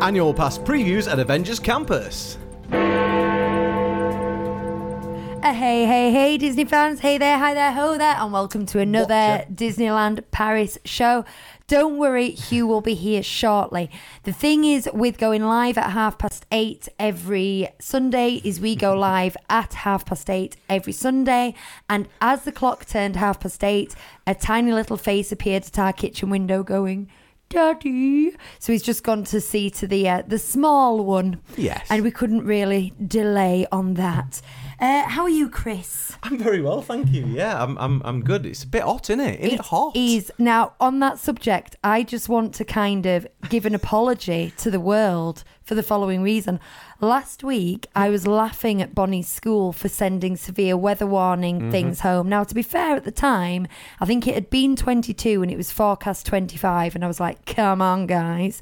Annual 0.00 0.34
pass 0.34 0.58
previews 0.58 1.10
at 1.10 1.18
Avengers 1.18 1.58
Campus. 1.58 2.38
Uh, 5.40 5.52
hey, 5.52 5.86
hey, 5.86 6.12
hey, 6.12 6.38
Disney 6.38 6.64
fans. 6.64 7.00
Hey 7.00 7.18
there, 7.18 7.36
hi 7.36 7.52
there, 7.52 7.72
ho 7.72 7.98
there, 7.98 8.14
and 8.16 8.32
welcome 8.32 8.64
to 8.66 8.78
another 8.78 9.14
Watcher. 9.14 9.46
Disneyland 9.52 10.22
Paris 10.30 10.78
show. 10.84 11.24
Don't 11.66 11.98
worry, 11.98 12.30
Hugh 12.30 12.68
will 12.68 12.80
be 12.80 12.94
here 12.94 13.24
shortly. 13.24 13.90
The 14.22 14.32
thing 14.32 14.64
is, 14.64 14.88
with 14.94 15.18
going 15.18 15.44
live 15.44 15.76
at 15.76 15.90
half 15.90 16.16
past 16.16 16.46
eight 16.52 16.88
every 17.00 17.68
Sunday, 17.80 18.40
is 18.44 18.60
we 18.60 18.76
go 18.76 18.94
live 18.98 19.36
at 19.50 19.74
half 19.74 20.06
past 20.06 20.30
eight 20.30 20.56
every 20.68 20.92
Sunday. 20.92 21.54
And 21.90 22.08
as 22.20 22.42
the 22.42 22.52
clock 22.52 22.86
turned 22.86 23.16
half 23.16 23.40
past 23.40 23.64
eight, 23.64 23.96
a 24.28 24.34
tiny 24.36 24.72
little 24.72 24.96
face 24.96 25.32
appeared 25.32 25.64
at 25.64 25.78
our 25.78 25.92
kitchen 25.92 26.30
window 26.30 26.62
going, 26.62 27.08
Daddy. 27.48 28.36
So 28.58 28.72
he's 28.72 28.82
just 28.82 29.02
gone 29.02 29.24
to 29.24 29.40
see 29.40 29.70
to 29.70 29.86
the 29.86 30.08
uh, 30.08 30.22
the 30.26 30.38
small 30.38 31.04
one. 31.04 31.40
Yes. 31.56 31.86
And 31.90 32.02
we 32.02 32.10
couldn't 32.10 32.44
really 32.44 32.92
delay 33.06 33.66
on 33.72 33.94
that. 33.94 34.40
Uh, 34.80 35.02
how 35.08 35.22
are 35.22 35.28
you, 35.28 35.48
Chris? 35.48 36.16
I'm 36.22 36.38
very 36.38 36.60
well, 36.60 36.82
thank 36.82 37.08
you. 37.10 37.26
Yeah, 37.26 37.60
I'm, 37.60 37.76
I'm, 37.78 38.00
I'm 38.04 38.22
good. 38.22 38.46
It's 38.46 38.62
a 38.62 38.66
bit 38.66 38.82
hot, 38.82 39.10
isn't 39.10 39.18
it? 39.18 39.40
Isn't 39.40 39.58
it, 39.58 39.60
hot? 39.60 39.96
Is 39.96 40.30
now 40.38 40.74
on 40.78 41.00
that 41.00 41.18
subject. 41.18 41.74
I 41.82 42.04
just 42.04 42.28
want 42.28 42.54
to 42.54 42.64
kind 42.64 43.04
of 43.04 43.26
give 43.48 43.66
an 43.66 43.74
apology 43.74 44.52
to 44.58 44.70
the 44.70 44.78
world 44.78 45.42
for 45.64 45.74
the 45.74 45.82
following 45.82 46.22
reason. 46.22 46.60
Last 47.00 47.44
week, 47.44 47.86
I 47.94 48.08
was 48.08 48.26
laughing 48.26 48.82
at 48.82 48.92
Bonnie's 48.94 49.28
school 49.28 49.72
for 49.72 49.88
sending 49.88 50.36
severe 50.36 50.76
weather 50.76 51.06
warning 51.06 51.58
Mm-hmm. 51.60 51.70
things 51.70 52.00
home. 52.00 52.28
Now, 52.28 52.42
to 52.42 52.54
be 52.54 52.62
fair, 52.62 52.96
at 52.96 53.04
the 53.04 53.12
time, 53.12 53.68
I 54.00 54.04
think 54.04 54.26
it 54.26 54.34
had 54.34 54.50
been 54.50 54.74
22 54.74 55.40
and 55.42 55.50
it 55.50 55.56
was 55.56 55.70
forecast 55.70 56.26
25, 56.26 56.96
and 56.96 57.04
I 57.04 57.06
was 57.08 57.20
like, 57.20 57.44
"Come 57.46 57.80
on, 57.80 58.06
guys." 58.06 58.60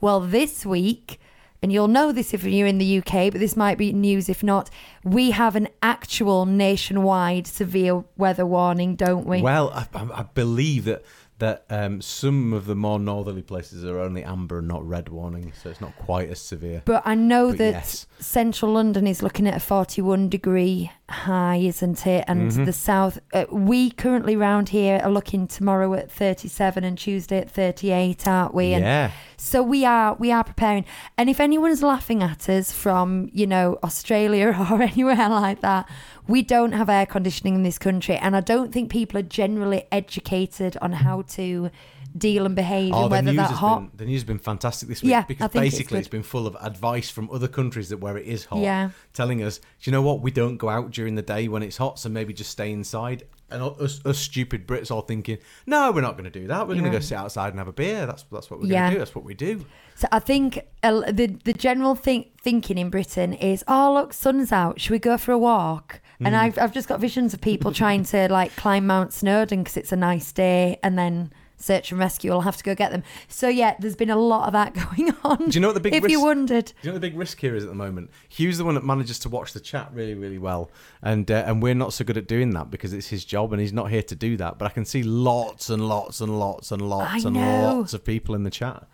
Well, 0.00 0.20
this 0.20 0.66
week. 0.66 1.18
And 1.60 1.72
you'll 1.72 1.88
know 1.88 2.12
this 2.12 2.32
if 2.32 2.44
you're 2.44 2.68
in 2.68 2.78
the 2.78 2.98
UK, 2.98 3.32
but 3.32 3.40
this 3.40 3.56
might 3.56 3.78
be 3.78 3.92
news 3.92 4.28
if 4.28 4.44
not. 4.44 4.70
We 5.02 5.32
have 5.32 5.56
an 5.56 5.66
actual 5.82 6.46
nationwide 6.46 7.48
severe 7.48 8.04
weather 8.16 8.46
warning, 8.46 8.94
don't 8.94 9.26
we? 9.26 9.42
Well, 9.42 9.70
I, 9.70 9.88
I 9.92 10.20
I 10.20 10.22
believe 10.22 10.84
that 10.84 11.02
that 11.38 11.64
um, 11.70 12.00
some 12.00 12.52
of 12.52 12.66
the 12.66 12.74
more 12.74 12.98
northerly 12.98 13.42
places 13.42 13.84
are 13.84 13.98
only 13.98 14.24
amber 14.24 14.58
and 14.58 14.68
not 14.68 14.86
red 14.86 15.08
warning, 15.08 15.52
so 15.62 15.70
it's 15.70 15.80
not 15.80 15.96
quite 15.96 16.28
as 16.28 16.40
severe. 16.40 16.82
But 16.84 17.02
I 17.04 17.14
know 17.14 17.48
But 17.50 17.58
that 17.58 17.70
yes. 17.72 18.06
central 18.18 18.72
London 18.72 19.06
is 19.06 19.22
looking 19.22 19.46
at 19.46 19.54
a 19.54 19.60
41 19.60 20.28
degree 20.28 20.90
high, 21.08 21.56
isn't 21.56 22.06
it? 22.06 22.24
And 22.28 22.50
Mm-hmm. 22.50 22.64
the 22.64 22.72
south, 22.72 23.18
uh, 23.32 23.46
we 23.50 23.90
currently 23.90 24.36
round 24.36 24.68
here 24.70 25.00
are 25.02 25.10
looking 25.10 25.46
tomorrow 25.46 25.94
at 25.94 26.10
37 26.10 26.84
and 26.84 26.96
Tuesday 26.98 27.38
at 27.38 27.50
38, 27.50 28.26
aren't 28.28 28.54
we? 28.54 28.74
And 28.74 28.84
yeah. 28.84 29.10
so 29.36 29.62
we 29.62 29.84
are 29.84 30.14
we 30.18 30.30
are 30.32 30.44
preparing. 30.44 30.84
And 31.16 31.28
if 31.30 31.40
anyone's 31.40 31.82
laughing 31.82 32.22
at 32.22 32.48
us 32.48 32.72
from, 32.72 33.30
you 33.32 33.46
know, 33.46 33.78
Australia 33.82 34.48
or 34.70 34.82
anywhere 34.82 35.28
like 35.28 35.60
that, 35.62 35.88
we 36.26 36.42
don't 36.42 36.72
have 36.72 36.88
air 36.90 37.06
conditioning 37.06 37.54
in 37.54 37.62
this 37.62 37.78
country 37.78 38.16
and 38.16 38.36
I 38.36 38.40
don't 38.40 38.70
think 38.72 38.90
people 38.90 39.18
are 39.18 39.22
generally 39.22 39.84
educated 39.90 40.76
on 40.82 40.92
how 40.92 41.22
to 41.22 41.70
deal 42.16 42.46
and 42.46 42.56
behave 42.56 42.92
Oh, 42.94 43.06
weather 43.08 43.26
news, 43.32 43.36
that 43.36 43.50
hot. 43.50 43.78
been, 43.80 43.90
the 43.96 44.04
news 44.06 44.20
has 44.22 44.24
been 44.24 44.38
fantastic 44.38 44.88
this 44.88 45.02
week 45.02 45.10
Yeah, 45.10 45.22
because 45.22 45.46
it's 45.46 45.54
basically 45.54 45.98
it's 46.00 46.08
good. 46.08 46.12
been 46.18 46.22
full 46.22 46.46
of 46.46 46.56
advice 46.60 47.10
from 47.10 47.30
other 47.30 47.48
countries 47.48 47.90
that 47.90 47.98
where 47.98 48.16
it 48.16 48.26
is 48.26 48.46
hot, 48.46 48.60
Yeah. 48.60 48.90
telling 49.12 49.42
us, 49.42 49.58
do 49.58 49.64
you 49.82 49.92
know 49.92 50.02
what, 50.02 50.20
we 50.22 50.30
don't 50.30 50.56
go 50.56 50.68
out 50.70 50.90
during 50.98 51.14
the 51.14 51.22
day 51.22 51.46
when 51.46 51.62
it's 51.62 51.76
hot, 51.76 51.98
so 51.98 52.08
maybe 52.08 52.32
just 52.32 52.50
stay 52.50 52.72
inside. 52.72 53.22
And 53.50 53.62
us, 53.62 54.04
us 54.04 54.18
stupid 54.18 54.66
Brits 54.66 54.90
all 54.90 55.00
thinking, 55.02 55.38
no, 55.64 55.90
we're 55.92 56.02
not 56.02 56.18
going 56.18 56.30
to 56.30 56.38
do 56.40 56.48
that. 56.48 56.66
We're 56.66 56.74
going 56.74 56.84
to 56.84 56.90
go 56.90 57.00
sit 57.00 57.16
outside 57.16 57.50
and 57.50 57.58
have 57.58 57.68
a 57.68 57.72
beer. 57.72 58.04
That's 58.04 58.24
that's 58.32 58.50
what 58.50 58.60
we're 58.60 58.66
Yeah. 58.66 58.80
going 58.80 58.90
to 58.90 58.94
do. 58.96 58.98
That's 58.98 59.14
what 59.14 59.24
we 59.24 59.34
do. 59.34 59.64
So 59.94 60.06
I 60.12 60.18
think 60.18 60.60
uh, 60.82 61.10
the 61.12 61.26
the 61.44 61.52
general 61.54 61.94
think, 61.94 62.40
thinking 62.42 62.76
in 62.78 62.90
Britain 62.90 63.32
is, 63.32 63.64
oh 63.68 63.94
look, 63.94 64.12
sun's 64.12 64.52
out. 64.52 64.80
Should 64.80 64.90
we 64.90 64.98
go 64.98 65.16
for 65.16 65.32
a 65.32 65.38
walk? 65.38 66.00
And 66.20 66.34
Mm. 66.34 66.40
I've 66.42 66.58
I've 66.58 66.74
just 66.74 66.88
got 66.88 66.98
visions 67.00 67.32
of 67.32 67.40
people 67.40 67.72
trying 67.72 68.02
to 68.06 68.28
like 68.30 68.54
climb 68.56 68.86
Mount 68.86 69.12
Snowdon 69.12 69.60
because 69.62 69.76
it's 69.76 69.92
a 69.92 69.96
nice 69.96 70.32
day, 70.32 70.78
and 70.82 70.98
then 70.98 71.32
search 71.58 71.90
and 71.90 72.00
rescue 72.00 72.32
I'll 72.32 72.40
have 72.42 72.56
to 72.56 72.64
go 72.64 72.74
get 72.74 72.90
them. 72.90 73.02
So 73.28 73.48
yeah, 73.48 73.74
there's 73.78 73.96
been 73.96 74.10
a 74.10 74.16
lot 74.16 74.46
of 74.46 74.52
that 74.54 74.74
going 74.96 75.14
on. 75.24 75.50
Do 75.50 75.54
you 75.54 75.60
know 75.60 75.68
what 75.68 75.74
the 75.74 75.80
big 75.80 75.94
If 75.94 76.08
you 76.08 76.22
wondered, 76.22 76.66
Do 76.66 76.72
you 76.82 76.90
know 76.90 76.94
what 76.94 77.00
the 77.02 77.08
big 77.10 77.18
risk 77.18 77.40
here 77.40 77.54
is 77.54 77.64
at 77.64 77.68
the 77.68 77.74
moment? 77.74 78.10
Hugh's 78.28 78.58
the 78.58 78.64
one 78.64 78.74
that 78.74 78.84
manages 78.84 79.18
to 79.20 79.28
watch 79.28 79.52
the 79.52 79.60
chat 79.60 79.90
really, 79.92 80.14
really 80.14 80.38
well, 80.38 80.70
and 81.02 81.30
uh, 81.30 81.44
and 81.46 81.62
we're 81.62 81.74
not 81.74 81.92
so 81.92 82.04
good 82.04 82.16
at 82.16 82.26
doing 82.26 82.50
that 82.50 82.70
because 82.70 82.92
it's 82.92 83.08
his 83.08 83.24
job 83.24 83.52
and 83.52 83.60
he's 83.60 83.72
not 83.72 83.90
here 83.90 84.02
to 84.02 84.14
do 84.14 84.36
that. 84.38 84.58
But 84.58 84.66
I 84.66 84.70
can 84.70 84.84
see 84.84 85.02
lots 85.02 85.68
and 85.70 85.88
lots 85.88 86.20
and 86.20 86.38
lots 86.38 86.70
and 86.70 86.82
lots 86.82 87.24
I 87.24 87.28
and 87.28 87.34
know. 87.34 87.74
lots 87.78 87.94
of 87.94 88.04
people 88.04 88.34
in 88.34 88.44
the 88.44 88.50
chat. 88.50 88.86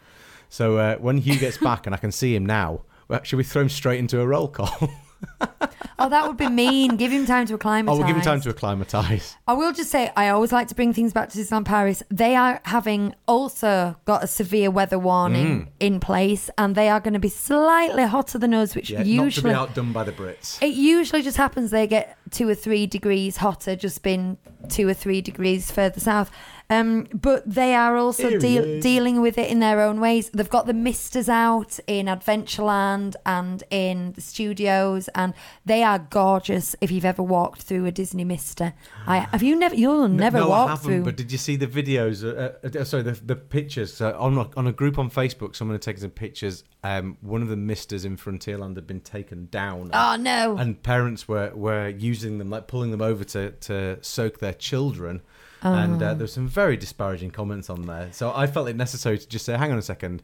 So 0.48 0.78
uh, 0.78 0.96
when 0.96 1.18
Hugh 1.18 1.38
gets 1.38 1.58
back 1.58 1.86
and 1.86 1.94
I 1.94 1.98
can 1.98 2.12
see 2.12 2.34
him 2.34 2.46
now, 2.46 2.82
well, 3.08 3.22
should 3.24 3.36
we 3.36 3.44
throw 3.44 3.62
him 3.62 3.68
straight 3.68 3.98
into 3.98 4.20
a 4.20 4.26
roll 4.26 4.48
call? 4.48 4.90
oh 5.98 6.08
that 6.08 6.26
would 6.26 6.36
be 6.36 6.48
mean. 6.48 6.96
Give 6.96 7.10
him 7.12 7.26
time 7.26 7.46
to 7.46 7.54
acclimatise. 7.54 7.92
oh, 7.92 7.98
we'll 7.98 8.06
give 8.06 8.16
him 8.16 8.22
time 8.22 8.40
to 8.42 8.50
acclimatise. 8.50 9.36
I 9.46 9.52
will 9.54 9.72
just 9.72 9.90
say, 9.90 10.12
I 10.16 10.28
always 10.28 10.52
like 10.52 10.68
to 10.68 10.74
bring 10.74 10.92
things 10.92 11.12
back 11.12 11.30
to 11.30 11.38
Disneyland 11.38 11.64
Paris. 11.64 12.02
They 12.10 12.36
are 12.36 12.60
having 12.64 13.14
also 13.26 13.96
got 14.04 14.24
a 14.24 14.26
severe 14.26 14.70
weather 14.70 14.98
warning 14.98 15.46
mm. 15.46 15.68
in 15.80 16.00
place, 16.00 16.50
and 16.58 16.74
they 16.74 16.88
are 16.88 17.00
going 17.00 17.14
to 17.14 17.20
be 17.20 17.28
slightly 17.28 18.04
hotter 18.04 18.38
than 18.38 18.54
us, 18.54 18.74
which 18.74 18.90
Yeah, 18.90 18.98
not 18.98 19.04
to 19.04 19.10
usually 19.10 19.50
be 19.50 19.56
outdone 19.56 19.92
by 19.92 20.04
the 20.04 20.12
Brits. 20.12 20.62
it 20.62 20.74
usually 20.74 21.22
just 21.22 21.36
happens. 21.36 21.70
They 21.70 21.86
get 21.86 22.16
two 22.30 22.48
or 22.48 22.54
three 22.54 22.86
degrees 22.86 23.38
hotter, 23.38 23.76
just 23.76 24.02
been 24.02 24.38
two 24.68 24.88
or 24.88 24.94
three 24.94 25.20
degrees 25.20 25.70
further 25.70 26.00
south. 26.00 26.30
Um, 26.70 27.06
but 27.12 27.42
they 27.48 27.74
are 27.74 27.96
also 27.96 28.30
Here 28.30 28.38
he 28.38 28.38
deal 28.38 28.64
is. 28.64 28.82
dealing 28.82 29.20
with 29.20 29.36
it 29.36 29.50
in 29.50 29.60
their 29.60 29.80
own 29.82 30.00
ways. 30.00 30.30
They've 30.30 30.48
got 30.48 30.66
the 30.66 30.72
misters 30.72 31.28
out 31.28 31.78
in 31.86 32.06
Adventureland 32.06 33.16
and 33.26 33.62
in 33.70 34.12
the 34.12 34.20
studios, 34.20 35.08
and 35.14 35.34
they 35.66 35.82
are 35.82 35.98
gorgeous. 35.98 36.74
If 36.80 36.90
you've 36.90 37.04
ever 37.04 37.22
walked 37.22 37.62
through 37.62 37.84
a 37.84 37.92
Disney 37.92 38.24
mister, 38.24 38.72
I 39.06 39.18
have 39.18 39.42
you 39.42 39.56
never 39.56 39.74
you'll 39.74 40.08
never 40.08 40.38
no, 40.38 40.48
walk 40.48 40.80
through. 40.80 41.04
But 41.04 41.16
did 41.16 41.30
you 41.30 41.38
see 41.38 41.56
the 41.56 41.66
videos? 41.66 42.24
Uh, 42.24 42.78
uh, 42.78 42.84
sorry, 42.84 43.02
the, 43.02 43.12
the 43.12 43.36
pictures 43.36 43.92
so 43.94 44.16
on 44.18 44.38
a, 44.38 44.48
on 44.56 44.66
a 44.66 44.72
group 44.72 44.98
on 44.98 45.10
Facebook. 45.10 45.54
Someone 45.54 45.74
had 45.74 45.82
taken 45.82 46.00
some 46.00 46.10
pictures. 46.10 46.64
Um, 46.82 47.16
one 47.20 47.40
of 47.40 47.48
the 47.48 47.56
misters 47.56 48.04
in 48.04 48.16
Frontierland 48.16 48.76
had 48.76 48.86
been 48.86 49.00
taken 49.00 49.46
down. 49.50 49.90
oh 49.92 50.16
no! 50.16 50.56
and 50.56 50.82
parents 50.82 51.26
were, 51.26 51.50
were 51.54 51.88
using 51.88 52.38
them, 52.38 52.50
like 52.50 52.66
pulling 52.66 52.90
them 52.90 53.00
over 53.02 53.24
to, 53.24 53.52
to 53.52 53.98
soak 54.02 54.38
their 54.38 54.52
children. 54.52 55.22
And 55.64 56.02
uh, 56.02 56.14
there 56.14 56.24
were 56.24 56.26
some 56.26 56.46
very 56.48 56.76
disparaging 56.76 57.30
comments 57.30 57.70
on 57.70 57.82
there. 57.86 58.08
So 58.12 58.32
I 58.34 58.46
felt 58.46 58.68
it 58.68 58.76
necessary 58.76 59.18
to 59.18 59.26
just 59.28 59.44
say, 59.46 59.56
hang 59.56 59.72
on 59.72 59.78
a 59.78 59.82
second, 59.82 60.22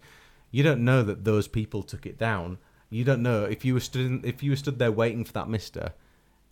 you 0.51 0.63
don't 0.63 0.85
know 0.85 1.03
that 1.03 1.25
those 1.25 1.49
people 1.49 1.83
took 1.83 2.05
it 2.07 2.19
down. 2.19 2.59
You 2.91 3.05
don't 3.05 3.23
know 3.23 3.45
if 3.45 3.65
you 3.65 3.75
were 3.75 3.81
stood 3.81 4.05
in, 4.07 4.21
if 4.25 4.43
you 4.43 4.51
were 4.51 4.57
stood 4.57 4.79
there 4.79 4.93
waiting 4.93 5.25
for 5.25 5.33
that 5.35 5.49
mister, 5.49 5.93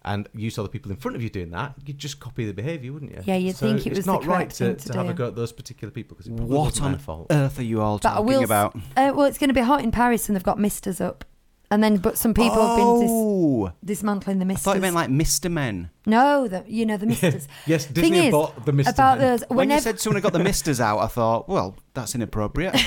and 0.04 0.28
you 0.32 0.48
saw 0.50 0.62
the 0.62 0.68
people 0.68 0.90
in 0.92 0.96
front 0.96 1.16
of 1.16 1.22
you 1.22 1.28
doing 1.28 1.50
that, 1.50 1.74
you'd 1.84 1.98
just 1.98 2.20
copy 2.20 2.46
the 2.46 2.52
behaviour, 2.54 2.92
wouldn't 2.92 3.10
you? 3.12 3.20
Yeah, 3.24 3.34
you'd 3.34 3.56
So 3.56 3.66
think 3.66 3.80
it 3.80 3.90
it's 3.90 3.96
was 3.98 4.06
the 4.06 4.12
not 4.12 4.24
right 4.24 4.36
correct 4.48 4.54
to, 4.58 4.74
to 4.76 4.92
to 4.92 4.98
have 4.98 5.08
a 5.08 5.12
go 5.14 5.26
at 5.26 5.34
those 5.34 5.52
particular 5.52 5.90
people 5.90 6.16
because 6.16 6.30
What 6.30 6.80
on 6.80 6.96
fault. 6.98 7.26
earth 7.30 7.58
are 7.58 7.64
you 7.64 7.80
all 7.82 7.98
But 7.98 8.10
talking 8.10 8.26
will. 8.26 8.44
about? 8.44 8.76
Uh, 8.96 9.12
well, 9.14 9.26
it's 9.26 9.36
going 9.38 9.48
to 9.48 9.54
be 9.54 9.60
hot 9.60 9.82
in 9.82 9.90
Paris, 9.90 10.28
and 10.28 10.36
they've 10.36 10.42
got 10.44 10.58
misters 10.60 11.00
up. 11.00 11.24
And 11.70 11.84
then, 11.84 11.98
but 11.98 12.16
some 12.16 12.32
people 12.32 12.66
have 12.66 12.76
been 12.78 13.00
dis- 13.00 13.10
Oh, 13.12 13.72
dismantling 13.84 14.38
the 14.38 14.44
I 14.44 14.48
misters. 14.48 14.62
thought 14.64 14.76
you 14.76 14.80
meant 14.80 14.94
like 14.94 15.10
Mr. 15.10 15.50
Men. 15.50 15.90
No, 16.06 16.48
the, 16.48 16.64
you 16.66 16.86
know 16.86 16.96
the 16.96 17.04
misters. 17.12 17.46
Yes, 17.66 17.84
Thing 17.84 17.94
Disney 18.12 18.26
is, 18.28 18.32
bought 18.32 18.64
the 18.64 18.72
Mr. 18.72 18.90
about 18.94 19.18
Men. 19.18 19.28
those. 19.28 19.40
When 19.48 19.56
Whenever, 19.58 19.74
you 19.76 19.82
said 19.82 20.00
someone 20.00 20.22
got 20.22 20.32
the 20.32 20.38
misters 20.38 20.80
out, 20.80 20.98
I 21.00 21.08
thought, 21.08 21.46
well, 21.48 21.76
that's 21.92 22.14
inappropriate. 22.14 22.74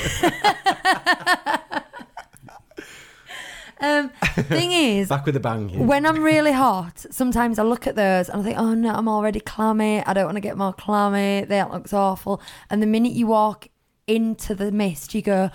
um, 3.82 4.10
thing 4.36 4.72
is, 4.72 5.10
Back 5.10 5.26
with 5.26 5.36
a 5.36 5.40
bang 5.40 5.70
here. 5.70 5.84
when 5.86 6.06
I'm 6.06 6.22
really 6.24 6.52
hot, 6.52 7.06
sometimes 7.12 7.58
I 7.60 7.64
look 7.64 7.88
at 7.88 7.96
those 7.96 8.30
and 8.30 8.42
I 8.42 8.44
think, 8.44 8.58
oh 8.60 8.74
no, 8.74 8.94
I'm 8.94 9.08
already 9.08 9.40
clammy. 9.40 10.04
I 10.06 10.14
don't 10.14 10.26
want 10.26 10.36
to 10.38 10.42
get 10.42 10.58
more 10.58 10.74
clammy. 10.74 11.46
That 11.46 11.72
looks 11.72 11.94
awful. 11.94 12.42
And 12.70 12.82
the 12.82 12.88
minute 12.88 13.14
you 13.14 13.28
walk 13.28 13.68
into 14.16 14.54
the 14.56 14.72
mist, 14.72 15.14
you 15.14 15.22
go, 15.22 15.50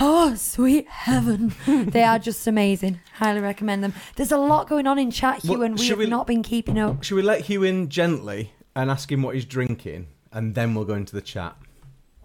oh, 0.00 0.34
sweet 0.34 0.88
heaven. 0.88 1.54
they 1.66 2.02
are 2.02 2.18
just 2.18 2.46
amazing. 2.46 3.00
Highly 3.14 3.40
recommend 3.40 3.82
them. 3.84 3.94
There's 4.16 4.32
a 4.32 4.38
lot 4.38 4.68
going 4.68 4.86
on 4.86 4.98
in 4.98 5.10
chat, 5.10 5.40
Hugh, 5.42 5.52
Well, 5.52 5.62
and 5.62 5.74
we 5.78 5.82
should 5.84 5.90
have 5.90 5.98
we- 5.98 6.06
not 6.06 6.26
been 6.26 6.42
keeping 6.42 6.78
up. 6.78 7.02
Should 7.04 7.16
we 7.16 7.22
let 7.22 7.42
Hugh 7.42 7.62
in 7.64 7.88
gently 7.88 8.52
and 8.74 8.90
ask 8.90 9.10
him 9.10 9.22
what 9.22 9.34
he's 9.34 9.44
drinking, 9.44 10.06
and 10.32 10.54
then 10.54 10.74
we'll 10.74 10.84
go 10.84 10.94
into 10.94 11.14
the 11.14 11.22
chat? 11.22 11.56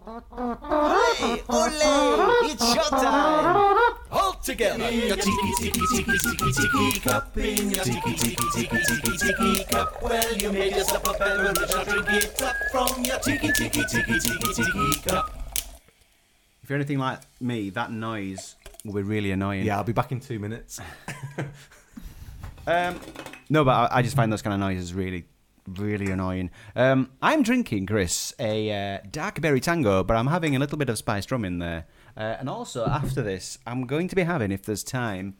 Hey, 0.06 0.12
ole, 1.48 1.70
it's 2.44 2.62
showtime. 2.74 3.96
Halt 4.10 4.42
together. 4.44 4.90
Your 4.90 5.16
tiki 5.16 5.52
tiki 5.58 5.80
tiki 5.80 6.18
tiki 6.18 6.52
tiki 6.52 7.00
cup 7.00 7.36
in 7.38 7.70
your 7.70 7.82
tiki 7.84 8.14
tiki 8.14 8.36
tiki 8.52 8.78
tiki 8.84 9.16
tiki 9.16 9.64
cup. 9.64 10.02
Well, 10.02 10.36
you 10.36 10.52
made 10.52 10.76
yourself 10.76 11.08
a 11.08 11.18
beverage, 11.18 11.56
now 11.70 11.84
drink 11.84 12.08
it 12.22 12.42
up 12.42 12.54
from 12.70 13.02
your 13.04 13.18
tiki 13.20 13.50
tiki 13.52 13.82
tiki 13.88 14.18
tiki 14.20 14.52
tiki 14.54 15.00
cup. 15.08 15.43
If 16.64 16.70
you're 16.70 16.78
anything 16.78 16.98
like 16.98 17.18
me, 17.42 17.68
that 17.70 17.92
noise 17.92 18.56
will 18.86 18.94
be 18.94 19.02
really 19.02 19.32
annoying. 19.32 19.66
Yeah, 19.66 19.76
I'll 19.76 19.84
be 19.84 19.92
back 19.92 20.12
in 20.12 20.20
two 20.20 20.38
minutes. 20.38 20.80
Um, 22.66 22.98
no, 23.50 23.62
but 23.62 23.92
I, 23.92 23.98
I 23.98 24.02
just 24.02 24.16
find 24.16 24.32
those 24.32 24.40
kind 24.40 24.54
of 24.54 24.60
noises 24.60 24.94
really, 24.94 25.26
really 25.66 26.10
annoying. 26.10 26.48
Um, 26.74 27.10
I'm 27.20 27.42
drinking, 27.42 27.84
Chris, 27.84 28.32
a 28.38 28.94
uh, 28.94 28.98
dark 29.10 29.42
berry 29.42 29.60
tango, 29.60 30.02
but 30.02 30.16
I'm 30.16 30.28
having 30.28 30.56
a 30.56 30.58
little 30.58 30.78
bit 30.78 30.88
of 30.88 30.96
spiced 30.96 31.30
rum 31.30 31.44
in 31.44 31.58
there. 31.58 31.84
Uh, 32.16 32.36
and 32.40 32.48
also, 32.48 32.86
after 32.86 33.20
this, 33.20 33.58
I'm 33.66 33.86
going 33.86 34.08
to 34.08 34.16
be 34.16 34.22
having, 34.22 34.50
if 34.50 34.62
there's 34.62 34.82
time, 34.82 35.36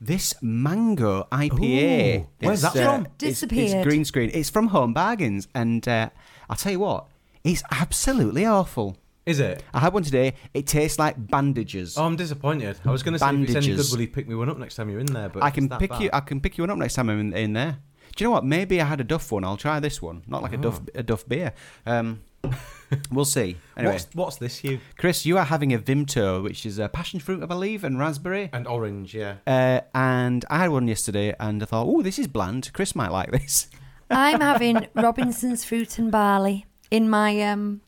this 0.00 0.34
mango 0.40 1.28
IPA. 1.30 2.20
Ooh, 2.20 2.26
where's 2.40 2.64
It's, 2.64 2.72
that 2.72 2.82
from? 2.82 3.06
It's, 3.20 3.42
it's 3.42 3.84
green 3.84 4.06
screen. 4.06 4.30
It's 4.32 4.48
from 4.48 4.68
Home 4.68 4.94
Bargains, 4.94 5.46
and 5.54 5.86
uh, 5.86 6.08
I'll 6.48 6.56
tell 6.56 6.72
you 6.72 6.80
what, 6.80 7.08
it's 7.44 7.62
absolutely 7.70 8.46
awful. 8.46 8.96
Is 9.26 9.40
it? 9.40 9.64
I 9.74 9.80
had 9.80 9.92
one 9.92 10.04
today. 10.04 10.34
It 10.54 10.68
tastes 10.68 11.00
like 11.00 11.16
bandages. 11.18 11.98
Oh, 11.98 12.04
I'm 12.04 12.14
disappointed. 12.14 12.78
I 12.84 12.92
was 12.92 13.02
going 13.02 13.14
to 13.14 13.18
say 13.18 13.28
if 13.28 13.42
it's 13.42 13.56
any 13.56 13.74
good, 13.74 13.86
will 13.90 14.00
you 14.00 14.06
pick 14.08 14.28
me 14.28 14.36
one 14.36 14.48
up 14.48 14.56
next 14.56 14.76
time 14.76 14.88
you're 14.88 15.00
in 15.00 15.06
there? 15.06 15.28
But 15.28 15.42
I 15.42 15.50
can 15.50 15.68
pick 15.68 15.90
bad- 15.90 16.00
you. 16.02 16.10
I 16.12 16.20
can 16.20 16.40
pick 16.40 16.56
you 16.56 16.62
one 16.62 16.70
up 16.70 16.78
next 16.78 16.94
time 16.94 17.10
I'm 17.10 17.18
in, 17.18 17.32
in 17.32 17.52
there. 17.52 17.78
Do 18.14 18.22
you 18.22 18.28
know 18.28 18.32
what? 18.32 18.44
Maybe 18.44 18.80
I 18.80 18.84
had 18.84 19.00
a 19.00 19.04
Duff 19.04 19.30
one. 19.32 19.42
I'll 19.44 19.56
try 19.56 19.80
this 19.80 20.00
one. 20.00 20.22
Not 20.28 20.42
like 20.42 20.52
a 20.52 20.56
Duff 20.56 20.80
a 20.94 21.02
Duff 21.02 21.28
beer. 21.28 21.52
Um, 21.84 22.20
we'll 23.10 23.24
see. 23.24 23.56
Anyway, 23.76 23.94
What's, 23.94 24.06
what's 24.14 24.36
this, 24.36 24.58
Hugh? 24.58 24.78
Chris, 24.96 25.26
you 25.26 25.36
are 25.38 25.44
having 25.44 25.74
a 25.74 25.78
Vimto, 25.78 26.42
which 26.42 26.64
is 26.64 26.78
a 26.78 26.88
passion 26.88 27.18
fruit, 27.18 27.42
I 27.42 27.46
believe, 27.46 27.82
and 27.82 27.98
raspberry. 27.98 28.48
And 28.52 28.66
orange, 28.68 29.12
yeah. 29.14 29.38
Uh, 29.46 29.80
and 29.92 30.44
I 30.48 30.58
had 30.58 30.70
one 30.70 30.86
yesterday, 30.86 31.34
and 31.40 31.62
I 31.62 31.66
thought, 31.66 31.86
oh, 31.86 32.00
this 32.00 32.18
is 32.18 32.28
bland. 32.28 32.72
Chris 32.72 32.94
might 32.94 33.10
like 33.10 33.32
this. 33.32 33.68
I'm 34.08 34.40
having 34.52 34.86
Robinson's 34.94 35.64
fruit 35.64 35.98
and 35.98 36.12
barley 36.12 36.64
in 36.90 37.10
my 37.10 37.42
um 37.42 37.80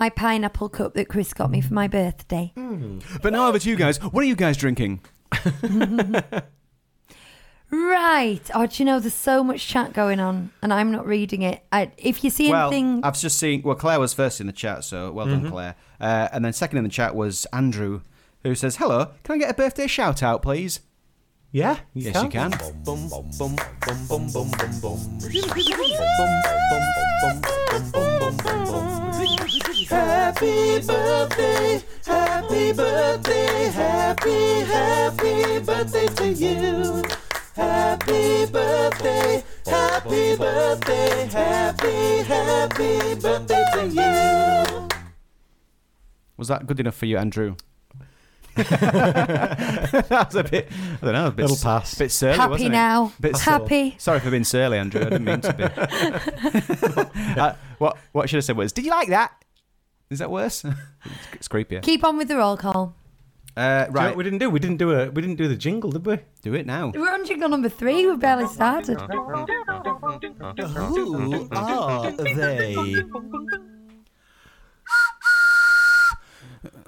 my 0.00 0.08
pineapple 0.08 0.70
cup 0.70 0.94
that 0.94 1.08
Chris 1.08 1.32
got 1.34 1.50
me 1.50 1.60
for 1.60 1.74
my 1.74 1.86
birthday. 1.86 2.52
But 3.22 3.32
now 3.32 3.46
over 3.48 3.58
to 3.58 3.68
you 3.68 3.76
guys. 3.76 3.98
What 4.02 4.24
are 4.24 4.26
you 4.26 4.34
guys 4.34 4.56
drinking? 4.56 5.00
Right. 7.72 8.40
Oh, 8.52 8.66
do 8.66 8.82
you 8.82 8.84
know 8.84 8.98
there's 8.98 9.14
so 9.14 9.44
much 9.44 9.68
chat 9.68 9.92
going 9.92 10.18
on 10.18 10.50
and 10.60 10.72
I'm 10.74 10.90
not 10.90 11.06
reading 11.06 11.42
it. 11.42 11.62
I, 11.70 11.92
if 11.98 12.24
you 12.24 12.30
see 12.30 12.50
well, 12.50 12.66
anything 12.66 13.04
I've 13.04 13.16
just 13.16 13.38
seen. 13.38 13.62
Well, 13.62 13.76
Claire 13.76 14.00
was 14.00 14.12
first 14.12 14.40
in 14.40 14.48
the 14.48 14.52
chat, 14.52 14.82
so 14.82 15.12
well 15.12 15.26
done, 15.26 15.48
Claire. 15.48 15.76
Uh, 16.00 16.28
and 16.32 16.44
then 16.44 16.52
second 16.52 16.78
in 16.78 16.84
the 16.84 16.90
chat 16.90 17.14
was 17.14 17.46
Andrew, 17.52 18.00
who 18.42 18.56
says, 18.56 18.76
"Hello, 18.76 19.12
can 19.22 19.36
I 19.36 19.38
get 19.38 19.50
a 19.50 19.54
birthday 19.54 19.86
shout 19.86 20.20
out, 20.20 20.42
please?" 20.42 20.80
Yeah? 21.52 21.78
yes, 21.94 22.20
you 22.22 22.28
can. 22.28 22.50
Happy 29.90 30.80
birthday, 30.86 31.82
happy 32.06 32.72
birthday, 32.72 33.70
happy, 33.74 34.60
happy 34.60 35.58
birthday 35.58 36.06
to 36.06 36.28
you. 36.28 37.02
Happy 37.56 38.46
birthday, 38.46 39.42
happy 39.66 40.36
birthday, 40.36 41.26
happy, 41.26 42.22
happy 42.22 43.14
birthday 43.16 43.64
to 43.72 43.88
you. 43.88 44.88
Was 46.36 46.46
that 46.46 46.68
good 46.68 46.78
enough 46.78 46.94
for 46.94 47.06
you, 47.06 47.18
Andrew? 47.18 47.56
that 48.54 50.26
was 50.26 50.36
a 50.36 50.44
bit. 50.44 50.68
I 51.02 51.04
don't 51.04 51.14
know. 51.14 51.26
A 51.26 51.30
bit, 51.32 51.42
Little 51.42 51.56
pass. 51.56 51.96
bit 51.96 52.12
surly, 52.12 52.36
happy 52.36 52.50
wasn't 52.50 52.68
it? 52.68 52.72
now. 52.72 53.12
Bit 53.20 53.38
happy. 53.38 53.96
Sorry 53.98 54.20
for 54.20 54.30
being 54.30 54.44
surly, 54.44 54.78
Andrew. 54.78 55.00
I 55.00 55.04
didn't 55.10 55.24
mean 55.24 55.40
to 55.40 55.52
be. 55.52 55.64
uh, 57.40 57.54
what 57.78 57.96
what 58.12 58.22
I 58.22 58.26
should 58.26 58.36
have 58.36 58.44
said 58.44 58.56
was, 58.56 58.72
"Did 58.72 58.84
you 58.84 58.92
like 58.92 59.08
that?" 59.08 59.32
Is 60.10 60.18
that 60.18 60.30
worse? 60.30 60.64
it's 61.34 61.46
creepier. 61.48 61.82
Keep 61.82 62.02
on 62.04 62.16
with 62.16 62.26
the 62.28 62.36
roll 62.36 62.56
call. 62.56 62.96
Uh, 63.56 63.60
Do 63.60 63.62
you 63.62 63.66
know 63.66 63.86
what 63.86 63.94
right, 63.94 64.16
we 64.16 64.24
didn't 64.24 64.38
do? 64.40 64.50
We 64.50 64.58
didn't 64.58 64.78
do 64.78 64.92
a 64.92 65.10
we 65.10 65.22
didn't 65.22 65.36
do 65.36 65.46
the 65.48 65.56
jingle, 65.56 65.90
did 65.90 66.04
we? 66.04 66.18
do 66.42 66.54
it 66.54 66.66
now. 66.66 66.92
We're 66.94 67.12
on 67.12 67.24
jingle 67.24 67.48
number 67.48 67.68
three. 67.68 68.06
We've 68.06 68.18
barely 68.18 68.46
started. 68.48 69.00
Who 69.00 69.20
are 71.52 72.10
they? 72.12 72.74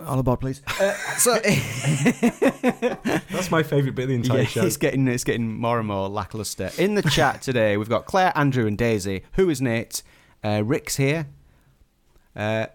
All 0.06 0.18
aboard, 0.18 0.40
please. 0.40 0.60
Uh, 0.80 0.92
so 1.16 1.38
That's 3.30 3.50
my 3.50 3.62
favourite 3.62 3.94
bit 3.94 4.02
of 4.04 4.08
the 4.08 4.14
entire 4.16 4.38
yeah, 4.40 4.44
show. 4.44 4.66
it's 4.66 4.76
getting 4.76 5.06
it's 5.06 5.24
getting 5.24 5.56
more 5.56 5.78
and 5.78 5.86
more 5.86 6.08
lackluster. 6.08 6.70
In 6.76 6.96
the 6.96 7.02
chat 7.02 7.40
today, 7.42 7.76
we've 7.76 7.88
got 7.88 8.06
Claire, 8.06 8.32
Andrew, 8.34 8.66
and 8.66 8.76
Daisy. 8.76 9.22
Who 9.34 9.48
is 9.48 9.62
Nate? 9.62 10.02
Uh, 10.42 10.62
Rick's 10.64 10.96
here. 10.96 11.28
Uh, 12.34 12.66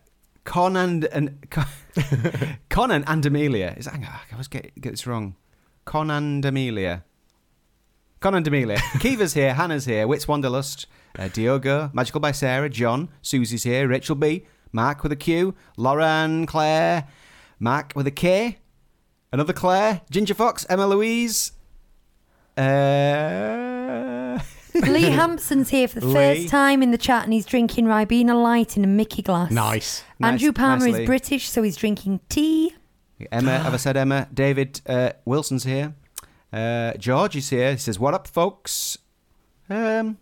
Conan 0.47 1.03
and 1.11 1.45
Conan 2.69 3.03
and 3.05 3.25
Amelia. 3.25 3.75
Is 3.77 3.83
that, 3.83 3.95
hang 3.95 4.05
on, 4.05 4.11
I 4.11 4.31
always 4.31 4.47
get 4.47 4.73
get 4.79 4.91
this 4.91 5.05
wrong. 5.05 5.35
Conan 5.83 6.23
and 6.23 6.45
Amelia. 6.45 7.03
Conan 8.21 8.37
and 8.37 8.47
Amelia. 8.47 8.79
Kiva's 8.99 9.33
here. 9.33 9.53
Hannah's 9.53 9.83
here. 9.85 10.07
Wits 10.07 10.25
Wanderlust. 10.25 10.87
Uh, 11.19 11.27
Diogo. 11.27 11.91
Magical 11.93 12.21
by 12.21 12.31
Sarah. 12.31 12.69
John. 12.69 13.09
Susie's 13.21 13.63
here. 13.63 13.89
Rachel 13.89 14.15
B. 14.15 14.45
Mark 14.71 15.03
with 15.03 15.11
a 15.11 15.17
Q. 15.17 15.53
Lauren. 15.75 16.45
Claire. 16.45 17.07
Mark 17.59 17.91
with 17.93 18.07
a 18.07 18.11
K. 18.11 18.59
Another 19.33 19.53
Claire. 19.53 20.01
Ginger 20.09 20.33
Fox. 20.33 20.65
Emma 20.69 20.87
Louise. 20.87 21.51
Uh, 22.55 23.76
Lee 24.87 25.03
Hampson's 25.03 25.69
here 25.69 25.87
for 25.87 25.99
the 25.99 26.07
Lee. 26.07 26.13
first 26.13 26.49
time 26.49 26.81
in 26.83 26.91
the 26.91 26.97
chat 26.97 27.23
and 27.23 27.33
he's 27.33 27.45
drinking 27.45 27.85
Ribena 27.85 28.41
Light 28.41 28.77
in 28.77 28.83
a 28.83 28.87
Mickey 28.87 29.21
glass. 29.21 29.51
Nice. 29.51 30.03
Andrew 30.21 30.49
Nice- 30.49 30.55
Palmer 30.57 30.85
nicely. 30.85 31.03
is 31.03 31.07
British, 31.07 31.49
so 31.49 31.63
he's 31.63 31.75
drinking 31.77 32.19
tea. 32.29 32.73
Emma, 33.31 33.57
have 33.59 33.73
I 33.73 33.77
said 33.77 33.97
Emma? 33.97 34.27
David 34.33 34.81
uh, 34.87 35.11
Wilson's 35.25 35.63
here. 35.63 35.95
Uh, 36.53 36.93
George 36.93 37.35
is 37.35 37.49
here. 37.49 37.71
He 37.71 37.77
says, 37.77 37.99
"What 37.99 38.13
up, 38.13 38.27
folks?" 38.27 38.97
Um, 39.69 40.17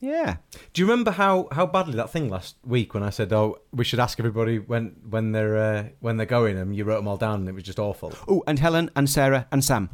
yeah. 0.00 0.36
Do 0.72 0.80
you 0.82 0.86
remember 0.88 1.10
how, 1.12 1.48
how 1.52 1.66
badly 1.66 1.94
that 1.96 2.10
thing 2.10 2.28
last 2.28 2.56
week 2.64 2.94
when 2.94 3.02
I 3.02 3.10
said, 3.10 3.32
"Oh, 3.32 3.58
we 3.72 3.84
should 3.84 4.00
ask 4.00 4.18
everybody 4.18 4.58
when 4.58 4.96
when 5.08 5.32
they're 5.32 5.56
uh, 5.56 5.84
when 6.00 6.16
they're 6.16 6.26
going," 6.26 6.56
and 6.58 6.74
you 6.74 6.84
wrote 6.84 6.96
them 6.96 7.08
all 7.08 7.16
down, 7.16 7.40
and 7.40 7.48
it 7.48 7.54
was 7.54 7.64
just 7.64 7.78
awful. 7.78 8.12
Oh, 8.28 8.42
and 8.46 8.58
Helen 8.58 8.90
and 8.96 9.08
Sarah 9.08 9.46
and 9.52 9.62
Sam. 9.64 9.90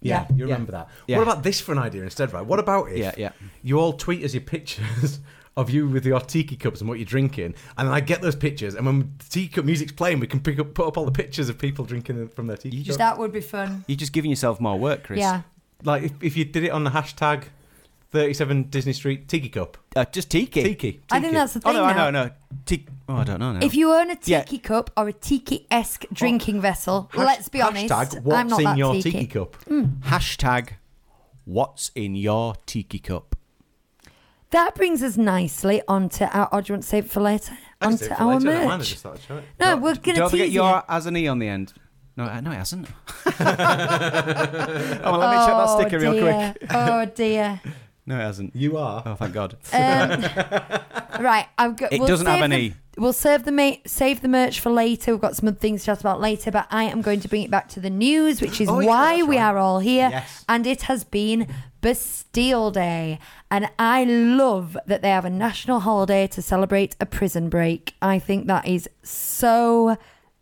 Yeah, 0.00 0.26
Yeah. 0.30 0.36
you 0.36 0.44
remember 0.44 0.72
that. 0.72 0.88
Yeah. 1.08 1.16
What 1.18 1.24
about 1.24 1.42
this 1.42 1.60
for 1.60 1.72
an 1.72 1.78
idea 1.78 2.04
instead, 2.04 2.32
right? 2.32 2.46
What 2.46 2.60
about 2.60 2.90
if 2.92 2.98
Yeah, 2.98 3.14
yeah. 3.18 3.30
you 3.62 3.80
all 3.80 3.94
tweet 3.94 4.22
us 4.24 4.32
your 4.32 4.42
pictures 4.42 5.18
of 5.56 5.70
you 5.70 5.88
with 5.88 6.06
your 6.06 6.20
tiki 6.20 6.54
cups 6.54 6.80
and 6.80 6.88
what 6.88 7.00
you're 7.00 7.04
drinking, 7.04 7.56
and 7.76 7.88
then 7.88 7.92
I 7.92 7.98
get 7.98 8.22
those 8.22 8.36
pictures, 8.36 8.76
and 8.76 8.86
when 8.86 9.14
the 9.18 9.24
tiki 9.28 9.48
cup 9.48 9.64
music's 9.64 9.90
playing, 9.90 10.20
we 10.20 10.28
can 10.28 10.38
pick 10.38 10.60
up, 10.60 10.72
put 10.74 10.86
up 10.86 10.96
all 10.96 11.04
the 11.04 11.10
pictures 11.10 11.48
of 11.48 11.58
people 11.58 11.84
drinking 11.84 12.28
from 12.28 12.46
their 12.46 12.56
tiki 12.56 12.76
You 12.76 12.82
cups. 12.82 12.86
just- 12.86 12.98
That 13.00 13.18
would 13.18 13.32
be 13.32 13.40
fun. 13.40 13.84
You're 13.88 13.96
just 13.96 14.12
giving 14.12 14.30
yourself 14.30 14.60
more 14.60 14.78
work, 14.78 15.02
Chris. 15.02 15.18
Yeah. 15.18 15.42
Like 15.82 16.04
if, 16.04 16.12
if 16.22 16.36
you 16.36 16.44
did 16.44 16.62
it 16.62 16.70
on 16.70 16.84
the 16.84 16.90
hashtag 16.90 17.44
37 18.10 18.64
Disney 18.64 18.92
Street 18.94 19.28
tiki 19.28 19.48
cup. 19.50 19.76
Uh, 19.94 20.04
just 20.06 20.30
tiki. 20.30 20.62
Tiki. 20.62 21.00
I 21.10 21.20
think 21.20 21.34
that's 21.34 21.52
the 21.54 21.60
Oh 21.64 21.72
thing 21.72 21.74
no, 21.74 21.84
I 21.84 21.92
now. 21.92 22.10
know, 22.10 22.24
no. 22.24 22.30
Tiki. 22.64 22.86
Oh, 23.08 23.16
I 23.16 23.24
don't 23.24 23.38
know. 23.40 23.52
No. 23.52 23.58
If 23.64 23.74
you 23.74 23.92
own 23.92 24.10
a 24.10 24.16
Yeah. 24.24 24.42
tiki 24.42 24.58
cup 24.58 24.90
or 24.96 25.08
a 25.08 25.12
tiki-esque 25.12 26.06
drinking 26.12 26.60
vessel, 26.62 27.10
Hash- 27.12 27.24
let's 27.26 27.48
be 27.48 27.60
honest, 27.60 27.92
Hashtag 27.92 28.22
what's 28.22 28.38
I'm 28.38 28.48
not 28.48 28.58
in 28.60 28.64
that 28.64 28.76
your 28.78 28.94
tiki. 28.94 29.10
tiki 29.12 29.26
cup. 29.26 29.56
hashtag 29.68 30.70
What's 31.44 31.90
in 31.94 32.14
your 32.14 32.54
tiki 32.66 32.98
cup? 32.98 33.34
That 34.50 34.74
brings 34.74 35.02
us 35.02 35.16
nicely 35.18 35.82
onto 35.88 36.24
our. 36.24 36.48
Or 36.52 36.62
do 36.62 36.70
you 36.70 36.74
want 36.74 36.82
to 36.84 36.88
save 36.88 37.04
it 37.06 37.10
for 37.10 37.20
later? 37.20 37.56
Onto 37.82 38.06
for 38.06 38.14
our 38.14 38.40
later, 38.40 38.50
I 38.68 38.76
merch. 38.78 38.88
just 38.88 39.00
started 39.00 39.22
showing. 39.26 39.44
No, 39.60 39.76
we're 39.76 39.94
going 39.94 40.14
to 40.14 40.20
Don't 40.20 40.30
forget 40.30 40.46
tease 40.46 40.54
your 40.54 40.82
as 40.88 41.04
an 41.06 41.16
e 41.16 41.26
on 41.28 41.38
the 41.38 41.48
end. 41.48 41.72
No, 42.16 42.24
uh, 42.24 42.40
no, 42.40 42.50
it 42.50 42.56
hasn't. 42.56 42.88
oh, 43.26 43.34
well, 45.04 45.18
let 45.18 45.30
me 45.30 45.36
check 45.36 45.54
that 45.54 45.66
Oh, 45.68 45.80
sticker 45.80 45.98
real 46.00 46.12
dear. 46.12 46.54
quick. 46.58 46.70
oh 46.74 47.04
dear. 47.06 47.60
No, 48.08 48.16
it 48.16 48.22
hasn't. 48.22 48.56
You 48.56 48.76
are. 48.78 49.02
Oh, 49.06 49.14
thank 49.14 49.32
God. 49.34 49.56
Um, 49.72 51.24
right, 51.24 51.46
I've 51.58 51.76
got. 51.76 51.92
It 51.92 51.98
we'll 52.00 52.08
doesn't 52.08 52.26
have 52.26 52.36
save 52.36 52.44
an 52.44 52.50
the- 52.50 52.56
E. 52.58 52.74
We'll 52.96 53.12
save 53.12 53.44
the 53.44 53.52
ma- 53.52 53.76
save 53.86 54.22
the 54.22 54.28
merch 54.28 54.58
for 54.60 54.70
later. 54.70 55.12
We've 55.12 55.20
got 55.20 55.36
some 55.36 55.46
other 55.48 55.56
things 55.56 55.82
to 55.82 55.86
chat 55.86 56.00
about 56.00 56.20
later, 56.20 56.50
but 56.50 56.66
I 56.70 56.84
am 56.84 57.00
going 57.02 57.20
to 57.20 57.28
bring 57.28 57.42
it 57.42 57.50
back 57.50 57.68
to 57.70 57.80
the 57.80 57.90
news, 57.90 58.40
which 58.40 58.60
is 58.60 58.68
Oh, 58.68 58.80
yeah, 58.80 58.86
why 58.88 59.16
that's 59.18 59.28
we 59.28 59.36
right. 59.36 59.42
are 59.44 59.58
all 59.58 59.78
here. 59.78 60.08
Yes. 60.10 60.44
And 60.48 60.66
it 60.66 60.82
has 60.82 61.04
been 61.04 61.46
Bastille 61.80 62.70
Day, 62.72 63.18
and 63.52 63.68
I 63.78 64.02
love 64.04 64.76
that 64.86 65.02
they 65.02 65.10
have 65.10 65.24
a 65.24 65.30
national 65.30 65.80
holiday 65.80 66.26
to 66.28 66.42
celebrate 66.42 66.96
a 67.00 67.06
prison 67.06 67.48
break. 67.48 67.94
I 68.02 68.18
think 68.18 68.46
that 68.48 68.66
is 68.66 68.88
so 69.04 69.96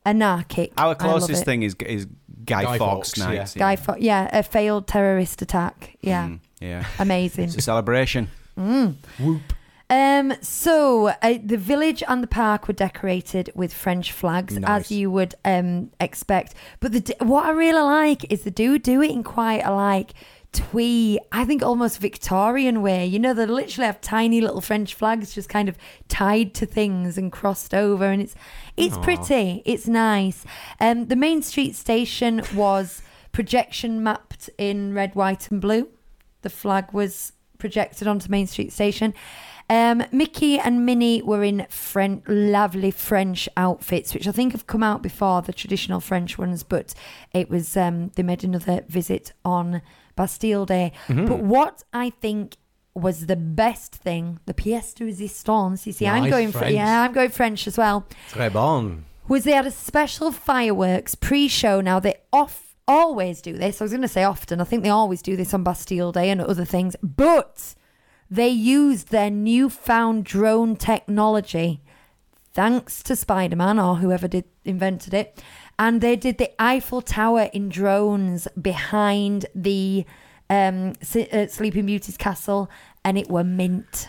anarchic. 0.06 0.72
Our 0.78 0.88
love 0.88 0.98
closest 0.98 1.42
it. 1.42 1.44
thing 1.44 1.62
is 1.62 1.74
is 1.86 2.06
Guy, 2.44 2.62
Guy 2.62 2.78
Fawkes 2.78 3.10
Fawkes, 3.14 3.18
night. 3.18 3.54
Guy, 3.58 3.76
Fawkes, 3.76 4.00
yeah, 4.00 4.30
a 4.32 4.42
failed 4.42 4.86
terrorist 4.86 5.42
attack. 5.42 5.96
Yeah, 6.00 6.28
Mm, 6.28 6.40
yeah. 6.60 6.86
amazing. 6.98 7.44
It's 7.44 7.56
a 7.56 7.60
celebration. 7.60 8.28
Whoop. 8.56 9.52
Um, 9.88 10.32
so 10.40 11.08
uh, 11.08 11.38
the 11.44 11.56
village 11.56 12.02
and 12.08 12.22
the 12.22 12.26
park 12.26 12.66
were 12.66 12.74
decorated 12.74 13.52
with 13.54 13.72
French 13.72 14.10
flags, 14.10 14.58
Nice. 14.58 14.68
as 14.68 14.90
you 14.90 15.10
would 15.12 15.34
um, 15.44 15.90
expect. 16.00 16.54
But 16.80 16.92
the 16.92 17.14
what 17.20 17.46
I 17.46 17.50
really 17.50 17.82
like 17.82 18.30
is 18.32 18.42
they 18.42 18.50
do 18.50 18.78
do 18.78 19.00
it 19.02 19.10
in 19.12 19.22
quite 19.22 19.62
a 19.64 19.72
like 19.72 20.12
twee, 20.52 21.20
I 21.30 21.44
think 21.44 21.62
almost 21.62 22.00
Victorian 22.00 22.82
way. 22.82 23.06
You 23.06 23.18
know, 23.20 23.32
they 23.32 23.46
literally 23.46 23.86
have 23.86 24.00
tiny 24.00 24.40
little 24.40 24.60
French 24.60 24.94
flags 24.94 25.34
just 25.34 25.48
kind 25.48 25.68
of 25.68 25.76
tied 26.08 26.54
to 26.54 26.66
things 26.66 27.16
and 27.16 27.30
crossed 27.30 27.72
over, 27.72 28.06
and 28.06 28.22
it's 28.22 28.34
it's 28.76 28.98
pretty. 28.98 29.62
It's 29.64 29.86
nice. 29.86 30.44
Um, 30.80 31.06
the 31.06 31.16
main 31.16 31.42
street 31.42 31.76
station 31.76 32.42
was 32.56 33.02
projection 33.30 34.02
mapped 34.02 34.50
in 34.58 34.94
red, 34.94 35.14
white, 35.14 35.48
and 35.52 35.60
blue. 35.60 35.88
The 36.46 36.50
flag 36.50 36.92
was 36.92 37.32
projected 37.58 38.06
onto 38.06 38.30
Main 38.30 38.46
Street 38.46 38.72
Station. 38.72 39.14
Um, 39.68 40.04
Mickey 40.12 40.60
and 40.60 40.86
Minnie 40.86 41.22
were 41.22 41.42
in 41.42 41.66
French, 41.68 42.22
lovely 42.28 42.92
French 42.92 43.48
outfits, 43.56 44.14
which 44.14 44.28
I 44.28 44.30
think 44.30 44.52
have 44.52 44.68
come 44.68 44.84
out 44.84 45.02
before 45.02 45.42
the 45.42 45.52
traditional 45.52 45.98
French 45.98 46.38
ones, 46.38 46.62
but 46.62 46.94
it 47.32 47.50
was 47.50 47.76
um, 47.76 48.12
they 48.14 48.22
made 48.22 48.44
another 48.44 48.84
visit 48.86 49.32
on 49.44 49.82
Bastille 50.14 50.66
Day. 50.66 50.92
But 51.08 51.40
what 51.40 51.82
I 51.92 52.10
think 52.10 52.58
was 52.94 53.26
the 53.26 53.34
best 53.34 53.96
thing, 53.96 54.38
the 54.46 54.54
pièce 54.54 54.94
de 54.94 55.04
résistance. 55.04 55.84
You 55.84 55.92
see, 55.92 56.06
I'm 56.06 56.30
going 56.30 56.52
Fr- 56.52 56.58
French. 56.58 56.74
yeah, 56.74 57.02
I'm 57.02 57.12
going 57.12 57.30
French 57.30 57.66
as 57.66 57.76
well 57.76 58.06
Très 58.30 58.52
bon. 58.52 59.04
was 59.26 59.42
they 59.42 59.52
had 59.52 59.66
a 59.66 59.72
special 59.72 60.30
fireworks 60.30 61.16
pre-show. 61.16 61.80
Now 61.80 61.98
they 61.98 62.14
off 62.32 62.65
always 62.88 63.40
do 63.40 63.52
this. 63.52 63.80
I 63.80 63.84
was 63.84 63.92
going 63.92 64.02
to 64.02 64.08
say 64.08 64.24
often. 64.24 64.60
I 64.60 64.64
think 64.64 64.82
they 64.82 64.90
always 64.90 65.22
do 65.22 65.36
this 65.36 65.52
on 65.54 65.64
Bastille 65.64 66.12
Day 66.12 66.30
and 66.30 66.40
other 66.40 66.64
things. 66.64 66.96
But 67.02 67.74
they 68.30 68.48
used 68.48 69.08
their 69.08 69.30
newfound 69.30 70.24
drone 70.24 70.76
technology, 70.76 71.82
thanks 72.52 73.02
to 73.04 73.16
Spider-Man 73.16 73.78
or 73.78 73.96
whoever 73.96 74.28
did 74.28 74.44
invented 74.64 75.14
it, 75.14 75.42
and 75.78 76.00
they 76.00 76.16
did 76.16 76.38
the 76.38 76.50
Eiffel 76.60 77.02
Tower 77.02 77.50
in 77.52 77.68
drones 77.68 78.48
behind 78.60 79.46
the 79.54 80.04
um, 80.50 80.92
uh, 81.14 81.46
Sleeping 81.46 81.86
Beauty's 81.86 82.16
castle, 82.16 82.68
and 83.04 83.16
it 83.16 83.28
were 83.30 83.44
mint. 83.44 84.08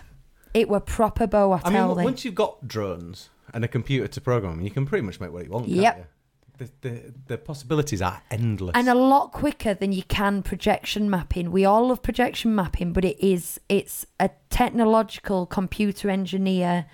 It 0.54 0.70
were 0.70 0.80
proper 0.80 1.28
bow, 1.28 1.52
I 1.52 1.62
I 1.64 1.70
mean, 1.70 2.06
once 2.06 2.26
you've 2.26 2.34
got 2.34 2.68
drones 2.68 3.30
and 3.54 3.64
a 3.64 3.68
computer 3.68 4.08
to 4.08 4.22
program, 4.22 4.62
you 4.62 4.72
can 4.72 4.86
pretty 4.86 5.06
much 5.06 5.20
make 5.20 5.32
what 5.32 5.46
you 5.46 5.52
want. 5.52 5.68
Yep. 5.68 6.10
The, 6.58 6.70
the, 6.82 7.14
the 7.28 7.38
possibilities 7.38 8.02
are 8.02 8.22
endless. 8.32 8.72
and 8.76 8.88
a 8.90 8.96
lot 8.96 9.32
quicker 9.32 9.74
than 9.76 9.92
you 9.92 10.02
can 10.04 10.42
projection 10.42 11.08
mapping. 11.10 11.52
We 11.52 11.66
all 11.66 11.90
love 11.90 12.02
projection 12.02 12.56
mapping, 12.56 12.94
but 12.94 13.06
it 13.06 13.20
is 13.24 13.60
it's 13.70 14.06
a 14.20 14.32
technological 14.50 15.46
computer 15.46 16.10
engineer 16.10 16.86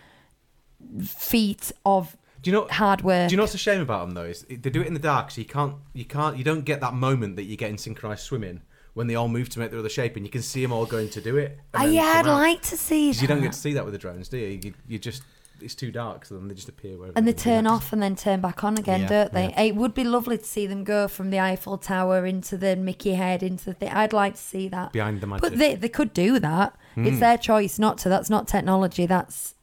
feat 1.03 1.71
of 1.85 2.17
do 2.41 2.51
you 2.51 2.57
know? 2.57 2.67
hard 2.69 3.01
work. 3.03 3.29
Do 3.29 3.33
you 3.33 3.37
know 3.37 3.43
what's 3.43 3.53
a 3.55 3.57
shame 3.57 3.79
about 3.81 4.05
them 4.05 4.15
though? 4.15 4.25
Is 4.25 4.41
they 4.49 4.57
do 4.57 4.81
it 4.81 4.87
in 4.87 4.93
the 4.93 4.99
dark, 4.99 5.31
so 5.31 5.39
you 5.39 5.47
can't, 5.47 5.75
you 5.93 6.03
can't, 6.05 6.37
you 6.37 6.43
don't 6.43 6.65
get 6.65 6.81
that 6.81 6.93
moment 6.93 7.37
that 7.37 7.43
you 7.43 7.55
get 7.55 7.69
in 7.69 7.77
synchronized 7.77 8.23
swimming 8.23 8.61
when 8.93 9.07
they 9.07 9.15
all 9.15 9.29
move 9.29 9.47
to 9.49 9.59
make 9.59 9.71
their 9.71 9.79
other 9.79 9.89
shape, 9.89 10.17
and 10.17 10.25
you 10.25 10.29
can 10.31 10.41
see 10.41 10.61
them 10.61 10.73
all 10.73 10.85
going 10.85 11.09
to 11.09 11.21
do 11.21 11.37
it. 11.37 11.57
Ah, 11.73 11.85
yeah, 11.85 12.01
I'd 12.17 12.27
out. 12.27 12.33
like 12.37 12.61
to 12.63 12.77
see 12.77 13.11
'Cause 13.13 13.21
you 13.21 13.27
don't 13.29 13.41
get 13.41 13.53
to 13.53 13.57
see 13.57 13.73
that 13.73 13.85
with 13.85 13.93
the 13.93 13.97
drones, 13.97 14.27
do 14.27 14.37
you? 14.37 14.59
You, 14.61 14.73
you 14.87 14.99
just 14.99 15.23
it's 15.63 15.75
too 15.75 15.91
dark, 15.91 16.25
so 16.25 16.35
then 16.35 16.47
they 16.47 16.53
just 16.55 16.69
appear 16.69 16.97
wherever. 16.97 17.13
and 17.17 17.25
they 17.27 17.31
want. 17.31 17.39
turn 17.39 17.67
off 17.67 17.93
and 17.93 18.01
then 18.03 18.15
turn 18.15 18.41
back 18.41 18.63
on 18.63 18.77
again, 18.77 19.01
Yeah, 19.01 19.07
don't 19.07 19.33
they? 19.33 19.53
It 19.57 19.75
would 19.75 19.93
be 19.93 20.03
lovely 20.03 20.37
to 20.37 20.43
see 20.43 20.67
them 20.67 20.83
go 20.83 21.07
from 21.07 21.29
the 21.29 21.39
Eiffel 21.39 21.77
Tower 21.77 22.25
into 22.25 22.57
the 22.57 22.75
Mickey 22.75 23.13
head 23.13 23.41
into 23.43 23.65
the 23.65 23.73
thing. 23.73 23.89
I'd 23.89 24.13
like 24.13 24.35
to 24.35 24.41
see 24.41 24.67
that. 24.69 24.91
behind 24.93 25.21
the 25.21 25.27
magic. 25.27 25.41
But 25.41 25.57
they 25.57 25.75
they 25.75 25.89
could 25.89 26.13
do 26.13 26.39
that. 26.39 26.75
Hmm. 26.95 27.07
It's 27.07 27.19
their 27.19 27.37
choice 27.37 27.79
not 27.79 27.97
to. 27.99 28.09
That's 28.09 28.29
not 28.29 28.47
technology. 28.47 29.05
That's 29.05 29.55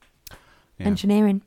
Yeah. 0.79 0.87
engineering. 0.87 1.43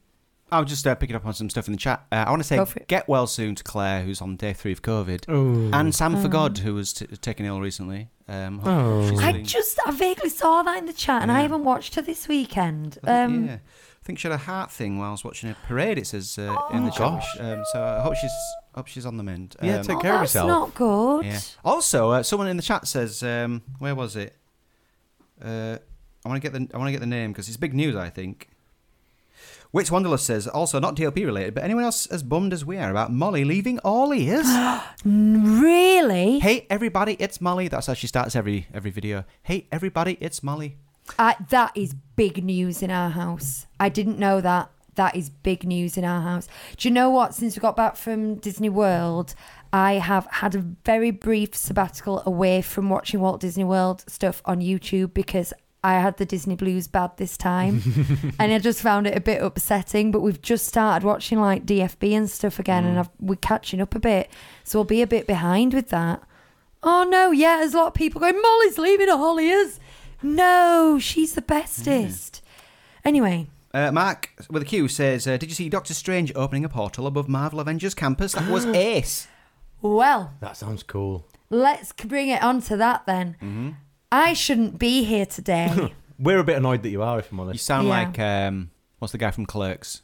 I'll 0.51 0.63
just 0.65 0.85
uh, 0.85 0.93
picking 0.93 1.15
up 1.15 1.25
on 1.25 1.33
some 1.33 1.49
stuff 1.49 1.65
in 1.67 1.71
the 1.71 1.79
chat. 1.79 2.05
Uh, 2.11 2.25
I 2.27 2.29
want 2.29 2.41
to 2.43 2.47
say 2.47 2.57
Go 2.57 2.65
for 2.65 2.77
it. 2.77 2.87
get 2.87 3.07
well 3.09 3.25
soon 3.25 3.55
to 3.55 3.63
Claire, 3.63 4.03
who's 4.03 4.21
on 4.21 4.35
day 4.35 4.53
three 4.53 4.71
of 4.71 4.83
COVID, 4.83 5.23
oh. 5.27 5.75
and 5.75 5.95
Sam 5.95 6.15
for 6.21 6.27
God, 6.27 6.59
who 6.59 6.75
was 6.75 6.93
t- 6.93 7.07
taken 7.07 7.47
ill 7.47 7.59
recently. 7.59 8.09
Um, 8.27 8.61
Oh. 8.63 9.17
I 9.19 9.41
just 9.41 9.79
I 9.83 9.89
vaguely 9.89 10.29
saw 10.29 10.61
that 10.61 10.77
in 10.77 10.85
the 10.85 10.93
chat, 10.93 11.23
and 11.23 11.31
I 11.31 11.41
haven't 11.41 11.63
watched 11.63 11.95
her 11.95 12.03
this 12.03 12.27
weekend. 12.27 12.99
Um, 13.03 13.45
yeah. 13.47 13.57
I 14.03 14.05
think 14.05 14.19
she 14.19 14.27
had 14.27 14.35
a 14.35 14.37
heart 14.43 14.69
thing 14.69 14.99
while 14.99 15.07
I 15.07 15.11
was 15.11 15.23
watching 15.23 15.49
a 15.49 15.55
parade. 15.65 15.97
It 15.97 16.07
says 16.07 16.37
uh, 16.37 16.57
in 16.73 16.83
the 16.83 16.89
Oh, 16.89 16.91
chat. 16.91 16.97
gosh. 16.99 17.39
Um, 17.39 17.63
so 17.71 17.81
I 17.81 18.01
hope 18.01 18.15
she's 18.15 18.31
hope 18.75 18.87
she's 18.87 19.05
on 19.05 19.15
the 19.15 19.23
mend. 19.23 19.55
Yeah, 19.63 19.77
Um, 19.77 19.83
take 19.85 19.97
oh, 19.97 20.01
care 20.01 20.15
of 20.15 20.21
yourself. 20.21 20.47
that's 20.49 20.59
not 20.59 20.75
good. 20.75 21.25
Yeah. 21.25 21.39
Also, 21.63 22.11
uh, 22.11 22.21
someone 22.23 22.49
in 22.49 22.57
the 22.57 22.63
chat 22.63 22.85
says, 22.85 23.23
um, 23.23 23.61
"Where 23.79 23.95
was 23.95 24.17
it?" 24.17 24.35
Uh, 25.41 25.77
I 26.25 26.29
want 26.29 26.41
to 26.43 26.49
get 26.49 26.51
the 26.51 26.75
I 26.75 26.77
want 26.77 26.89
to 26.89 26.91
get 26.91 26.99
the 26.99 27.05
name 27.07 27.31
because 27.31 27.47
it's 27.47 27.55
big 27.55 27.73
news. 27.73 27.95
I 27.95 28.09
think. 28.09 28.49
Which 29.71 29.89
Wanderlust 29.89 30.25
says, 30.27 30.47
also 30.47 30.79
not 30.79 30.95
DLP 30.95 31.25
related, 31.25 31.55
but 31.55 31.63
anyone 31.63 31.83
else 31.83 32.05
as 32.05 32.21
bummed 32.21 32.53
as 32.53 32.63
we 32.63 32.77
are 32.77 32.91
about 32.91 33.11
Molly 33.11 33.43
leaving 33.45 33.79
AllEars? 33.85 34.45
Really? 35.05 36.39
hey 36.39 36.67
everybody, 36.69 37.15
it's 37.19 37.39
Molly. 37.39 37.69
That's 37.69 37.87
how 37.87 37.93
she 37.93 38.07
starts 38.07 38.35
every 38.35 38.67
every 38.73 38.91
video. 38.91 39.23
Hey 39.43 39.67
everybody, 39.71 40.17
it's 40.19 40.43
Molly. 40.43 40.75
I, 41.19 41.35
that 41.49 41.75
is 41.75 41.93
big 42.15 42.43
news 42.43 42.81
in 42.81 42.89
our 42.89 43.09
house. 43.09 43.65
I 43.83 43.89
didn't 43.89 44.17
know 44.17 44.39
that. 44.39 44.69
That 44.95 45.13
is 45.13 45.29
big 45.29 45.65
news 45.65 45.97
in 45.97 46.05
our 46.05 46.21
house. 46.21 46.47
Do 46.77 46.87
you 46.87 46.93
know 46.93 47.09
what? 47.09 47.33
Since 47.33 47.57
we 47.57 47.59
got 47.59 47.75
back 47.75 47.97
from 47.97 48.35
Disney 48.35 48.69
World, 48.69 49.35
I 49.73 49.93
have 49.95 50.25
had 50.31 50.55
a 50.55 50.59
very 50.85 51.11
brief 51.11 51.53
sabbatical 51.53 52.23
away 52.25 52.61
from 52.61 52.89
watching 52.89 53.19
Walt 53.19 53.41
Disney 53.41 53.65
World 53.65 54.05
stuff 54.07 54.41
on 54.45 54.61
YouTube 54.61 55.13
because 55.13 55.51
I 55.83 55.95
had 55.95 56.15
the 56.15 56.25
Disney 56.25 56.55
blues 56.55 56.87
bad 56.87 57.17
this 57.17 57.35
time. 57.35 57.81
and 58.39 58.53
I 58.53 58.57
just 58.57 58.81
found 58.81 59.05
it 59.05 59.17
a 59.17 59.19
bit 59.19 59.43
upsetting. 59.43 60.11
But 60.11 60.21
we've 60.21 60.41
just 60.41 60.65
started 60.65 61.05
watching 61.05 61.41
like 61.41 61.65
DFB 61.65 62.13
and 62.13 62.29
stuff 62.29 62.57
again, 62.57 62.85
and 62.85 62.95
mm. 62.95 62.99
I've, 63.01 63.09
we're 63.19 63.35
catching 63.35 63.81
up 63.81 63.95
a 63.95 63.99
bit. 63.99 64.29
So 64.63 64.79
we'll 64.79 64.85
be 64.85 65.01
a 65.01 65.07
bit 65.07 65.27
behind 65.27 65.73
with 65.73 65.89
that. 65.89 66.23
Oh 66.81 67.03
no, 67.03 67.31
yeah, 67.31 67.57
there's 67.57 67.73
a 67.73 67.77
lot 67.77 67.87
of 67.87 67.93
people 67.95 68.21
going, 68.21 68.41
Molly's 68.41 68.77
leaving 68.77 69.09
Holly 69.09 69.49
is. 69.49 69.81
No, 70.21 70.99
she's 71.01 71.33
the 71.33 71.41
bestest. 71.41 72.41
Anyway, 73.03 73.47
Uh, 73.73 73.91
Mark 73.91 74.29
with 74.51 74.61
a 74.61 74.65
Q 74.65 74.87
says, 74.87 75.25
uh, 75.27 75.37
"Did 75.37 75.49
you 75.49 75.55
see 75.55 75.67
Doctor 75.69 75.93
Strange 75.93 76.31
opening 76.35 76.63
a 76.63 76.69
portal 76.69 77.07
above 77.07 77.27
Marvel 77.27 77.59
Avengers 77.59 77.95
campus? 77.95 78.33
That 78.33 78.49
was 78.49 78.65
ace." 78.67 79.27
well, 79.81 80.33
That 80.39 80.55
sounds 80.55 80.83
cool. 80.83 81.25
let's 81.49 81.89
c- 81.99 82.07
bring 82.07 82.29
it 82.29 82.41
on 82.43 82.61
to 82.63 82.77
that 82.77 83.05
then. 83.05 83.75
I 84.11 84.33
shouldn't 84.33 84.77
be 84.79 85.03
here 85.03 85.25
today. 85.25 85.93
We're 86.19 86.37
a 86.39 86.43
bit 86.43 86.57
annoyed 86.57 86.83
that 86.83 86.89
you 86.89 87.01
are, 87.01 87.19
if 87.19 87.31
I'm 87.31 87.39
honest. 87.39 87.67
You 87.67 87.73
honest. 87.73 87.87
sound 87.87 87.87
Yeah. 87.87 87.93
like 88.07 88.19
um, 88.19 88.71
what's 88.99 89.11
the 89.11 89.17
guy 89.17 89.31
from 89.31 89.45
Clerks? 89.47 90.03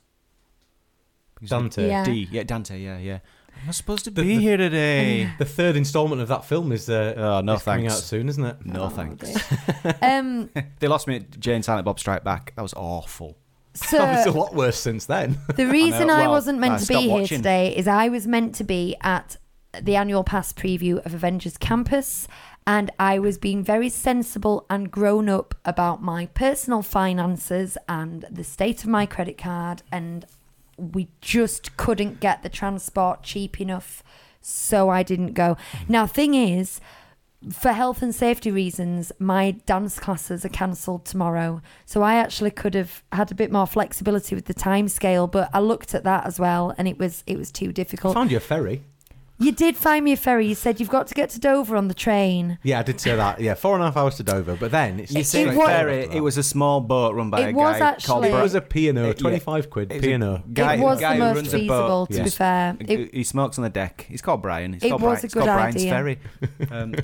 Dante. 1.46 1.88
Yeah. 1.88 2.04
D. 2.04 2.28
Yeah, 2.32 2.44
Dante. 2.44 2.78
Yeah, 2.80 2.98
yeah. 2.98 3.20
I'm 3.62 3.68
not 3.68 3.76
supposed 3.76 4.04
to 4.06 4.12
be 4.12 4.38
here 4.40 4.58
today. 4.58 5.30
The 5.38 5.46
third 5.46 5.76
instalment 5.76 6.22
of 6.22 6.28
that 6.30 6.46
film 6.46 6.72
is 6.72 6.90
uh, 6.90 7.14
Oh, 7.16 7.42
no 7.42 7.54
is 7.54 7.64
coming 7.64 7.82
thanks. 7.86 7.96
out 7.96 8.04
soon, 8.04 8.30
isn't 8.30 8.44
it? 8.44 8.66
No 8.66 8.84
Oh, 8.84 8.90
thanks. 8.90 9.32
dear. 9.32 9.96
um, 10.02 10.50
They 10.80 10.88
lost 10.88 11.08
me 11.08 11.18
at 11.18 11.40
Jay 11.40 11.54
and 11.56 11.64
Silent 11.64 11.86
Bob 11.86 12.00
Strike 12.00 12.24
Back. 12.24 12.54
That 12.56 12.62
was 12.62 12.74
awful. 12.74 13.38
It's 13.74 13.94
a 13.94 14.32
lot 14.32 14.54
worse 14.56 14.80
since 14.80 15.06
then. 15.06 15.38
the 15.56 15.68
reason 15.68 16.10
I, 16.10 16.22
well, 16.22 16.32
wasn't 16.32 16.60
meant 16.60 16.74
I 16.74 16.78
to 16.80 16.88
be 16.88 17.02
here 17.02 17.22
watching. 17.22 17.38
today 17.38 17.76
is 17.76 17.88
I 17.88 18.10
was 18.10 18.28
meant 18.28 18.56
to 18.56 18.64
be 18.64 18.96
at 19.02 19.38
the 19.80 19.96
annual 19.96 20.24
pass 20.24 20.52
preview 20.54 21.04
of 21.06 21.14
Avengers 21.14 21.58
Campus. 21.58 22.28
And 22.68 22.92
I 23.00 23.18
was 23.18 23.38
being 23.38 23.64
very 23.64 23.90
sensible 23.90 24.66
and 24.70 24.92
grown 24.92 25.28
up 25.28 25.56
about 25.66 26.04
my 26.04 26.28
personal 26.28 26.84
finances 26.84 27.78
and 27.88 28.26
the 28.30 28.44
state 28.44 28.84
of 28.84 28.90
my 28.90 29.06
credit 29.06 29.38
card. 29.38 29.82
And 29.92 30.26
we 30.78 31.10
just 31.20 31.78
couldn't 31.78 32.20
get 32.20 32.44
the 32.44 32.50
transport 32.50 33.24
cheap 33.24 33.60
enough. 33.60 34.04
So 34.42 34.90
I 34.90 35.04
didn't 35.04 35.34
go. 35.34 35.58
Mm. 35.72 35.90
Now, 35.90 36.08
thing 36.08 36.34
is, 36.34 36.80
for 37.52 37.72
health 37.72 38.02
and 38.02 38.14
safety 38.14 38.52
reasons, 38.52 39.12
my 39.18 39.52
dance 39.66 40.00
classes 40.00 40.44
are 40.44 40.50
cancelled 40.50 41.06
tomorrow. 41.06 41.62
So 41.86 42.02
I 42.02 42.16
actually 42.16 42.52
could 42.52 42.76
have 42.76 43.04
had 43.12 43.32
a 43.32 43.36
bit 43.36 43.52
more 43.52 43.66
flexibility 43.66 44.36
with 44.36 44.46
the 44.46 44.54
time 44.54 44.88
scale, 44.90 45.28
but 45.28 45.50
I 45.54 45.60
looked 45.60 45.96
at 45.96 46.04
that 46.04 46.26
as 46.26 46.40
well 46.40 46.74
and 46.78 46.88
it 46.88 47.00
was 47.00 47.24
it 47.26 47.38
was 47.38 47.52
too 47.52 47.72
difficult. 47.72 48.16
I 48.16 48.20
Found 48.20 48.32
your 48.32 48.42
ferry. 48.42 48.84
You 49.42 49.54
did 49.54 49.78
find 49.78 50.04
me 50.04 50.12
a 50.12 50.18
ferry. 50.18 50.48
You 50.48 50.56
said 50.56 50.80
you've 50.82 50.90
got 50.90 51.08
to 51.08 51.14
get 51.14 51.30
to 51.30 51.40
Dover 51.40 51.78
on 51.78 51.88
the 51.88 51.94
train. 51.94 52.60
Yeah, 52.62 52.80
I 52.80 52.84
did 52.84 53.00
say 53.00 53.16
that. 53.16 53.40
Yeah, 53.40 53.54
four 53.54 53.74
and 53.76 53.82
a 53.82 53.86
half 53.86 53.96
hours 53.96 54.16
to 54.18 54.24
Dover, 54.24 54.58
but 54.58 54.72
then 54.72 55.00
it's 55.00 55.14
You 55.14 55.22
It- 55.22 55.26
say 55.28 55.44
it 55.44 55.56
was- 55.56 55.68
ferry. 55.68 56.10
It 56.12 56.20
was 56.22 56.38
a 56.38 56.44
small 56.44 56.82
boat 56.82 57.16
run 57.16 57.30
by 57.30 57.42
It 57.48 57.54
a 57.54 57.56
was 57.56 57.80
guy 57.80 57.88
actually- 57.88 58.08
called. 58.08 58.26
It 58.26 58.32
Bert. 58.34 58.44
was 58.44 58.56
a 58.56 58.62
P&O, 58.62 59.02
Uh, 59.02 59.08
yeah. 59.08 59.14
25 59.14 59.70
quid 59.70 59.92
It 59.92 59.96
was 59.96 60.04
a 60.04 60.08
P&O. 60.08 60.44
Guy, 60.52 60.74
it 60.76 60.80
was 60.82 61.00
guy 61.00 61.10
the 61.10 61.14
who 61.16 61.20
most 61.30 61.36
runs 61.38 61.48
a 61.54 61.58
feasible, 61.58 61.78
boat. 61.88 62.10
to 62.10 62.18
Yeah. 62.18 62.24
be 62.24 62.30
fair. 62.30 62.78
He- 62.86 62.94
It, 62.94 63.16
he 63.16 63.24
smokes 63.24 63.58
on 63.58 63.64
the 63.64 63.70
deck. 63.70 64.06
He's 64.10 64.22
called 64.22 64.42
Brian. 64.42 64.74
It's 64.74 64.84
It 64.84 64.90
called 64.90 65.02
was 65.04 65.08
Brian. 65.08 65.20
a 65.22 65.26
It's 65.26 65.34
called 65.34 65.46
good 65.46 65.54
Brian's 65.54 65.76
idea. 65.78 65.92
Ferry. 65.92 66.20
Um, 66.72 66.96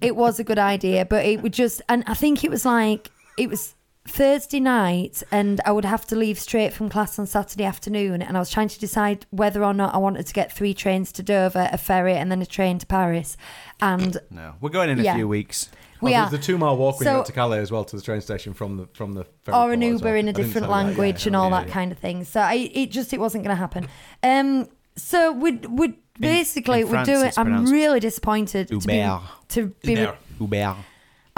it 0.00 0.16
was 0.16 0.40
a 0.40 0.44
good 0.44 0.58
idea, 0.58 1.04
but 1.04 1.24
it 1.26 1.42
would 1.42 1.52
just, 1.52 1.82
and 1.88 2.02
I 2.06 2.14
think 2.14 2.44
it 2.44 2.50
was 2.50 2.64
like, 2.64 3.10
it 3.36 3.48
was 3.50 3.74
Thursday 4.08 4.60
night, 4.60 5.22
and 5.30 5.60
I 5.64 5.72
would 5.72 5.84
have 5.84 6.06
to 6.08 6.16
leave 6.16 6.38
straight 6.38 6.72
from 6.72 6.88
class 6.88 7.18
on 7.18 7.26
Saturday 7.26 7.64
afternoon. 7.64 8.22
And 8.22 8.36
I 8.36 8.40
was 8.40 8.50
trying 8.50 8.68
to 8.68 8.78
decide 8.78 9.26
whether 9.30 9.64
or 9.64 9.74
not 9.74 9.94
I 9.94 9.98
wanted 9.98 10.26
to 10.26 10.32
get 10.32 10.52
three 10.52 10.74
trains 10.74 11.12
to 11.12 11.22
Dover, 11.22 11.68
a 11.72 11.78
ferry, 11.78 12.14
and 12.14 12.30
then 12.30 12.42
a 12.42 12.46
train 12.46 12.78
to 12.78 12.86
Paris. 12.86 13.36
And 13.80 14.18
no, 14.30 14.54
we're 14.60 14.70
going 14.70 14.90
in 14.90 14.98
a 14.98 15.02
Yeah. 15.02 15.14
few 15.14 15.28
weeks. 15.28 15.70
We 16.00 16.14
oh, 16.14 16.18
are. 16.18 16.30
The 16.30 16.38
two 16.38 16.58
mile 16.58 16.76
walk 16.76 17.00
we 17.00 17.06
So- 17.06 17.14
went 17.14 17.26
to 17.26 17.32
Calais 17.32 17.58
as 17.58 17.70
well 17.72 17.84
to 17.84 17.96
the 17.96 18.02
train 18.02 18.20
station 18.20 18.54
from 18.54 18.76
the 18.76 18.88
from 18.94 19.12
the 19.14 19.24
ferry 19.42 19.58
or 19.58 19.72
an 19.72 19.82
Uber 19.82 20.04
well. 20.04 20.14
in 20.14 20.26
a 20.26 20.30
I 20.30 20.32
didn't 20.32 20.36
different 20.36 20.52
say 20.54 20.60
that, 20.60 20.68
yeah, 20.68 20.74
language 20.86 21.24
yeah, 21.24 21.28
and 21.28 21.36
all 21.36 21.50
yeah, 21.50 21.58
that 21.60 21.68
yeah. 21.68 21.74
kind 21.74 21.92
of 21.92 21.98
thing. 21.98 22.24
So 22.24 22.40
I, 22.40 22.70
it 22.72 22.90
just 22.90 23.12
it 23.12 23.20
wasn't 23.20 23.44
going 23.44 23.56
to 23.56 23.60
happen. 23.60 23.88
Um, 24.22 24.68
so 24.96 25.32
we 25.32 25.52
would 25.52 25.94
basically 26.20 26.80
in 26.80 26.86
we're 26.86 27.04
France 27.04 27.08
doing. 27.08 27.32
I'm 27.36 27.66
really 27.66 28.00
disappointed 28.00 28.68
to 28.68 28.78
be 28.78 28.96
Uber. 28.96 29.20
to 29.48 29.66
be. 29.82 29.92
Uber. 29.92 30.16
Uber. 30.40 30.76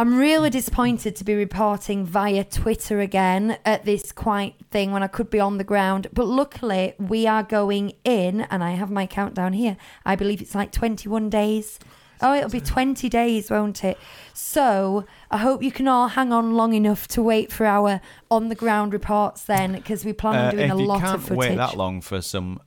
I'm 0.00 0.16
really 0.16 0.48
disappointed 0.48 1.14
to 1.16 1.24
be 1.24 1.34
reporting 1.34 2.06
via 2.06 2.42
Twitter 2.42 3.00
again 3.00 3.58
at 3.66 3.84
this 3.84 4.12
quite 4.12 4.54
thing 4.70 4.92
when 4.92 5.02
I 5.02 5.08
could 5.08 5.28
be 5.28 5.38
on 5.38 5.58
the 5.58 5.62
ground. 5.62 6.06
But 6.14 6.24
luckily, 6.24 6.94
we 6.98 7.26
are 7.26 7.42
going 7.42 7.92
in, 8.02 8.40
and 8.50 8.64
I 8.64 8.70
have 8.70 8.90
my 8.90 9.04
countdown 9.06 9.52
here. 9.52 9.76
I 10.06 10.16
believe 10.16 10.40
it's 10.40 10.54
like 10.54 10.72
21 10.72 11.28
days. 11.28 11.78
Oh, 12.22 12.32
it'll 12.32 12.48
be 12.48 12.62
20 12.62 13.10
days, 13.10 13.50
won't 13.50 13.84
it? 13.84 13.98
So 14.32 15.04
I 15.30 15.36
hope 15.36 15.62
you 15.62 15.70
can 15.70 15.86
all 15.86 16.08
hang 16.08 16.32
on 16.32 16.54
long 16.54 16.72
enough 16.72 17.06
to 17.08 17.22
wait 17.22 17.52
for 17.52 17.66
our 17.66 18.00
on 18.30 18.48
the 18.48 18.54
ground 18.54 18.94
reports 18.94 19.42
then, 19.42 19.72
because 19.72 20.06
we 20.06 20.14
plan 20.14 20.34
on 20.34 20.44
Uh, 20.46 20.50
doing 20.52 20.64
if 20.64 20.72
a 20.72 20.76
lot 20.76 21.04
of 21.04 21.24
footage. 21.24 21.36
wait 21.36 21.56
that 21.56 21.76
long 21.76 22.00
for 22.00 22.22
some 22.22 22.58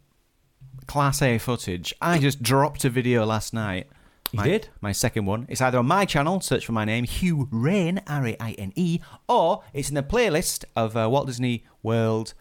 Class 0.86 1.20
A 1.24 1.40
footage, 1.40 1.96
I 2.00 2.20
just 2.20 2.44
dropped 2.44 2.86
a 2.86 2.92
video 2.92 3.26
last 3.26 3.56
night. 3.56 3.88
You 4.34 4.38
my, 4.38 4.44
did? 4.48 4.70
My 4.82 4.92
second 4.92 5.26
one. 5.26 5.46
It's 5.48 5.62
either 5.62 5.78
on 5.78 5.86
my 5.86 6.06
channel, 6.06 6.42
search 6.42 6.66
for 6.66 6.72
my 6.74 6.86
name, 6.86 7.04
Hugh 7.06 7.48
Raine, 7.52 8.02
R 8.08 8.28
A 8.28 8.36
I 8.40 8.52
N 8.54 8.74
E, 8.76 9.00
or 9.30 9.64
it's 9.74 9.90
in 9.90 9.96
the 9.96 10.04
playlist 10.04 10.66
of 10.76 10.98
uh, 10.98 11.08
Walt 11.10 11.28
Disney 11.28 11.64
World 11.84 12.34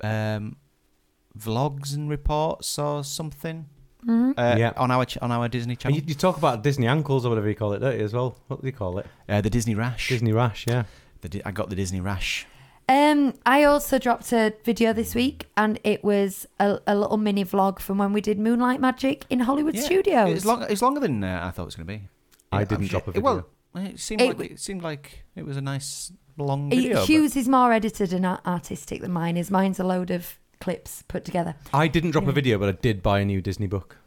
um, 0.00 0.56
vlogs 1.36 1.94
and 1.94 2.08
reports 2.08 2.78
or 2.78 3.02
something. 3.04 3.66
Mm-hmm. 4.06 4.38
Uh, 4.38 4.54
Yeah. 4.56 4.72
on 4.76 4.90
our 4.92 5.04
ch- 5.04 5.18
on 5.18 5.32
our 5.32 5.48
Disney 5.48 5.74
channel, 5.74 5.98
you, 5.98 6.04
you 6.06 6.14
talk 6.14 6.36
about 6.38 6.62
Disney 6.62 6.86
ankles 6.86 7.26
or 7.26 7.30
whatever 7.30 7.48
you 7.48 7.56
call 7.56 7.72
it, 7.72 7.80
don't 7.80 7.98
you, 7.98 8.04
as 8.04 8.12
well? 8.12 8.38
What 8.46 8.60
do 8.60 8.66
you 8.66 8.72
call 8.72 8.98
it? 9.00 9.06
uh, 9.28 9.40
the 9.40 9.50
Disney 9.50 9.74
Rash. 9.74 10.08
Disney 10.08 10.32
rash, 10.32 10.66
yeah. 10.68 10.84
The 11.20 11.28
Di- 11.28 11.42
I 11.44 11.50
got 11.50 11.68
the 11.68 11.74
Disney 11.76 12.00
Rash. 12.00 12.46
Um, 12.88 13.34
I 13.44 13.64
also 13.64 13.98
dropped 13.98 14.32
a 14.32 14.54
video 14.64 14.92
this 14.94 15.14
week, 15.14 15.46
and 15.58 15.78
it 15.84 16.02
was 16.02 16.46
a, 16.58 16.78
a 16.86 16.96
little 16.96 17.18
mini 17.18 17.44
vlog 17.44 17.80
from 17.80 17.98
when 17.98 18.12
we 18.14 18.20
did 18.22 18.38
Moonlight 18.38 18.80
Magic 18.80 19.26
in 19.28 19.40
Hollywood 19.40 19.74
Yeah. 19.74 19.82
Studios. 19.82 20.36
It's, 20.38 20.44
long, 20.46 20.62
it's 20.62 20.80
longer 20.80 21.00
than 21.00 21.22
uh, 21.22 21.40
I 21.44 21.50
thought 21.50 21.62
it 21.62 21.66
was 21.66 21.76
going 21.76 21.86
to 21.86 21.92
be. 21.98 22.08
I 22.50 22.64
didn't 22.64 22.84
I'm 22.84 22.88
drop 22.88 23.04
sure- 23.04 23.14
a 23.16 23.20
Well, 23.20 23.46
video. 23.74 23.90
it 23.92 24.00
seemed 24.00 24.20
It 24.22 24.24
like 24.28 24.32
w- 24.36 24.50
it 24.54 24.60
seemed 24.60 24.82
like 24.82 25.24
it 25.36 25.44
was 25.44 25.58
a 25.58 25.60
nice 25.60 26.12
long 26.38 26.72
It- 26.72 26.76
video. 26.76 26.94
but- 26.96 27.06
Hugh's 27.08 27.36
is 27.36 27.46
more 27.46 27.72
edited 27.72 28.12
and 28.14 28.24
art- 28.24 28.46
artistic 28.46 29.02
than 29.02 29.12
mine 29.12 29.36
is. 29.36 29.50
Mine's 29.50 29.78
a 29.78 29.84
load 29.84 30.10
of 30.10 30.38
clips 30.60 31.04
put 31.08 31.26
together. 31.26 31.56
I 31.74 31.88
didn't 31.88 32.12
drop 32.12 32.24
Yeah. 32.24 32.30
a 32.30 32.32
video, 32.32 32.58
but 32.58 32.70
I 32.70 32.72
did 32.72 33.02
buy 33.02 33.20
a 33.20 33.24
new 33.26 33.42
Disney 33.42 33.66
book. 33.66 33.98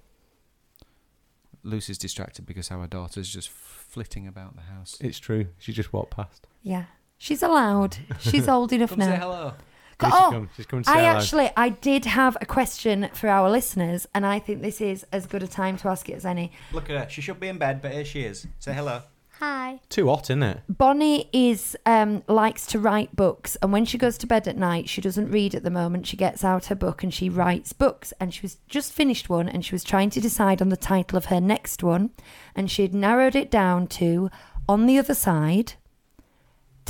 Lucy's 1.64 2.00
distracted 2.00 2.48
because 2.48 2.72
our 2.72 2.88
daughter's 2.88 3.30
just 3.30 3.48
flitting 3.50 4.26
about 4.26 4.56
the 4.56 4.64
house. 4.64 4.98
It's 5.00 5.20
true. 5.20 5.50
She 5.60 5.72
just 5.72 5.94
walked 5.94 6.10
past. 6.16 6.48
Yeah, 6.64 6.86
she's 7.22 7.44
allowed. 7.44 7.98
She's 8.20 8.48
old 8.56 8.74
enough 8.74 8.98
now. 8.98 9.06
Say 9.06 9.18
hello. 9.18 9.54
Co- 10.00 10.08
Here 10.08 10.16
she 10.18 10.24
oh, 10.24 10.32
come. 10.32 10.50
She's 10.58 10.66
coming 10.66 10.84
to 10.84 10.90
say 10.90 10.96
I 10.96 11.02
hello. 11.04 11.18
actually, 11.20 11.50
I 11.56 11.70
did 11.70 12.06
have 12.06 12.36
a 12.42 12.46
question 12.46 13.10
for 13.14 13.30
our 13.30 13.50
listeners, 13.50 14.08
and 14.16 14.26
I 14.26 14.40
think 14.40 14.62
this 14.62 14.82
is 14.82 15.06
as 15.12 15.28
good 15.28 15.44
a 15.44 15.48
time 15.48 15.78
to 15.78 15.90
ask 15.90 16.10
it 16.10 16.14
as 16.14 16.26
any. 16.26 16.52
Look 16.74 16.90
at 16.90 16.98
her. 16.98 17.10
She 17.10 17.22
should 17.22 17.40
be 17.40 17.48
in 17.48 17.60
bed, 17.60 17.82
but 17.82 17.92
here 17.92 18.06
she 18.06 18.22
is. 18.24 18.48
Say 18.60 18.74
hello. 18.74 19.04
Hi. 19.40 19.80
Too 19.90 20.08
hot, 20.08 20.26
isn't 20.26 20.44
it? 20.44 20.62
Bonnie 20.70 21.28
is 21.34 21.76
um, 21.88 22.22
likes 22.28 22.68
to 22.68 22.80
write 22.80 23.16
books, 23.16 23.56
and 23.62 23.72
when 23.72 23.86
she 23.86 23.98
goes 23.98 24.18
to 24.20 24.28
bed 24.28 24.48
at 24.48 24.58
night, 24.58 24.88
she 24.90 25.02
doesn't 25.02 25.32
read 25.32 25.56
at 25.56 25.64
the 25.64 25.72
moment. 25.72 26.06
She 26.06 26.18
gets 26.18 26.44
out 26.44 26.66
her 26.66 26.76
book 26.76 27.02
and 27.02 27.12
she 27.12 27.28
writes 27.28 27.74
books. 27.74 28.14
And 28.20 28.32
she 28.34 28.42
was 28.44 28.58
just 28.68 28.92
finished 28.92 29.30
one, 29.30 29.50
and 29.50 29.66
she 29.66 29.74
was 29.74 29.84
trying 29.84 30.12
to 30.12 30.22
decide 30.22 30.62
on 30.62 30.70
the 30.70 30.78
title 30.78 31.18
of 31.18 31.26
her 31.26 31.42
next 31.42 31.82
one, 31.82 32.12
and 32.56 32.70
she 32.70 32.84
had 32.84 32.94
narrowed 32.94 33.36
it 33.36 33.50
down 33.50 33.88
to 33.88 34.30
"On 34.70 34.86
the 34.86 35.00
Other 35.00 35.16
Side," 35.16 35.74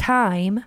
"Time," 0.01 0.63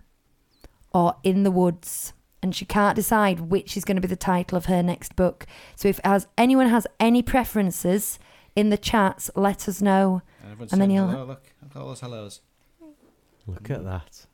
or 0.93 1.17
"In 1.23 1.43
the 1.43 1.51
Woods." 1.51 2.13
And 2.43 2.55
she 2.55 2.65
can't 2.67 2.95
decide 2.95 3.41
which 3.41 3.75
is 3.77 3.85
going 3.87 3.97
to 3.97 4.03
be 4.03 4.09
the 4.09 4.17
title 4.17 4.59
of 4.59 4.67
her 4.67 4.83
next 4.83 5.17
book. 5.17 5.47
So 5.77 5.89
if 5.89 5.99
has 6.05 6.27
anyone 6.37 6.69
has 6.69 6.87
any 7.01 7.23
preferences 7.23 8.19
in 8.55 8.69
the 8.69 8.77
chats, 8.77 9.31
let 9.35 9.67
us 9.69 9.81
know. 9.81 10.21
And, 10.43 10.71
And 10.73 10.81
then 10.81 10.91
you'll- 10.91 11.09
hello. 11.09 11.25
Look, 11.25 11.43
look 11.63 11.71
at 11.75 11.77
all 11.81 11.89
those 11.89 12.01
hellos. 12.01 12.41
Look 13.47 13.71
at 13.71 13.83
that. 13.85 14.27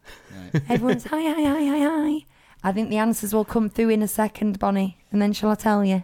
Right. 0.52 0.62
Everyone's 0.68 1.04
hi, 1.04 1.20
hi, 1.22 1.42
hi, 1.42 1.64
hi, 1.64 1.78
hi. 1.78 2.26
I 2.62 2.72
think 2.72 2.90
the 2.90 2.96
answers 2.98 3.32
will 3.32 3.44
come 3.44 3.68
through 3.68 3.88
in 3.90 4.02
a 4.02 4.08
second, 4.08 4.58
Bonnie, 4.58 4.98
and 5.12 5.22
then 5.22 5.32
shall 5.32 5.50
I 5.50 5.54
tell 5.54 5.84
you? 5.84 6.02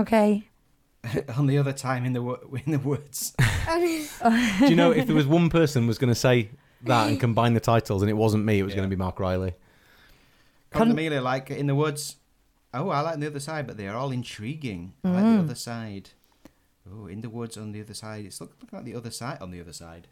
Okay. 0.00 0.48
On 1.36 1.46
the 1.46 1.58
other 1.58 1.72
time 1.72 2.04
in 2.06 2.12
the 2.14 2.22
wo- 2.22 2.58
in 2.64 2.72
the 2.72 2.78
woods. 2.78 3.34
Do 3.68 4.66
you 4.66 4.76
know 4.76 4.90
if 4.92 5.06
there 5.06 5.14
was 5.16 5.26
one 5.26 5.50
person 5.50 5.86
was 5.86 5.98
going 5.98 6.08
to 6.12 6.14
say 6.18 6.50
that 6.84 7.08
and 7.08 7.18
combine 7.20 7.54
the 7.54 7.60
titles 7.60 8.02
and 8.02 8.10
it 8.10 8.14
wasn't 8.14 8.44
me, 8.44 8.58
it 8.58 8.62
was 8.62 8.72
Yeah. 8.72 8.78
going 8.78 8.90
to 8.90 8.96
be 8.96 8.98
Mark 8.98 9.18
Riley. 9.20 9.54
Con- 10.70 10.80
Con 10.88 10.90
Amelia, 10.92 11.20
like 11.20 11.50
in 11.50 11.66
the 11.66 11.74
woods. 11.74 12.16
Oh, 12.74 12.88
I 12.88 13.00
like 13.00 13.18
the 13.20 13.26
other 13.26 13.40
side, 13.40 13.66
but 13.66 13.76
they 13.76 13.86
are 13.86 13.96
all 13.96 14.10
intriguing. 14.10 14.94
I 15.04 15.08
like 15.10 15.24
Mm. 15.24 15.36
the 15.36 15.42
other 15.44 15.54
side. 15.54 16.10
Oh, 16.90 17.06
in 17.06 17.20
the 17.20 17.28
woods 17.28 17.56
on 17.58 17.72
the 17.72 17.80
other 17.82 17.94
side. 17.94 18.24
It's 18.24 18.40
look, 18.40 18.56
look 18.60 18.72
like 18.72 18.84
the 18.84 18.94
other 18.94 19.10
side 19.10 19.38
on 19.40 19.50
the 19.50 19.60
other 19.60 19.72
side. 19.74 20.08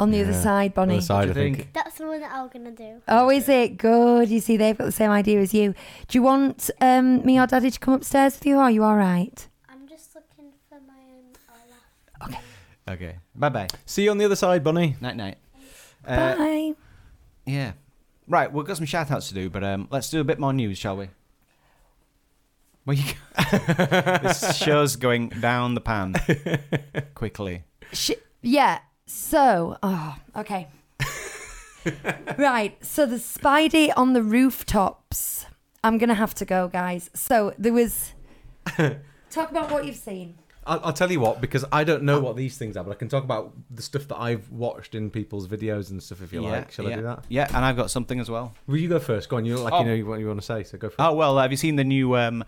On 0.00 0.10
the 0.12 0.22
other 0.22 0.32
side, 0.32 0.74
Bonnie. 0.74 0.94
Other 0.94 1.02
side, 1.02 1.24
do 1.26 1.30
I 1.32 1.34
think. 1.34 1.56
think? 1.56 1.72
That's 1.74 1.98
the 1.98 2.06
one 2.06 2.20
that 2.20 2.30
I'm 2.32 2.48
gonna 2.48 2.70
do. 2.70 3.02
Oh, 3.08 3.30
is 3.30 3.48
it 3.48 3.76
good? 3.76 4.28
You 4.30 4.40
see, 4.40 4.56
they've 4.56 4.78
got 4.78 4.84
the 4.84 4.92
same 4.92 5.10
idea 5.10 5.40
as 5.40 5.52
you. 5.52 5.74
Do 6.06 6.16
you 6.18 6.22
want 6.22 6.70
um, 6.80 7.24
me 7.26 7.38
or 7.38 7.46
Daddy 7.48 7.70
to 7.70 7.78
come 7.80 7.94
upstairs 7.94 8.34
with 8.38 8.46
you? 8.46 8.56
Or 8.58 8.62
are 8.62 8.70
you 8.70 8.84
all 8.84 8.96
right? 8.96 9.46
I'm 9.68 9.86
just 9.88 10.14
looking 10.14 10.52
for 10.68 10.78
my 10.86 10.94
own 10.94 12.28
Olaf. 12.28 12.42
Okay. 12.88 13.16
Bye 13.34 13.48
bye. 13.48 13.68
See 13.86 14.04
you 14.04 14.10
on 14.12 14.18
the 14.18 14.24
other 14.24 14.36
side, 14.36 14.62
Bunny. 14.64 14.96
Night 15.00 15.16
night. 15.16 15.36
Uh, 16.06 16.36
Bye. 16.36 16.74
yeah. 17.46 17.72
Right, 18.26 18.52
we've 18.52 18.66
got 18.66 18.76
some 18.76 18.86
shout 18.86 19.10
outs 19.10 19.28
to 19.28 19.34
do, 19.34 19.48
but 19.48 19.64
um, 19.64 19.88
let's 19.90 20.10
do 20.10 20.20
a 20.20 20.24
bit 20.24 20.38
more 20.38 20.52
news, 20.52 20.76
shall 20.76 20.96
we? 20.96 21.08
Well, 22.84 22.96
you 22.96 23.04
this 24.22 24.56
show's 24.56 24.96
going 24.96 25.28
down 25.28 25.74
the 25.74 25.80
pan 25.80 26.14
quickly. 27.14 27.64
Sh- 27.92 28.12
yeah. 28.42 28.80
So, 29.06 29.76
oh, 29.82 30.16
okay. 30.36 30.68
right. 32.38 32.82
So 32.84 33.04
the 33.06 33.16
Spidey 33.16 33.92
on 33.96 34.12
the 34.14 34.22
rooftops. 34.22 35.46
I'm 35.84 35.98
gonna 35.98 36.14
have 36.14 36.34
to 36.36 36.44
go, 36.44 36.68
guys. 36.68 37.10
So 37.14 37.52
there 37.58 37.72
was. 37.72 38.12
Talk 39.30 39.50
about 39.50 39.70
what 39.70 39.84
you've 39.84 39.96
seen. 39.96 40.38
I'll, 40.68 40.80
I'll 40.84 40.92
tell 40.92 41.10
you 41.10 41.18
what, 41.20 41.40
because 41.40 41.64
I 41.72 41.82
don't 41.82 42.02
know 42.02 42.20
what 42.20 42.36
these 42.36 42.58
things 42.58 42.76
are, 42.76 42.84
but 42.84 42.90
I 42.90 42.94
can 42.94 43.08
talk 43.08 43.24
about 43.24 43.54
the 43.70 43.82
stuff 43.82 44.06
that 44.08 44.20
I've 44.20 44.50
watched 44.50 44.94
in 44.94 45.10
people's 45.10 45.48
videos 45.48 45.90
and 45.90 46.02
stuff 46.02 46.22
if 46.22 46.32
you 46.32 46.42
like. 46.42 46.70
Shall 46.70 46.84
yeah. 46.84 46.92
I 46.92 46.96
do 46.96 47.02
that? 47.02 47.24
Yeah, 47.28 47.46
and 47.48 47.64
I've 47.64 47.76
got 47.76 47.90
something 47.90 48.20
as 48.20 48.30
well. 48.30 48.54
Will 48.66 48.76
you 48.76 48.88
go 48.88 48.98
first? 49.00 49.28
Go 49.28 49.38
on. 49.38 49.44
You 49.44 49.54
look 49.56 49.64
like 49.64 49.72
Oh. 49.72 49.84
you 49.84 50.02
know 50.04 50.10
what 50.10 50.20
you 50.20 50.26
want 50.28 50.40
to 50.40 50.46
say, 50.46 50.62
so 50.64 50.76
go 50.78 50.90
for 50.90 50.94
it. 50.94 51.04
Oh 51.04 51.14
well, 51.14 51.38
have 51.38 51.50
you 51.50 51.56
seen 51.56 51.76
the 51.76 51.84
new 51.84 52.16
um, 52.16 52.44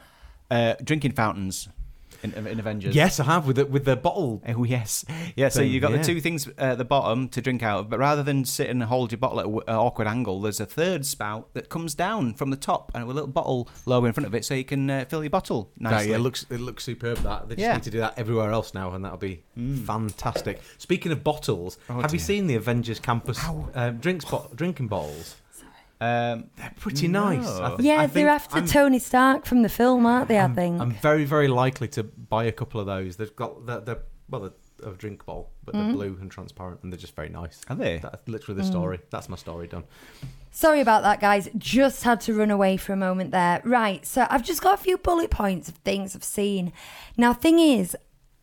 uh, 0.51 0.75
drinking 0.85 1.13
fountains 1.13 1.69
in, 2.23 2.47
in 2.47 2.59
Avengers? 2.61 2.95
Yes, 2.95 3.19
I 3.21 3.25
have 3.25 3.47
with 3.47 3.57
the, 3.57 3.67
with 3.67 3.85
the 3.85 3.97
bottle. 3.97 4.43
Oh 4.49 4.65
yes, 4.65 5.05
yeah. 5.37 5.49
So 5.49 5.61
Thing, 5.61 5.71
you 5.71 5.81
got 5.81 5.91
yeah. 5.93 5.99
the 5.99 6.05
two 6.05 6.21
things 6.21 6.49
at 6.59 6.79
the 6.79 6.85
bottom 6.85 7.29
to 7.31 7.41
drink 7.41 7.63
out 7.63 7.81
of, 7.81 7.91
but 7.91 7.99
rather 7.99 8.23
than 8.23 8.45
sit 8.45 8.69
and 8.71 8.83
hold 8.83 9.13
your 9.13 9.19
bottle 9.19 9.41
at 9.41 9.47
an 9.47 9.75
awkward 9.77 10.07
angle, 10.09 10.41
there's 10.41 10.61
a 10.61 10.67
third 10.67 11.05
spout 11.07 11.49
that 11.55 11.69
comes 11.69 11.95
down 11.95 12.35
from 12.35 12.51
the 12.51 12.57
top 12.57 12.91
and 12.95 13.03
a 13.05 13.07
little 13.07 13.27
bottle 13.27 13.69
lower 13.87 14.07
in 14.07 14.13
front 14.13 14.27
of 14.27 14.35
it, 14.35 14.45
so 14.45 14.55
you 14.55 14.65
can 14.65 14.89
uh, 14.91 15.05
fill 15.09 15.23
your 15.23 15.31
bottle 15.31 15.71
nicely. 15.79 16.11
yeah, 16.11 16.17
it 16.17 16.21
looks 16.21 16.47
it 16.51 16.61
looks 16.61 16.85
superb. 16.85 17.19
That 17.19 17.49
they 17.49 17.55
just 17.57 17.63
Yeah. 17.63 17.75
need 17.75 17.83
to 17.85 17.91
do 17.91 17.99
that 18.01 18.19
everywhere 18.19 18.51
else 18.51 18.75
now, 18.75 18.93
and 18.93 19.05
that'll 19.05 19.19
be 19.19 19.43
fantastic. 19.87 20.61
Speaking 20.79 21.13
of 21.13 21.25
bottles, 21.25 21.79
Oh, 21.89 22.01
have 22.01 22.13
you 22.13 22.19
seen 22.19 22.47
the 22.47 22.55
Avengers 22.57 23.01
Campus 23.01 23.43
um, 23.75 23.97
drinks 23.99 24.25
bo- 24.25 24.49
drinking 24.55 24.89
bottles? 24.89 25.37
Um, 26.01 26.51
They're 26.57 26.73
pretty 26.79 27.09
nice. 27.09 27.47
I 27.47 27.69
th- 27.71 27.81
Yeah, 27.81 28.01
I 28.03 28.07
they're 28.07 28.29
after 28.29 28.57
I'm- 28.57 28.67
Tony 28.67 28.99
Stark 28.99 29.45
from 29.47 29.63
the 29.63 29.69
film, 29.69 30.07
aren't 30.07 30.29
they? 30.29 30.39
I 30.41 30.49
think. 30.49 30.81
I'm 30.81 30.93
very 30.93 31.25
very 31.25 31.49
likely 31.49 31.89
to 31.89 32.03
buy 32.05 32.45
a 32.45 32.53
couple 32.53 32.81
of 32.81 32.87
those. 32.87 33.17
They've 33.17 33.35
got 33.37 33.67
the 33.67 33.81
the 33.81 33.99
well 34.29 34.41
the 34.43 34.53
a 34.83 34.93
drink 34.93 35.27
bowl, 35.27 35.51
but 35.65 35.75
Mm-hmm. 35.75 35.85
they're 35.89 35.95
blue 35.95 36.19
and 36.23 36.31
transparent, 36.31 36.81
and 36.83 36.91
they're 36.91 36.99
just 36.99 37.15
very 37.15 37.29
nice. 37.29 37.61
are 37.69 37.77
they? 37.77 37.99
That's 37.99 38.27
literally 38.27 38.59
Mm. 38.59 38.65
the 38.65 38.71
story. 38.71 39.01
That's 39.11 39.29
my 39.29 39.37
story 39.37 39.67
done. 39.67 39.85
Sorry 40.53 40.81
about 40.81 41.03
that, 41.03 41.21
guys. 41.21 41.49
Just 41.59 42.03
had 42.03 42.21
to 42.23 42.35
run 42.35 42.51
away 42.51 42.77
for 42.79 42.93
a 42.95 42.97
moment 42.97 43.31
there. 43.31 43.61
Right, 43.65 44.05
so 44.07 44.27
I've 44.31 44.43
just 44.43 44.63
got 44.63 44.75
a 44.75 44.83
few 44.83 44.97
bullet 44.97 45.31
points 45.31 45.69
of 45.69 45.75
things 45.77 46.17
I've 46.17 46.25
seen. 46.25 46.73
Now, 47.19 47.35
thing 47.35 47.59
is, 47.59 47.95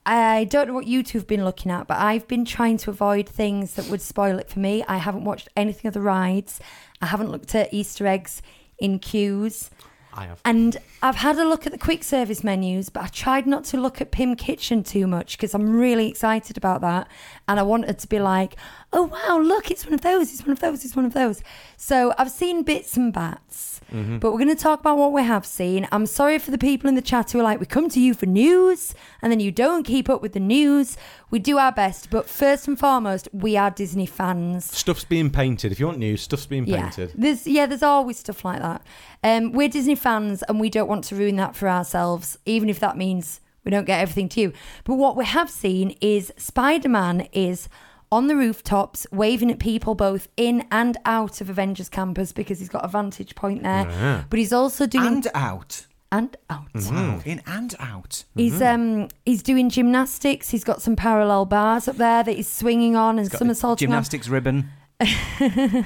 I 0.05 0.45
don't 0.45 0.67
know 0.69 0.73
what 0.73 0.87
you 0.87 1.03
two 1.03 1.17
have 1.17 1.27
been 1.27 1.43
looking 1.43 1.69
at, 1.71 1.85
but 1.87 1.97
I've 1.97 2.27
been 2.29 2.45
trying 2.45 2.77
to 2.77 2.91
avoid 2.91 3.27
things 3.27 3.73
that 3.73 3.87
would 3.89 4.01
spoil 4.01 4.39
it 4.39 4.49
for 4.49 4.59
me. 4.59 4.85
I 4.87 4.97
haven't 4.97 5.25
watched 5.25 5.49
anything 5.57 5.87
of 5.89 5.93
the 5.95 6.01
rides. 6.01 6.61
I 7.01 7.07
haven't 7.07 7.31
looked 7.31 7.53
at 7.55 7.73
Easter 7.73 8.07
eggs 8.07 8.41
in 8.79 8.99
queues. 8.99 9.69
I 10.13 10.25
have. 10.25 10.41
And 10.43 10.77
I've 11.03 11.17
had 11.17 11.37
a 11.37 11.47
look 11.47 11.67
at 11.67 11.71
the 11.71 11.77
quick 11.77 12.03
service 12.03 12.43
menus, 12.43 12.89
but 12.89 13.03
I 13.03 13.07
tried 13.07 13.45
not 13.45 13.65
to 13.65 13.77
look 13.77 14.01
at 14.01 14.11
PYM 14.11 14.35
Kitchen 14.35 14.83
too 14.83 15.05
much 15.05 15.37
because 15.37 15.53
I'm 15.53 15.77
really 15.77 16.07
excited 16.07 16.57
about 16.57 16.81
that. 16.81 17.07
And 17.47 17.59
I 17.59 17.63
wanted 17.63 17.99
to 17.99 18.07
be 18.07 18.19
like, 18.19 18.55
oh, 18.91 19.03
wow, 19.03 19.39
look, 19.39 19.69
it's 19.69 19.85
one 19.85 19.93
of 19.93 20.01
those, 20.01 20.33
it's 20.33 20.41
one 20.41 20.51
of 20.51 20.59
those, 20.59 20.83
it's 20.83 20.95
one 20.95 21.05
of 21.05 21.13
those. 21.13 21.43
So 21.77 22.15
I've 22.17 22.31
seen 22.31 22.63
bits 22.63 22.97
and 22.97 23.13
bats. 23.13 23.76
But 23.91 24.31
we're 24.31 24.39
going 24.39 24.55
to 24.55 24.55
talk 24.55 24.79
about 24.79 24.97
what 24.97 25.13
we 25.13 25.23
have 25.23 25.45
seen. 25.45 25.87
I'm 25.91 26.05
sorry 26.05 26.39
for 26.39 26.51
the 26.51 26.57
people 26.57 26.89
in 26.89 26.95
the 26.95 27.01
chat 27.01 27.31
who 27.31 27.39
are 27.39 27.43
like, 27.43 27.59
we 27.59 27.65
come 27.65 27.89
to 27.89 27.99
you 27.99 28.13
for 28.13 28.25
news 28.25 28.93
and 29.21 29.31
then 29.31 29.39
you 29.39 29.51
don't 29.51 29.83
keep 29.83 30.09
up 30.09 30.21
with 30.21 30.33
the 30.33 30.39
news. 30.39 30.97
We 31.29 31.39
do 31.39 31.57
our 31.57 31.71
best. 31.71 32.09
But 32.09 32.29
first 32.29 32.67
and 32.67 32.77
foremost, 32.77 33.27
we 33.31 33.57
are 33.57 33.71
Disney 33.71 34.05
fans. 34.05 34.65
Stuff's 34.65 35.05
being 35.05 35.29
painted. 35.29 35.71
If 35.71 35.79
you 35.79 35.85
want 35.87 35.99
news, 35.99 36.21
stuff's 36.21 36.45
being 36.45 36.65
painted. 36.65 37.09
Yeah, 37.09 37.15
there's 37.17 37.47
yeah, 37.47 37.65
there's 37.65 37.83
always 37.83 38.19
stuff 38.19 38.43
like 38.43 38.61
that. 38.61 38.81
Um, 39.23 39.51
we're 39.51 39.69
Disney 39.69 39.95
fans, 39.95 40.43
and 40.43 40.59
we 40.59 40.69
don't 40.69 40.87
want 40.87 41.03
to 41.05 41.15
ruin 41.15 41.35
that 41.37 41.55
for 41.55 41.67
ourselves, 41.67 42.37
even 42.45 42.69
if 42.69 42.79
that 42.79 42.97
means 42.97 43.41
we 43.63 43.71
don't 43.71 43.85
get 43.85 43.99
everything 43.99 44.29
to 44.29 44.41
you. 44.41 44.53
But 44.85 44.95
what 44.95 45.17
we 45.17 45.25
have 45.25 45.49
seen 45.49 45.97
is 45.99 46.31
Spider 46.37 46.89
Man 46.89 47.27
is 47.33 47.67
on 48.11 48.27
the 48.27 48.35
rooftops 48.35 49.05
waving 49.11 49.51
at 49.51 49.59
people 49.59 49.95
both 49.95 50.27
in 50.37 50.65
and 50.71 50.97
out 51.05 51.41
of 51.41 51.49
Avengers 51.49 51.89
Campus 51.89 52.31
because 52.31 52.59
he's 52.59 52.69
got 52.69 52.85
a 52.85 52.87
vantage 52.87 53.35
point 53.35 53.63
there. 53.63 53.85
Yeah. 53.89 54.23
But 54.29 54.39
he's 54.39 54.53
also 54.53 54.85
doing 54.87 55.05
And 55.05 55.27
out. 55.35 55.85
and 56.11 56.37
out. 56.49 56.69
Wow. 56.73 57.21
In 57.25 57.41
and 57.45 57.75
out. 57.79 58.23
He's 58.35 58.61
um 58.61 59.09
he's 59.25 59.43
doing 59.43 59.69
gymnastics. 59.69 60.49
He's 60.49 60.63
got 60.63 60.81
some 60.81 60.95
parallel 60.95 61.45
bars 61.45 61.87
up 61.87 61.97
there 61.97 62.23
that 62.23 62.33
he's 62.35 62.47
swinging 62.47 62.95
on 62.95 63.19
and 63.19 63.29
Got 63.29 63.35
a 63.35 63.39
somersaulting 63.39 63.87
on. 63.87 63.91
Gymnastics 63.91 64.27
ribbon. 64.29 64.69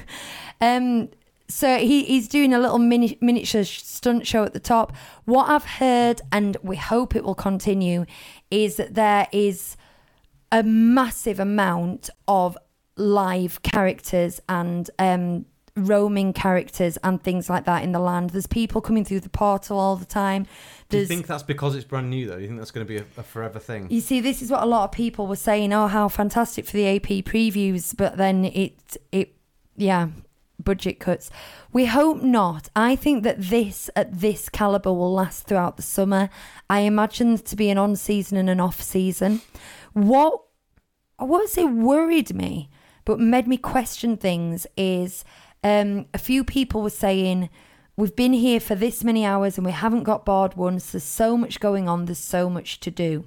Um, 0.60 1.08
so 1.48 1.76
he, 1.78 2.04
he's 2.04 2.28
doing 2.28 2.54
a 2.54 2.58
little 2.60 2.78
mini, 2.78 3.18
miniature 3.20 3.64
sh- 3.64 3.82
stunt 3.82 4.26
show 4.26 4.44
at 4.44 4.52
the 4.52 4.60
top. 4.60 4.94
What 5.24 5.48
I've 5.50 5.64
heard, 5.64 6.20
and 6.30 6.56
we 6.62 6.76
hope 6.76 7.16
it 7.16 7.24
will 7.24 7.34
continue, 7.34 8.06
is 8.50 8.76
that 8.76 8.94
there 8.94 9.26
is 9.32 9.76
a 10.52 10.62
massive 10.62 11.40
amount 11.40 12.10
of 12.28 12.56
live 12.96 13.62
characters 13.62 14.40
and 14.48 14.90
um, 14.98 15.46
roaming 15.76 16.34
characters 16.34 16.98
and 17.02 17.22
things 17.22 17.48
like 17.48 17.64
that 17.64 17.82
in 17.82 17.92
the 17.92 17.98
land. 17.98 18.30
There's 18.30 18.46
people 18.46 18.80
coming 18.80 19.04
through 19.04 19.20
the 19.20 19.30
portal 19.30 19.78
all 19.78 19.96
the 19.96 20.04
time. 20.04 20.46
Do 20.90 20.98
you 20.98 21.06
think 21.06 21.26
that's 21.26 21.42
because 21.42 21.74
it's 21.74 21.86
brand 21.86 22.10
new, 22.10 22.28
though? 22.28 22.36
Do 22.36 22.42
you 22.42 22.48
think 22.48 22.60
that's 22.60 22.70
going 22.70 22.86
to 22.86 22.88
be 22.88 22.98
a, 22.98 23.04
a 23.16 23.22
forever 23.22 23.58
thing? 23.58 23.88
you 23.90 24.00
see, 24.00 24.20
this 24.20 24.42
is 24.42 24.50
what 24.50 24.62
a 24.62 24.66
lot 24.66 24.84
of 24.84 24.92
people 24.92 25.26
were 25.26 25.36
saying. 25.36 25.72
Oh, 25.72 25.88
how 25.88 26.08
fantastic 26.08 26.66
for 26.66 26.76
the 26.76 26.86
AP 26.96 27.24
previews, 27.24 27.96
but 27.96 28.18
then 28.18 28.44
it 28.44 28.98
it 29.10 29.34
yeah, 29.74 30.08
budget 30.62 31.00
cuts. 31.00 31.30
We 31.72 31.86
hope 31.86 32.22
not. 32.22 32.68
I 32.76 32.94
think 32.94 33.24
that 33.24 33.40
this 33.40 33.88
at 33.96 34.20
this 34.20 34.50
caliber 34.50 34.92
will 34.92 35.14
last 35.14 35.46
throughout 35.46 35.78
the 35.78 35.82
summer. 35.82 36.28
I 36.68 36.80
imagine 36.80 37.38
to 37.38 37.56
be 37.56 37.70
an 37.70 37.78
on 37.78 37.96
season 37.96 38.36
and 38.36 38.50
an 38.50 38.60
off 38.60 38.82
season. 38.82 39.40
What 39.92 40.42
I 41.18 41.24
won't 41.24 41.50
say 41.50 41.64
worried 41.64 42.34
me, 42.34 42.70
but 43.04 43.20
made 43.20 43.46
me 43.46 43.56
question 43.56 44.16
things 44.16 44.66
is 44.76 45.24
um, 45.62 46.06
a 46.12 46.18
few 46.18 46.44
people 46.44 46.82
were 46.82 46.90
saying 46.90 47.48
we've 47.96 48.16
been 48.16 48.32
here 48.32 48.58
for 48.58 48.74
this 48.74 49.04
many 49.04 49.24
hours 49.24 49.56
and 49.56 49.66
we 49.66 49.72
haven't 49.72 50.02
got 50.02 50.24
bored 50.24 50.54
once. 50.54 50.92
There's 50.92 51.04
so 51.04 51.36
much 51.36 51.60
going 51.60 51.88
on. 51.88 52.06
There's 52.06 52.18
so 52.18 52.48
much 52.48 52.80
to 52.80 52.90
do. 52.90 53.24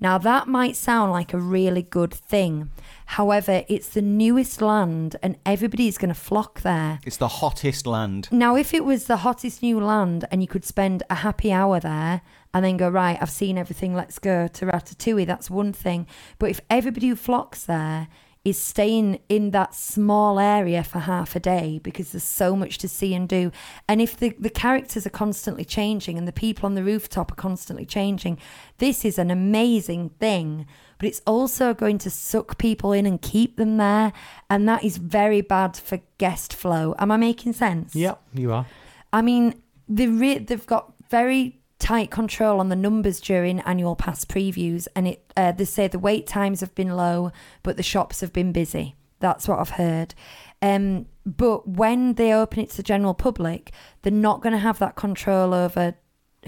Now 0.00 0.18
that 0.18 0.48
might 0.48 0.76
sound 0.76 1.12
like 1.12 1.32
a 1.32 1.38
really 1.38 1.82
good 1.82 2.14
thing. 2.14 2.70
However, 3.06 3.64
it's 3.68 3.88
the 3.88 4.02
newest 4.02 4.62
land 4.62 5.16
and 5.22 5.36
everybody's 5.44 5.98
going 5.98 6.08
to 6.08 6.14
flock 6.14 6.62
there. 6.62 7.00
It's 7.04 7.16
the 7.16 7.28
hottest 7.28 7.86
land. 7.86 8.28
Now, 8.30 8.56
if 8.56 8.72
it 8.72 8.84
was 8.84 9.04
the 9.04 9.18
hottest 9.18 9.62
new 9.62 9.78
land 9.80 10.24
and 10.30 10.40
you 10.40 10.48
could 10.48 10.64
spend 10.64 11.02
a 11.10 11.16
happy 11.16 11.52
hour 11.52 11.80
there 11.80 12.22
and 12.54 12.64
then 12.64 12.76
go, 12.76 12.88
right, 12.88 13.18
I've 13.20 13.30
seen 13.30 13.58
everything, 13.58 13.94
let's 13.94 14.20
go 14.20 14.46
to 14.46 14.66
Ratatouille, 14.66 15.26
that's 15.26 15.50
one 15.50 15.72
thing. 15.72 16.06
But 16.38 16.50
if 16.50 16.60
everybody 16.70 17.08
who 17.08 17.16
flocks 17.16 17.64
there 17.64 18.08
is 18.44 18.60
staying 18.60 19.18
in 19.28 19.50
that 19.50 19.74
small 19.74 20.38
area 20.38 20.84
for 20.84 21.00
half 21.00 21.34
a 21.34 21.40
day 21.40 21.80
because 21.82 22.12
there's 22.12 22.22
so 22.22 22.54
much 22.54 22.76
to 22.78 22.88
see 22.88 23.14
and 23.14 23.28
do, 23.28 23.50
and 23.88 24.00
if 24.00 24.16
the, 24.16 24.34
the 24.38 24.50
characters 24.50 25.06
are 25.06 25.10
constantly 25.10 25.64
changing 25.64 26.16
and 26.16 26.28
the 26.28 26.32
people 26.32 26.66
on 26.66 26.74
the 26.74 26.84
rooftop 26.84 27.32
are 27.32 27.36
constantly 27.36 27.86
changing, 27.86 28.38
this 28.78 29.04
is 29.04 29.18
an 29.18 29.30
amazing 29.30 30.10
thing. 30.20 30.66
But 30.98 31.08
it's 31.08 31.22
also 31.26 31.74
going 31.74 31.98
to 31.98 32.10
suck 32.10 32.56
people 32.56 32.92
in 32.92 33.04
and 33.04 33.20
keep 33.20 33.56
them 33.56 33.78
there. 33.78 34.12
And 34.48 34.68
that 34.68 34.84
is 34.84 34.96
very 34.96 35.40
bad 35.40 35.76
for 35.76 36.00
guest 36.18 36.54
flow. 36.54 36.94
Am 36.98 37.10
I 37.10 37.16
making 37.16 37.54
sense? 37.54 37.96
Yep, 37.96 38.22
you 38.32 38.52
are. 38.52 38.66
I 39.12 39.22
mean, 39.22 39.60
they 39.88 40.06
re- 40.06 40.38
they've 40.38 40.66
got 40.66 40.92
very 41.10 41.60
tight 41.84 42.10
control 42.10 42.60
on 42.60 42.70
the 42.70 42.76
numbers 42.76 43.20
during 43.20 43.60
annual 43.60 43.94
pass 43.94 44.24
previews, 44.24 44.88
and 44.96 45.06
it 45.06 45.32
uh, 45.36 45.52
they 45.52 45.66
say 45.66 45.86
the 45.86 45.98
wait 45.98 46.26
times 46.26 46.60
have 46.60 46.74
been 46.74 46.96
low, 46.96 47.30
but 47.62 47.76
the 47.76 47.82
shops 47.82 48.22
have 48.22 48.32
been 48.32 48.52
busy. 48.52 48.94
That's 49.20 49.46
what 49.46 49.58
I've 49.58 49.70
heard. 49.70 50.14
Um, 50.62 51.04
but 51.26 51.68
when 51.68 52.14
they 52.14 52.32
open 52.32 52.60
it 52.60 52.70
to 52.70 52.78
the 52.78 52.82
general 52.82 53.12
public, 53.12 53.70
they're 54.00 54.10
not 54.10 54.40
going 54.40 54.54
to 54.54 54.58
have 54.58 54.78
that 54.78 54.96
control 54.96 55.52
over 55.52 55.94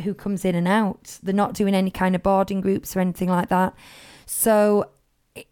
who 0.05 0.14
comes 0.14 0.46
in 0.46 0.55
and 0.55 0.66
out. 0.66 1.18
They're 1.22 1.35
not 1.35 1.53
doing 1.53 1.75
any 1.75 1.90
kind 1.90 2.14
of 2.14 2.22
boarding 2.22 2.62
groups 2.62 2.96
or 2.96 3.01
anything 3.01 3.29
like 3.29 3.51
that. 3.51 3.75
So 4.25 4.88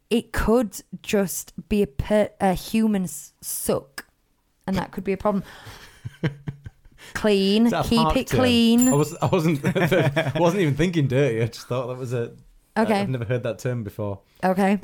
it, 0.09 0.33
could 0.33 0.81
just 1.03 1.53
be 1.69 1.83
a, 1.83 1.87
per, 1.87 2.31
a 2.41 2.55
human 2.55 3.07
suck, 3.07 4.07
and 4.67 4.77
that 4.77 4.93
could 4.93 5.05
be 5.05 5.13
a 5.13 5.19
problem. 5.19 5.45
Clean, 7.15 7.67
Is 7.67 7.71
that 7.73 7.87
a 7.87 7.89
keep 7.89 8.17
it 8.17 8.27
term? 8.27 8.41
clean. 8.41 8.89
I, 8.89 8.95
was, 8.95 9.17
I 9.23 9.27
wasn't. 9.27 9.65
I 9.65 10.33
wasn't 10.39 10.63
even 10.63 10.75
thinking 10.75 11.07
dirty. 11.09 11.43
I 11.43 11.47
just 11.47 11.67
thought 11.67 11.87
that 11.87 11.97
was 11.97 12.13
a. 12.13 12.33
Okay. 12.77 13.01
I've 13.01 13.09
never 13.09 13.25
heard 13.25 13.45
that 13.45 13.59
term 13.61 13.85
before. 13.85 14.21
Okay. 14.43 14.81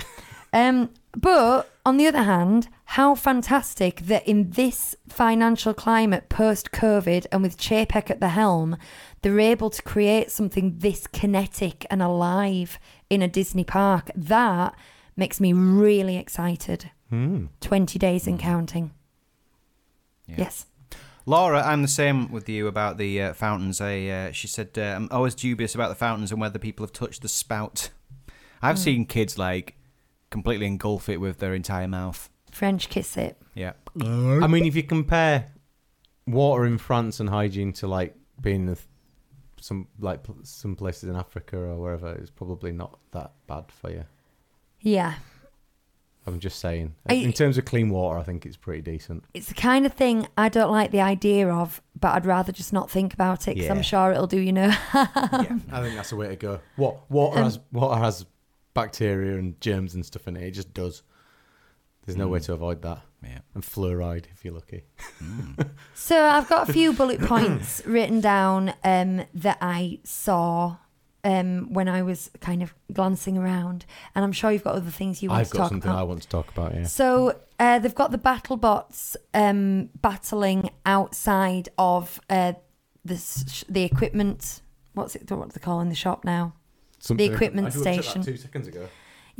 Um, 0.53 0.91
but 1.17 1.71
on 1.85 1.97
the 1.97 2.07
other 2.07 2.23
hand, 2.23 2.69
how 2.85 3.15
fantastic 3.15 4.01
that 4.03 4.27
in 4.27 4.51
this 4.51 4.95
financial 5.09 5.75
climate 5.75 6.29
post 6.29 6.71
COVID 6.71 7.27
and 7.33 7.43
with 7.43 7.57
Chapek 7.59 8.11
at 8.11 8.21
the 8.21 8.29
helm, 8.31 8.77
they're 9.23 9.41
able 9.41 9.71
to 9.71 9.83
create 9.83 10.31
something 10.31 10.77
this 10.79 11.07
kinetic 11.07 11.87
and 11.91 12.03
alive 12.03 12.79
in 13.09 13.23
a 13.23 13.29
Disney 13.29 13.65
park. 13.65 14.11
That 14.15 14.75
makes 15.17 15.41
me 15.41 15.53
really 15.53 16.17
excited. 16.17 16.91
Hmm. 17.11 17.47
20 17.61 17.99
days 17.99 18.27
and 18.29 18.39
counting. 18.39 18.93
Yeah. 20.27 20.37
Yes. 20.39 20.67
Laura, 21.27 21.63
I'm 21.63 21.83
the 21.83 21.89
same 21.89 22.31
with 22.33 22.49
you 22.49 22.67
about 22.67 22.97
the 22.99 23.21
uh, 23.23 23.33
fountains. 23.35 23.81
I, 23.81 24.07
uh, 24.07 24.33
she 24.33 24.47
said, 24.49 24.71
uh, 24.77 24.83
I'm 24.97 25.09
always 25.11 25.35
dubious 25.35 25.75
about 25.75 25.89
the 25.89 25.95
fountains 25.95 26.33
and 26.33 26.41
whether 26.41 26.59
people 26.59 26.85
have 26.85 26.93
touched 26.93 27.23
the 27.23 27.29
spout. 27.29 27.91
I've 28.63 28.77
Hmm. 28.77 28.83
seen 28.83 29.07
kids 29.07 29.39
like 29.39 29.77
completely 30.31 30.67
engulf 30.67 31.09
it 31.09 31.19
with 31.21 31.39
their 31.39 31.55
entire 31.55 31.89
mouth. 31.89 32.29
French 32.53 32.89
kiss 32.89 33.17
it. 33.17 33.41
Yeah. 33.55 33.73
I 34.01 34.47
mean, 34.47 34.65
if 34.65 34.75
you 34.77 34.83
compare 34.83 35.53
water 36.27 36.65
in 36.67 36.79
France 36.79 37.21
and 37.21 37.29
hygiene 37.29 37.73
to 37.75 37.87
like 37.87 38.15
being 38.41 38.67
the, 38.67 38.79
some 39.61 39.89
like 39.99 40.21
some 40.43 40.75
places 40.77 41.05
in 41.09 41.17
Africa 41.17 41.57
or 41.59 41.77
wherever, 41.79 42.13
it's 42.15 42.31
probably 42.31 42.73
not 42.73 42.99
that 43.13 43.33
bad 43.47 43.65
for 43.71 43.91
you. 43.91 44.05
Yeah. 44.81 45.15
I'm 46.27 46.39
just 46.39 46.59
saying. 46.61 46.95
I- 47.09 47.15
in 47.15 47.33
terms 47.33 47.57
of 47.59 47.65
clean 47.65 47.89
water, 47.91 48.19
I 48.19 48.23
think 48.23 48.45
it's 48.47 48.57
pretty 48.57 48.83
decent. 48.83 49.25
It's 49.35 49.49
the 49.49 49.55
kind 49.55 49.87
of 49.87 49.95
thing 49.95 50.27
I 50.37 50.49
don't 50.49 50.71
like 50.71 50.91
the 50.91 51.01
idea 51.01 51.49
of, 51.49 51.81
but 51.99 52.09
I'd 52.15 52.27
rather 52.27 52.53
just 52.53 52.73
not 52.73 52.91
think 52.91 53.15
about 53.15 53.49
it 53.49 53.55
because 53.55 53.65
Yeah. 53.67 53.73
I'm 53.75 53.83
sure 53.83 54.13
it'll 54.13 54.27
do, 54.27 54.39
you 54.41 54.53
know. 54.53 54.67
yeah, 54.95 55.59
I 55.73 55.81
think 55.81 55.97
that's 55.97 56.11
the 56.11 56.17
way 56.17 56.29
to 56.29 56.37
go. 56.37 56.61
What 56.77 57.11
water 57.11 57.39
Um, 57.39 57.45
has 57.45 57.59
water 57.73 57.99
has 58.01 58.27
bacteria 58.75 59.39
and 59.39 59.61
germs 59.61 59.95
and 59.95 60.05
stuff 60.07 60.29
in 60.29 60.37
it. 60.37 60.45
It 60.45 60.51
just 60.53 60.73
does. 60.75 61.03
There's 62.07 62.17
no 62.17 62.29
way 62.29 62.41
to 62.41 62.53
avoid 62.55 62.83
that. 62.83 63.01
Yeah. 63.23 63.39
And 63.55 63.63
fluoride, 63.63 64.25
if 64.33 64.45
you're 64.45 64.55
lucky. 64.55 64.83
So 65.95 66.25
I've 66.25 66.49
got 66.49 66.69
a 66.69 66.73
few 66.73 66.93
bullet 66.93 67.21
points 67.21 67.83
written 67.87 68.21
down 68.21 68.73
um, 68.83 69.23
that 69.35 69.59
I 69.61 69.99
saw 70.05 70.77
um, 71.25 71.73
when 71.73 71.89
I 71.89 72.03
was 72.03 72.31
kind 72.41 72.63
of 72.63 72.75
glancing 72.93 73.37
around, 73.39 73.85
and 74.15 74.25
I'm 74.25 74.33
sure 74.33 74.51
you've 74.51 74.65
got 74.65 74.75
other 74.75 74.91
things 74.91 75.23
you 75.23 75.29
want 75.31 75.47
to 75.47 75.51
talk 75.53 75.55
about. 75.55 75.65
I've 75.65 75.71
got 75.71 75.75
something. 75.85 75.91
I 75.91 76.03
want 76.03 76.23
to 76.23 76.29
talk 76.29 76.51
about. 76.51 76.75
Yeah. 76.75 76.85
So 76.85 77.39
uh, 77.59 77.79
they've 77.79 77.95
got 77.95 78.11
the 78.11 78.19
battle 78.19 78.57
bots 78.57 79.17
um, 79.35 79.91
battling 80.01 80.71
outside 80.87 81.69
of 81.79 82.21
uh, 82.31 82.55
this 83.05 83.65
the 83.69 83.83
equipment. 83.83 84.63
What's 84.95 85.15
it? 85.17 85.31
What 85.31 85.49
do 85.49 85.53
they 85.55 85.61
call 85.61 85.81
in 85.81 85.89
the 85.89 85.95
shop 85.95 86.25
now? 86.25 86.55
Something- 86.99 87.33
equipment 87.33 87.67
I 87.67 87.71
looked 87.77 87.87
at 87.87 87.97
that 87.97 88.05
station. 88.05 88.23
two 88.23 88.37
seconds 88.37 88.69
ago. 88.69 88.89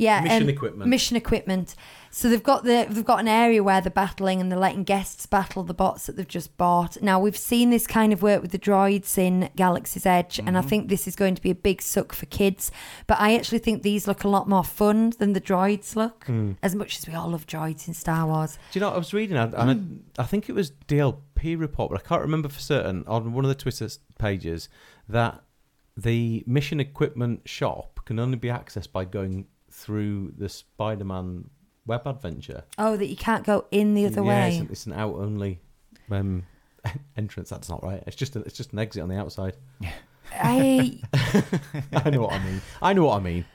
Yeah, 0.01 0.21
Mission 0.21 0.43
um, 0.43 0.49
equipment. 0.49 0.89
Mission 0.89 1.15
equipment. 1.15 1.75
So 2.09 2.27
they've 2.27 2.41
got 2.41 2.63
the 2.63 2.87
they've 2.89 3.05
got 3.05 3.19
an 3.19 3.27
area 3.27 3.61
where 3.61 3.81
they're 3.81 3.91
battling 3.91 4.41
and 4.41 4.51
they're 4.51 4.59
letting 4.59 4.83
guests 4.83 5.27
battle 5.27 5.63
the 5.63 5.75
bots 5.75 6.07
that 6.07 6.17
they've 6.17 6.27
just 6.27 6.57
bought. 6.57 6.99
Now 7.03 7.19
we've 7.19 7.37
seen 7.37 7.69
this 7.69 7.85
kind 7.85 8.11
of 8.11 8.23
work 8.23 8.41
with 8.41 8.51
the 8.51 8.59
droids 8.59 9.17
in 9.17 9.49
Galaxy's 9.55 10.05
Edge, 10.05 10.39
and 10.39 10.49
Mm-hmm. 10.49 10.57
I 10.57 10.61
think 10.61 10.89
this 10.89 11.07
is 11.07 11.15
going 11.15 11.35
to 11.35 11.41
be 11.41 11.51
a 11.51 11.55
big 11.55 11.81
suck 11.81 12.13
for 12.13 12.25
kids. 12.25 12.71
But 13.07 13.19
I 13.19 13.35
actually 13.35 13.59
think 13.59 13.83
these 13.83 14.07
look 14.07 14.23
a 14.23 14.27
lot 14.27 14.49
more 14.49 14.63
fun 14.63 15.11
than 15.19 15.33
the 15.33 15.39
droids 15.39 15.95
look. 15.95 16.25
Hmm. 16.25 16.53
As 16.63 16.75
much 16.75 16.97
as 16.97 17.07
we 17.07 17.13
all 17.13 17.29
love 17.29 17.45
droids 17.45 17.87
in 17.87 17.93
Star 17.93 18.25
Wars. 18.25 18.57
Do 18.71 18.79
you 18.79 18.81
know? 18.81 18.89
I 18.89 18.97
was 18.97 19.13
reading, 19.13 19.37
and 19.37 19.55
I, 20.17 20.21
I 20.23 20.25
think 20.25 20.49
it 20.49 20.53
was 20.53 20.71
DLP 20.87 21.59
report, 21.59 21.91
but 21.91 22.03
I 22.03 22.07
can't 22.07 22.21
remember 22.21 22.49
for 22.49 22.59
certain 22.59 23.03
on 23.07 23.33
one 23.33 23.45
of 23.45 23.49
the 23.49 23.55
Twitter 23.55 23.87
pages 24.17 24.67
that 25.07 25.43
the 25.95 26.43
mission 26.47 26.79
equipment 26.79 27.47
shop 27.47 27.99
can 28.05 28.19
only 28.19 28.37
be 28.37 28.47
accessed 28.47 28.91
by 28.91 29.05
going 29.05 29.45
through 29.81 30.33
the 30.37 30.49
Spider-Man 30.49 31.49
web 31.85 32.05
adventure. 32.05 32.63
Oh, 32.77 32.95
that 32.97 33.07
you 33.07 33.15
can't 33.15 33.43
go 33.45 33.65
in 33.71 33.93
the 33.95 34.05
other 34.05 34.21
yeah, 34.23 34.27
way. 34.27 34.49
It's 34.49 34.59
an, 34.59 34.67
it's 34.71 34.85
an 34.87 34.93
out 34.93 35.15
only 35.15 35.59
um, 36.09 36.43
entrance. 37.17 37.49
That's 37.49 37.69
not 37.69 37.83
right. 37.83 38.03
It's 38.07 38.15
just 38.15 38.35
a, 38.35 38.39
it's 38.41 38.55
just 38.57 38.73
an 38.73 38.79
exit 38.79 39.03
on 39.03 39.09
the 39.09 39.17
outside. 39.17 39.55
I 40.33 40.99
I 41.93 42.09
know 42.09 42.21
what 42.21 42.33
I 42.33 42.39
mean. 42.45 42.61
I 42.81 42.93
know 42.93 43.05
what 43.05 43.17
I 43.17 43.19
mean. 43.23 43.45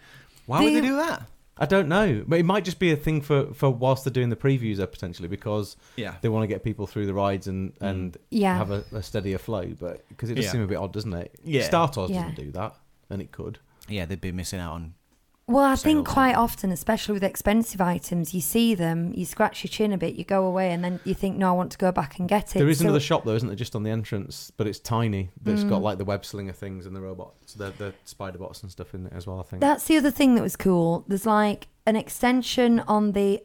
Why 0.47 0.63
would 0.63 0.75
they 0.75 0.81
do 0.81 0.97
that? 0.97 1.23
I 1.59 1.65
don't 1.65 1.89
know, 1.89 2.23
but 2.29 2.39
it 2.39 2.43
might 2.45 2.65
just 2.67 2.79
be 2.79 2.93
a 2.93 2.97
thing 2.97 3.23
for, 3.23 3.55
for 3.55 3.71
whilst 3.71 4.05
they're 4.05 4.13
doing 4.13 4.29
the 4.29 4.37
previews 4.37 4.77
there 4.77 4.87
potentially 4.87 5.27
because 5.27 5.77
Yeah. 5.97 6.17
they 6.21 6.29
want 6.29 6.43
to 6.43 6.47
get 6.47 6.63
people 6.63 6.87
through 6.87 7.07
the 7.07 7.15
rides 7.15 7.47
and 7.47 7.73
and 7.81 8.17
Yeah. 8.31 8.59
have 8.59 8.71
a, 8.71 8.85
a 8.93 9.03
steadier 9.03 9.39
flow. 9.39 9.65
But 9.81 10.07
because 10.09 10.29
it 10.31 10.35
does 10.35 10.45
Yeah. 10.45 10.51
seem 10.53 10.61
a 10.61 10.67
bit 10.67 10.77
odd, 10.77 10.93
doesn't 10.93 11.15
it? 11.15 11.35
Yeah. 11.43 11.63
Star 11.63 11.89
Tours 11.91 12.11
Yeah. 12.11 12.23
doesn't 12.29 12.37
do 12.45 12.51
that, 12.53 12.77
and 13.09 13.23
it 13.23 13.33
could. 13.33 13.59
Yeah, 13.89 14.05
they'd 14.05 14.21
be 14.21 14.33
missing 14.33 14.61
out 14.61 14.75
on. 14.75 14.95
Well, 15.49 15.65
I 15.65 15.77
think 15.77 16.09
quite 16.09 16.35
often, 16.35 16.73
especially 16.73 17.13
with 17.15 17.23
expensive 17.23 17.81
items, 17.81 18.35
you 18.35 18.41
see 18.41 18.75
them, 18.75 19.13
you 19.15 19.25
scratch 19.25 19.63
your 19.63 19.69
chin 19.69 19.93
a 19.93 19.99
bit, 19.99 20.17
you 20.17 20.25
go 20.25 20.45
away, 20.45 20.73
and 20.73 20.83
then 20.83 20.99
you 21.05 21.15
think, 21.15 21.37
"No, 21.37 21.51
I 21.51 21.53
want 21.53 21.71
to 21.71 21.79
go 21.79 21.93
back 21.93 22.19
and 22.19 22.29
get 22.29 22.57
it." 22.57 22.59
There 22.59 22.69
is 22.69 22.79
So- 22.79 22.85
another 22.87 22.99
shop 22.99 23.25
though, 23.25 23.37
isn't 23.37 23.47
there? 23.47 23.55
Just 23.55 23.77
on 23.77 23.85
the 23.85 23.91
entrance, 23.91 24.51
but 24.57 24.67
it's 24.67 24.81
tiny. 24.81 25.31
That's 25.41 25.63
Mm. 25.63 25.69
got 25.69 25.83
like 25.83 25.99
the 25.99 26.05
web 26.05 26.25
slinger 26.25 26.53
things 26.53 26.85
and 26.85 26.97
the 26.97 27.01
robots, 27.01 27.55
the 27.55 27.73
the 27.79 27.95
spider 28.05 28.39
bots 28.39 28.63
and 28.63 28.73
stuff 28.73 28.93
in 28.93 29.07
it 29.07 29.13
as 29.15 29.29
well. 29.29 29.39
I 29.39 29.45
think. 29.45 29.61
That's 29.61 29.85
the 29.85 29.97
other 29.97 30.11
thing 30.11 30.35
that 30.35 30.43
was 30.43 30.57
cool. 30.57 31.05
There's 31.07 31.27
like 31.27 31.69
an 31.87 31.95
extension 31.95 32.81
on 32.81 33.13
the 33.13 33.41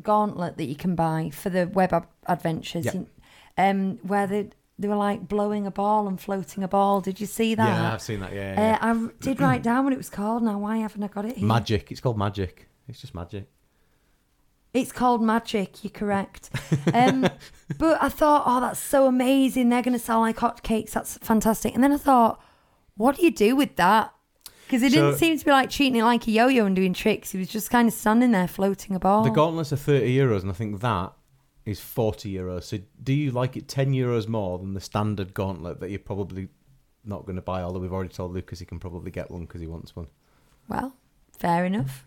gauntlet 0.00 0.56
that 0.58 0.66
you 0.66 0.76
can 0.76 0.94
buy 0.94 1.30
for 1.34 1.50
the 1.50 1.66
web 1.66 1.92
ab- 1.92 2.06
adventures, 2.28 2.86
in- 2.86 3.08
um, 3.58 3.98
where 4.04 4.28
they 4.28 4.50
they 4.78 4.88
were 4.88 4.96
like 4.96 5.26
blowing 5.26 5.66
a 5.66 5.70
ball 5.70 6.06
and 6.08 6.20
floating 6.20 6.62
a 6.62 6.68
ball. 6.68 7.00
Did 7.00 7.20
you 7.20 7.26
see 7.26 7.54
that? 7.54 7.66
yeah, 7.66 7.92
I've 7.94 8.02
seen 8.02 8.20
that. 8.20 8.32
Yeah, 8.32 8.52
yeah, 8.60 8.78
Uh, 8.80 8.94
I 8.94 9.08
did 9.20 9.40
write 9.40 9.62
down 9.62 9.84
what 9.84 9.92
it 9.92 9.96
was 9.96 10.10
called. 10.10 10.42
Now, 10.42 10.58
why 10.58 10.76
haven't 10.78 11.02
I 11.02 11.08
got 11.08 11.24
it 11.24 11.36
here? 11.38 11.46
Magic. 11.48 11.90
It's 11.90 12.00
called 12.00 12.18
magic. 12.18 12.68
It's 12.88 13.00
just 13.00 13.14
magic. 13.14 13.48
It's 14.74 14.92
called 14.92 15.22
Magic. 15.22 15.82
You're 15.82 15.90
correct. 15.90 16.50
Um, 16.92 17.28
but 17.78 18.02
I 18.02 18.08
thought, 18.10 18.42
oh, 18.46 18.60
that's 18.60 18.78
so 18.80 19.06
amazing. 19.06 19.68
They're 19.70 19.82
going 19.82 19.92
to 19.98 20.04
sell 20.04 20.20
like 20.20 20.36
hotcakes. 20.36 20.90
That's 20.90 21.16
fantastic. 21.18 21.74
And 21.74 21.82
then 21.82 21.92
I 21.92 21.96
thought, 21.96 22.40
what 22.96 23.16
do 23.16 23.24
you 23.24 23.30
do 23.30 23.56
with 23.56 23.76
that? 23.76 24.12
Because 24.66 24.82
it 24.82 24.90
didn't 24.92 25.16
seem 25.16 25.38
to 25.38 25.44
be 25.44 25.50
like 25.50 25.70
treating 25.70 25.96
it 25.96 26.04
like 26.04 26.26
a 26.26 26.30
yo-yo 26.30 26.66
and 26.66 26.74
doing 26.76 26.92
tricks. 26.92 27.30
He 27.32 27.38
was 27.38 27.48
just 27.48 27.70
kind 27.70 27.88
of 27.88 27.94
standing 27.94 28.32
there 28.32 28.48
floating 28.48 28.94
a 28.96 28.98
ball. 28.98 29.24
The 29.24 29.30
gauntlets 29.30 29.72
are 29.72 29.76
thirty 29.76 30.14
euros, 30.16 30.42
and 30.42 30.50
I 30.50 30.54
think 30.54 30.80
that 30.80 31.12
is 31.66 31.80
forty 31.80 32.32
euros. 32.32 32.62
So, 32.64 32.78
do 33.02 33.12
you 33.12 33.30
like 33.32 33.56
it 33.56 33.68
ten 33.68 33.92
euros 33.92 34.26
more 34.28 34.58
than 34.58 34.72
the 34.72 34.80
standard 34.80 35.34
gauntlet 35.34 35.80
that 35.80 35.90
you're 35.90 35.98
probably 35.98 36.48
not 37.04 37.26
going 37.26 37.36
to 37.36 37.42
buy? 37.42 37.60
Although 37.62 37.80
we've 37.80 37.92
already 37.92 38.14
told 38.14 38.32
Lucas 38.32 38.60
he 38.60 38.64
can 38.64 38.78
probably 38.78 39.10
get 39.10 39.30
one 39.30 39.42
because 39.42 39.60
he 39.60 39.66
wants 39.66 39.94
one. 39.94 40.06
Well, 40.68 40.94
fair 41.38 41.64
enough. 41.66 42.04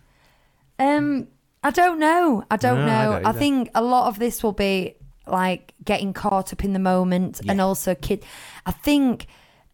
Um, 0.80 1.28
I 1.64 1.72
don't 1.72 2.00
know. 2.00 2.44
I 2.50 2.56
don't 2.58 2.86
No, 2.86 2.92
I 2.92 3.04
know. 3.06 3.12
don't 3.14 3.26
I, 3.26 3.30
either. 3.30 3.40
think 3.40 3.70
a 3.76 3.84
lot 3.84 4.08
of 4.08 4.18
this 4.18 4.42
will 4.42 4.54
be 4.54 4.96
like 5.28 5.74
getting 5.84 6.14
caught 6.14 6.52
up 6.54 6.64
in 6.64 6.74
the 6.74 6.80
moment, 6.80 7.40
and 7.42 7.58
Yeah. 7.58 7.64
also 7.66 7.94
kid. 7.96 8.24
I 8.66 8.72
think 8.72 9.28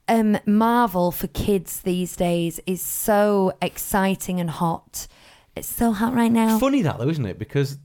um, 0.08 0.38
Marvel 0.45 1.12
for 1.12 1.28
kids 1.28 1.82
these 1.82 2.15
days 2.15 2.60
is 2.65 2.82
so 2.82 3.54
exciting 3.62 4.39
and 4.39 4.50
hot. 4.50 5.08
It's 5.56 5.67
so 5.67 5.91
hot 5.93 6.13
right 6.13 6.32
now. 6.32 6.60
Funny 6.60 6.82
that 6.82 6.98
though, 7.00 7.08
isn't 7.08 7.26
it? 7.26 7.39
Because 7.39 7.78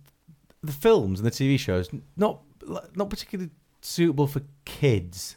the 0.62 0.72
films 0.72 1.20
and 1.20 1.26
the 1.26 1.30
TV 1.30 1.58
shows 1.58 1.88
not 2.16 2.40
not 2.94 3.10
particularly 3.10 3.50
suitable 3.80 4.26
for 4.26 4.42
kids. 4.64 5.36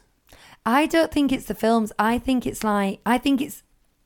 I 0.66 0.86
don't 0.86 1.12
think 1.12 1.32
it's 1.32 1.46
the 1.46 1.54
films. 1.54 1.92
I 1.98 2.18
think 2.18 2.46
it's 2.46 2.64
like 2.64 3.00
I 3.04 3.18
think 3.18 3.40
it's 3.40 3.62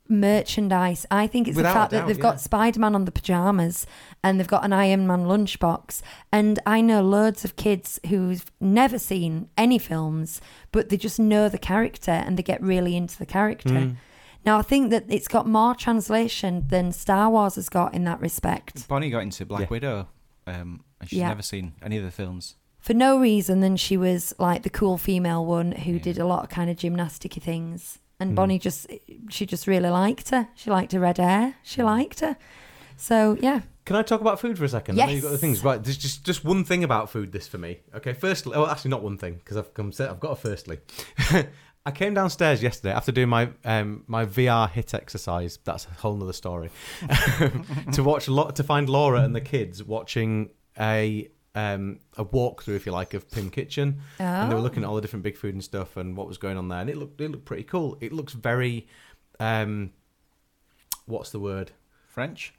merchandise. 0.09 1.07
I 1.11 1.27
think 1.27 1.49
it's 1.49 1.57
Without 1.57 1.73
the 1.73 1.79
fact 1.79 1.93
a 1.93 1.97
that 1.97 2.07
they've 2.07 2.17
yeah. 2.17 2.23
got 2.23 2.41
Spider 2.41 2.81
Man 2.81 2.95
on 2.95 3.05
the 3.05 3.13
pajamas 3.13 3.87
and 4.25 4.39
they've 4.39 4.49
got 4.49 4.65
an 4.65 4.73
Iron 4.73 5.07
Man 5.07 5.25
lunchbox. 5.27 6.03
And 6.33 6.59
I 6.67 6.81
know 6.81 7.03
loads 7.03 7.45
of 7.45 7.57
kids 7.57 8.01
who've 8.09 8.51
never 8.61 8.99
seen 8.99 9.49
any 9.57 9.79
films, 9.79 10.41
but 10.73 10.89
they 10.89 10.97
just 10.97 11.21
know 11.21 11.49
the 11.49 11.59
character 11.59 12.11
and 12.11 12.37
they 12.37 12.43
get 12.43 12.63
really 12.63 12.97
into 12.97 13.19
the 13.19 13.27
character. 13.27 13.75
Mm. 13.75 13.97
Now 14.45 14.59
I 14.59 14.63
think 14.63 14.91
that 14.91 15.05
it's 15.09 15.29
got 15.29 15.47
more 15.47 15.75
translation 15.75 16.65
than 16.69 16.93
Star 16.93 17.29
Wars 17.31 17.57
has 17.57 17.69
got 17.69 17.95
in 17.95 18.05
that 18.05 18.21
respect. 18.21 18.89
Bonnie 18.89 19.11
got 19.11 19.21
into 19.21 19.45
Black 19.45 19.63
Yeah. 19.63 19.67
Widow, 19.69 20.09
um, 20.47 20.81
and 21.01 21.09
she's 21.09 21.19
Yeah. 21.21 21.29
never 21.29 21.43
seen 21.43 21.75
any 21.83 21.97
of 21.99 22.05
the 22.05 22.11
films. 22.11 22.57
For 22.81 22.95
no 22.95 23.19
reason 23.19 23.61
than 23.61 23.77
she 23.77 23.97
was 23.97 24.35
like 24.39 24.63
the 24.63 24.71
cool 24.71 24.99
female 24.99 25.45
one 25.45 25.73
who 25.73 25.99
did 25.99 26.19
a 26.19 26.27
lot 26.27 26.45
of 26.45 26.49
kind 26.51 26.71
of 26.71 26.77
gymnasticy 26.77 27.43
things. 27.43 27.99
And 28.21 28.33
Mm. 28.33 28.35
Bonnie 28.37 28.59
just 28.59 28.87
she 29.29 29.47
just 29.47 29.67
really 29.67 29.91
liked 29.91 30.31
her. 30.31 30.49
She 30.55 30.71
liked 30.71 30.93
her 30.93 31.01
red 31.01 31.19
hair. 31.19 31.55
She 31.63 31.83
liked 31.83 32.21
her. 32.21 32.37
So 32.97 33.37
yeah. 33.41 33.61
Can 33.85 33.97
I 33.97 34.03
talk 34.03 34.21
about 34.21 34.39
food 34.41 34.59
for 34.59 34.65
a 34.65 34.69
second? 34.69 35.01
I 35.01 35.07
know 35.07 35.13
you've 35.13 35.23
got 35.23 35.31
the 35.31 35.39
things 35.39 35.65
right. 35.65 35.83
There's 35.83 35.97
just 35.97 36.25
just 36.25 36.45
one 36.45 36.65
thing 36.65 36.85
about 36.85 37.11
food. 37.11 37.33
This 37.33 37.47
for 37.49 37.59
me. 37.59 37.81
Okay, 37.95 38.13
firstly, 38.13 38.55
oh, 38.55 38.67
actually 38.67 38.91
not 38.91 39.03
one 39.03 39.17
thing 39.19 39.35
because 39.35 39.57
I've 39.57 39.73
come. 39.75 39.93
I've 40.01 40.21
got 40.21 40.33
a 40.33 40.37
firstly. 40.37 40.79
I 41.87 41.91
came 41.91 42.13
downstairs 42.13 42.63
yesterday 42.63 42.93
after 42.93 43.13
doing 43.13 43.29
my 43.31 43.49
um, 43.65 44.05
my 44.09 44.27
VR 44.27 44.71
HIIT 44.71 44.93
exercise. 44.95 45.59
That's 45.65 45.87
a 45.87 45.91
whole 46.01 46.17
nother 46.17 46.35
story. 46.35 46.71
to 47.93 48.03
watch 48.03 48.29
a 48.29 48.33
lot 48.33 48.57
to 48.57 48.63
find 48.63 48.89
Laura 48.91 49.23
and 49.23 49.35
the 49.35 49.41
kids 49.41 49.83
watching 49.83 50.51
a 50.79 51.29
um, 51.55 51.99
a 52.17 52.25
walkthrough, 52.25 52.77
if 52.77 52.87
you 52.87 52.93
like, 52.93 53.15
of 53.15 53.29
PYM 53.31 53.51
Kitchen, 53.51 54.01
and 54.21 54.51
they 54.51 54.55
were 54.55 54.61
Oh. 54.61 54.63
looking 54.63 54.85
at 54.85 54.89
all 54.89 54.95
the 54.95 55.01
different 55.01 55.25
big 55.25 55.37
food 55.37 55.55
and 55.55 55.65
stuff 55.65 55.97
and 55.97 56.17
what 56.17 56.29
was 56.29 56.39
going 56.39 56.57
on 56.57 56.69
there, 56.69 56.81
and 56.81 56.89
it 56.91 56.97
looked 56.97 57.21
it 57.21 57.31
looked 57.31 57.45
pretty 57.47 57.65
cool. 57.65 57.97
It 58.01 58.13
looks 58.13 58.33
very, 58.33 58.87
um, 59.41 59.91
what's 61.07 61.31
the 61.31 61.41
word? 61.41 61.73
French. 62.09 62.55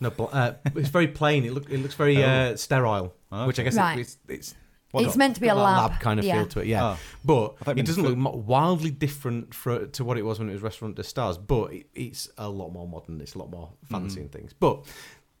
No, 0.00 0.08
uh, 0.10 0.54
it's 0.76 0.88
very 0.88 1.08
plain. 1.08 1.44
It 1.44 1.52
look 1.52 1.70
it 1.70 1.78
looks 1.78 1.94
very 1.94 2.22
uh, 2.22 2.56
sterile, 2.56 3.14
Okay. 3.32 3.46
which 3.46 3.58
I 3.58 3.62
guess 3.62 3.76
Right. 3.76 3.98
it, 3.98 4.00
it's 4.02 4.18
it's 4.28 4.54
It's 4.96 5.16
meant 5.16 5.34
to 5.36 5.40
be 5.40 5.48
a 5.48 5.54
that 5.54 5.60
lab. 5.60 6.00
kind 6.00 6.20
of 6.20 6.24
Yeah. 6.26 6.34
feel 6.40 6.46
to 6.48 6.60
it. 6.60 6.66
Yeah, 6.68 6.84
Oh. 6.84 6.98
But 7.24 7.76
it 7.78 7.84
doesn't 7.86 8.04
look 8.04 8.46
wildly 8.46 8.90
different 8.92 9.52
for, 9.54 9.86
to 9.86 10.04
what 10.04 10.18
it 10.18 10.22
was 10.22 10.38
when 10.38 10.48
it 10.48 10.52
was 10.52 10.62
Restaurant 10.62 10.94
des 10.94 11.02
Stars. 11.04 11.36
But 11.38 11.72
it, 11.72 11.86
it's 11.94 12.28
a 12.38 12.48
lot 12.48 12.70
more 12.70 12.86
modern. 12.86 13.20
It's 13.20 13.34
a 13.34 13.38
lot 13.38 13.50
more 13.50 13.70
fancy 13.90 14.16
Mm-hmm. 14.16 14.20
and 14.22 14.32
things. 14.32 14.52
But 14.52 14.84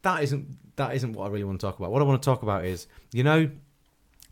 that 0.04 0.22
isn't 0.22 0.56
that 0.76 0.94
isn't 0.94 1.12
what 1.12 1.26
I 1.26 1.28
really 1.28 1.44
want 1.44 1.60
to 1.60 1.66
talk 1.66 1.78
about. 1.78 1.90
What 1.90 2.00
I 2.00 2.04
want 2.04 2.22
to 2.22 2.24
talk 2.24 2.42
about 2.42 2.64
is 2.64 2.86
you 3.12 3.24
know 3.24 3.50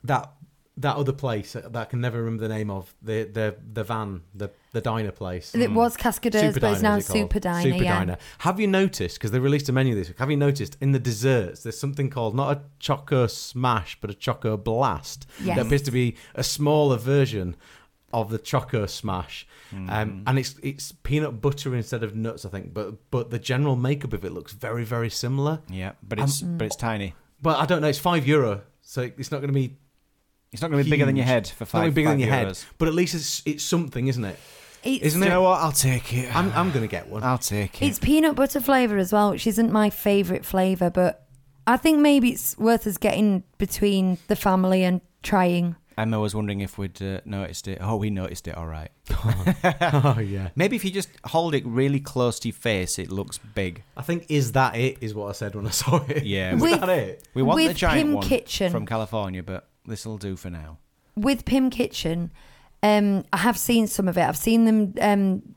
that 0.04 0.32
that 0.78 0.96
other 0.96 1.12
place 1.12 1.52
that 1.52 1.76
I 1.76 1.85
can 1.85 2.00
never 2.00 2.18
remember 2.18 2.48
the 2.48 2.54
name 2.54 2.70
of 2.70 2.94
the 3.02 3.24
the 3.24 3.56
the 3.72 3.85
van 3.85 4.22
the 4.35 4.50
the 4.72 4.80
diner 4.80 5.11
place. 5.11 5.54
It 5.54 5.68
hmm. 5.68 5.74
was 5.74 5.96
Cascadeurs, 5.96 6.58
but 6.58 6.72
it's 6.72 6.82
now 6.82 6.96
it? 6.96 7.04
Super 7.04 7.40
Diner. 7.40 7.70
Super 7.70 7.85
yeah. 7.85 7.98
Diner. 7.98 8.18
Have 8.38 8.58
you 8.58 8.66
noticed? 8.66 9.18
Because 9.18 9.32
they 9.32 9.38
released 9.38 9.68
a 9.68 9.72
menu 9.72 9.94
this 9.94 10.08
week. 10.08 10.18
Have 10.18 10.30
you 10.30 10.37
noticed 10.37 10.78
in 10.80 10.92
the 10.92 10.98
desserts 10.98 11.62
there's 11.62 11.78
something 11.78 12.08
called 12.08 12.35
not 12.35 12.56
a 12.56 12.62
Choco 12.78 13.26
Smash 13.26 13.98
but 14.00 14.11
a 14.11 14.14
Choco 14.14 14.56
Blast. 14.56 15.26
Yes. 15.42 15.56
That 15.56 15.66
appears 15.66 15.82
to 15.82 15.90
be 15.90 16.16
a 16.35 16.44
smaller 16.44 16.96
version 16.96 17.56
of 18.12 18.31
the 18.31 18.38
Choco 18.38 18.87
Smash, 18.87 19.46
um, 19.72 20.22
and 20.27 20.38
it's 20.38 20.55
it's 20.62 20.92
peanut 20.92 21.40
butter 21.40 21.75
instead 21.75 22.03
of 22.03 22.14
nuts, 22.14 22.44
I 22.44 22.48
think. 22.51 22.75
But 22.75 23.11
but 23.11 23.31
the 23.31 23.38
general 23.38 23.77
makeup 23.77 24.12
of 24.12 24.25
it 24.25 24.33
looks 24.33 24.53
very 24.53 24.85
very 24.85 25.11
similar. 25.11 25.61
Yeah, 25.68 25.92
but 26.03 26.18
it's 26.18 26.42
but 26.42 26.66
it's 26.66 26.77
tiny. 26.77 27.14
But 27.40 27.59
I 27.59 27.66
don't 27.66 27.81
know. 27.83 27.88
It's 27.88 27.98
five 27.98 28.27
euro, 28.27 28.62
so 28.83 29.03
it's 29.03 29.31
not 29.31 29.38
going 29.38 29.48
to 29.48 29.55
be 29.55 29.77
It's 30.53 30.62
not 30.62 30.70
going 30.70 30.81
to 30.83 30.85
be 30.85 30.90
bigger 30.90 31.07
than 31.07 31.16
your 31.16 31.25
head 31.27 31.48
for 31.48 31.64
It's 31.64 31.72
not 31.72 31.81
gonna 31.81 31.88
five. 31.90 31.94
be 31.94 32.01
bigger 32.01 32.11
than 32.11 32.18
five 32.20 32.27
your 32.27 32.35
head. 32.35 32.59
But 32.79 32.88
at 32.88 32.94
least 32.94 33.14
it's 33.14 33.42
it's 33.46 33.64
something, 33.64 34.07
isn't 34.09 34.25
it? 34.25 34.38
It's, 34.85 35.05
Isn't 35.05 35.22
it? 35.22 35.27
you 35.27 35.31
know 35.31 35.42
what? 35.42 35.61
I'll 35.61 35.70
take 35.72 36.12
it. 36.12 36.35
I'm 36.35 36.51
I'm 36.53 36.70
going 36.70 36.83
to 36.83 36.88
get 36.88 37.09
one. 37.09 37.22
I'll 37.22 37.38
take 37.38 37.81
it. 37.81 37.87
It's 37.87 37.98
peanut 38.01 38.35
butter 38.35 38.61
flavour 38.61 38.96
as 38.98 39.12
well, 39.12 39.31
which 39.31 39.46
isn't 39.46 39.70
my 39.70 39.90
favourite 39.90 40.44
flavour, 40.44 40.90
but 40.90 41.29
I 41.68 41.77
think 41.77 42.01
maybe 42.01 42.31
it's 42.31 42.59
worth 42.59 42.85
us 42.88 42.96
getting 42.96 43.44
between 43.59 44.18
the 44.27 44.35
family 44.35 44.83
and 44.83 45.01
trying. 45.22 45.77
Emma 46.03 46.19
was 46.21 46.35
wondering 46.35 46.61
if 46.61 46.79
we'd 46.79 47.01
uh, 47.01 47.21
noticed 47.25 47.69
it. 47.69 47.79
Oh, 47.81 47.97
we 47.97 48.11
noticed 48.11 48.49
it. 48.49 48.57
All 48.57 48.67
right. 48.67 48.91
oh 49.25 50.19
yeah. 50.19 50.51
Maybe 50.57 50.77
if 50.77 50.85
you 50.85 50.91
just 50.91 51.09
hold 51.25 51.55
it 51.55 51.65
really 51.65 52.01
close 52.01 52.38
to 52.41 52.49
your 52.49 52.55
face, 52.55 52.99
it 52.99 53.11
looks 53.11 53.38
big. 53.38 53.85
I 53.97 54.03
think 54.03 54.27
is 54.29 54.53
that 54.53 54.77
it 54.77 54.99
is 55.01 55.15
what 55.15 55.29
I 55.29 55.33
said 55.33 55.55
when 55.55 55.67
I 55.67 55.71
saw 55.71 56.05
it. 56.09 56.25
Yeah. 56.25 56.55
is 56.57 56.61
With- 56.61 56.81
that 56.81 56.88
it? 56.88 57.29
We 57.35 57.43
want 57.43 57.67
the 57.67 57.73
giant 57.73 58.09
PYM 58.09 58.15
one 58.15 58.27
Kitchen. 58.27 58.73
from 58.73 58.85
California, 58.85 59.43
but 59.43 59.69
this 59.87 60.05
will 60.05 60.19
do 60.19 60.37
for 60.37 60.51
now. 60.51 60.79
With 61.15 61.45
PYM 61.45 61.71
Kitchen, 61.71 62.33
um, 62.83 63.25
I 63.33 63.38
have 63.38 63.59
seen 63.59 63.87
some 63.87 64.09
of 64.09 64.19
it. 64.19 64.23
I've 64.23 64.37
seen 64.37 64.65
them 64.65 64.95
um, 65.01 65.55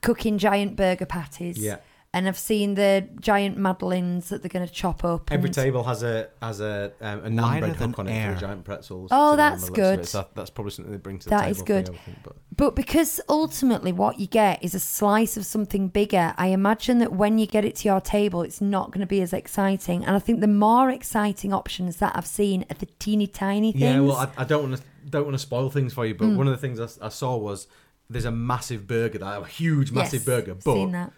cooking 0.00 0.38
giant 0.38 0.76
burger 0.76 1.06
patties. 1.06 1.58
Yeah. 1.58 1.76
And 2.14 2.28
I've 2.28 2.38
seen 2.38 2.74
the 2.74 3.08
giant 3.20 3.56
madeleines 3.56 4.28
that 4.28 4.42
they're 4.42 4.48
going 4.50 4.66
to 4.66 4.72
chop 4.72 5.02
up. 5.04 5.32
Every 5.32 5.48
and- 5.48 5.54
table 5.54 5.84
has 5.84 6.02
a 6.02 6.28
has 6.42 6.60
a 6.60 6.92
um, 7.00 7.20
a 7.20 7.28
naan 7.28 7.36
Lighter 7.42 7.66
bread 7.68 7.76
hook 7.76 7.98
on 7.98 8.08
it 8.08 8.12
air. 8.12 8.34
for 8.34 8.40
giant 8.40 8.64
pretzels. 8.64 9.08
Oh, 9.10 9.32
to 9.32 9.36
go 9.36 9.42
on 9.42 9.50
that's 9.50 9.64
the 9.64 9.70
list 9.70 9.70
of 9.70 9.74
good. 9.76 9.98
it. 10.00 10.06
So 10.08 10.26
that's 10.34 10.50
probably 10.50 10.70
something 10.72 10.92
they 10.92 10.98
bring 10.98 11.18
to 11.20 11.24
the 11.24 11.30
That 11.30 11.40
table. 11.42 11.50
is 11.52 11.58
for 11.58 11.64
good. 11.64 11.88
you, 11.88 11.94
think, 12.04 12.18
but- 12.22 12.36
But 12.54 12.76
because 12.76 13.20
ultimately 13.30 13.92
what 13.92 14.20
you 14.20 14.26
get 14.26 14.62
is 14.62 14.74
a 14.74 14.80
slice 14.80 15.36
of 15.38 15.46
something 15.46 15.88
bigger, 15.88 16.34
I 16.36 16.48
imagine 16.48 16.98
that 16.98 17.12
when 17.12 17.38
you 17.38 17.46
get 17.46 17.64
it 17.64 17.76
to 17.76 17.88
your 17.88 18.00
table, 18.00 18.42
it's 18.42 18.60
not 18.60 18.90
going 18.90 19.00
to 19.00 19.06
be 19.06 19.22
as 19.22 19.32
exciting. 19.32 20.04
And 20.04 20.14
I 20.14 20.18
think 20.18 20.40
the 20.40 20.46
more 20.48 20.90
exciting 20.90 21.52
options 21.54 21.96
that 21.96 22.12
I've 22.14 22.26
seen 22.26 22.66
are 22.70 22.74
the 22.74 22.86
teeny 22.98 23.26
tiny 23.26 23.72
things. 23.72 23.82
Yeah, 23.82 24.00
well, 24.00 24.16
I, 24.16 24.28
I 24.36 24.44
don't 24.44 24.62
want 24.68 24.76
to 24.76 24.82
don't 25.08 25.24
want 25.24 25.34
to 25.34 25.38
spoil 25.38 25.68
things 25.70 25.92
for 25.94 26.06
you, 26.06 26.14
but 26.14 26.28
one 26.28 26.46
of 26.46 26.52
the 26.52 26.58
things 26.58 26.78
I 27.00 27.08
saw 27.08 27.36
was 27.36 27.66
there's 28.08 28.24
a 28.24 28.30
massive 28.30 28.86
burger, 28.86 29.18
that 29.18 29.42
a 29.42 29.44
huge, 29.46 29.90
massive 29.90 30.20
Yes, 30.20 30.26
burger, 30.26 30.54
but 30.54 30.74
seen 30.74 30.92
that. 30.92 31.12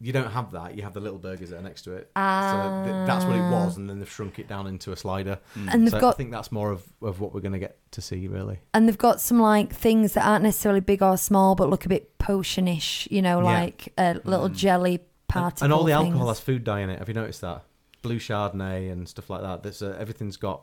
You 0.00 0.12
don't 0.12 0.30
have 0.30 0.52
that. 0.52 0.76
You 0.76 0.82
have 0.84 0.94
the 0.94 1.00
little 1.00 1.18
burgers 1.18 1.50
that 1.50 1.58
are 1.58 1.62
next 1.62 1.82
to 1.82 1.92
it. 1.94 2.10
so 2.16 2.82
th- 2.84 3.06
that's 3.06 3.24
what 3.24 3.34
it 3.36 3.50
was, 3.50 3.76
and 3.76 3.88
then 3.90 3.98
they've 3.98 4.10
shrunk 4.10 4.38
it 4.38 4.46
down 4.48 4.66
into 4.66 4.92
a 4.92 4.96
slider. 4.96 5.38
And 5.68 5.86
they've 5.86 5.90
so 6.00 6.08
I 6.08 6.12
think 6.12 6.30
that's 6.30 6.52
more 6.52 6.70
of, 6.70 6.82
of 7.02 7.20
what 7.20 7.34
we're 7.34 7.40
going 7.40 7.52
to 7.52 7.58
get 7.58 7.78
to 7.92 8.00
see, 8.00 8.28
really. 8.28 8.60
and 8.74 8.86
they've 8.88 8.96
got 8.98 9.20
some 9.20 9.40
like 9.40 9.72
things 9.74 10.12
that 10.14 10.24
aren't 10.26 10.44
necessarily 10.44 10.80
big 10.80 11.02
or 11.02 11.16
small, 11.16 11.54
but 11.54 11.68
look 11.70 11.84
a 11.84 11.88
bit 11.88 12.16
potionish. 12.18 13.10
You 13.10 13.22
know, 13.22 13.38
Yeah. 13.38 13.44
like 13.44 13.92
a 13.98 14.20
little 14.24 14.48
jelly 14.48 14.94
And, 14.96 15.00
particle. 15.28 15.64
and 15.64 15.72
all 15.72 15.84
the 15.84 15.92
things. 15.92 16.06
alcohol 16.06 16.28
has 16.28 16.40
food 16.40 16.64
dye 16.64 16.80
in 16.80 16.90
it. 16.90 16.98
Have 17.00 17.08
you 17.08 17.14
noticed 17.14 17.40
that? 17.40 17.64
Blue 18.02 18.18
Chardonnay 18.18 18.92
and 18.92 19.08
stuff 19.08 19.28
like 19.28 19.42
that. 19.42 19.62
There's 19.64 19.82
uh, 19.82 19.96
everything's 19.98 20.36
got 20.36 20.62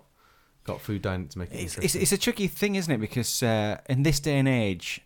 got 0.63 0.81
food 0.81 1.01
dye 1.03 1.15
in 1.15 1.21
it 1.23 1.29
to 1.31 1.39
make 1.39 1.51
it 1.51 1.57
It's, 1.59 1.77
it's, 1.77 1.93
it's 1.95 2.11
a 2.11 2.17
tricky 2.17 2.47
thing, 2.47 2.75
isn't 2.75 2.91
it? 2.91 2.97
Because 2.99 3.43
uh, 3.43 3.77
in 3.87 4.01
this 4.03 4.19
day 4.19 4.39
and 4.39 4.47
age, 4.47 5.01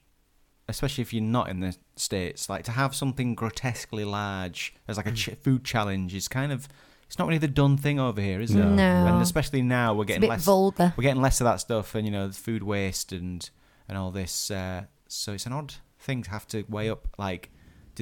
especially 0.69 1.01
if 1.01 1.13
you're 1.13 1.23
not 1.23 1.49
in 1.49 1.59
the 1.59 1.75
states, 1.95 2.49
like 2.49 2.63
to 2.65 2.71
have 2.71 2.95
something 2.95 3.35
grotesquely 3.35 4.05
large 4.05 4.73
as 4.87 4.97
like 4.97 5.07
a 5.07 5.11
ch- 5.11 5.35
food 5.41 5.63
challenge 5.65 6.13
is 6.15 6.27
kind 6.27 6.51
of 6.51 6.67
it's 7.07 7.17
not 7.17 7.27
really 7.27 7.39
the 7.39 7.47
done 7.47 7.75
thing 7.75 7.99
over 7.99 8.21
here, 8.21 8.39
is 8.39 8.51
it? 8.51 8.63
No. 8.63 8.83
And 8.83 9.21
especially 9.21 9.63
now, 9.63 9.95
we're 9.95 10.05
getting 10.05 10.29
less 10.29 10.45
vulgar. 10.45 10.93
we're 10.95 11.01
getting 11.01 11.23
less 11.23 11.41
of 11.41 11.45
that 11.45 11.55
stuff, 11.55 11.95
and 11.95 12.05
you 12.05 12.11
know, 12.11 12.27
the 12.27 12.35
food 12.35 12.61
waste 12.61 13.11
and 13.11 13.49
and 13.87 13.97
all 13.97 14.11
this. 14.11 14.51
Uh, 14.51 14.83
so 15.07 15.33
it's 15.33 15.47
an 15.47 15.53
odd 15.53 15.73
thing 15.99 16.21
to 16.21 16.29
have 16.29 16.47
to 16.49 16.65
weigh 16.69 16.87
up. 16.87 17.07
Like, 17.17 17.49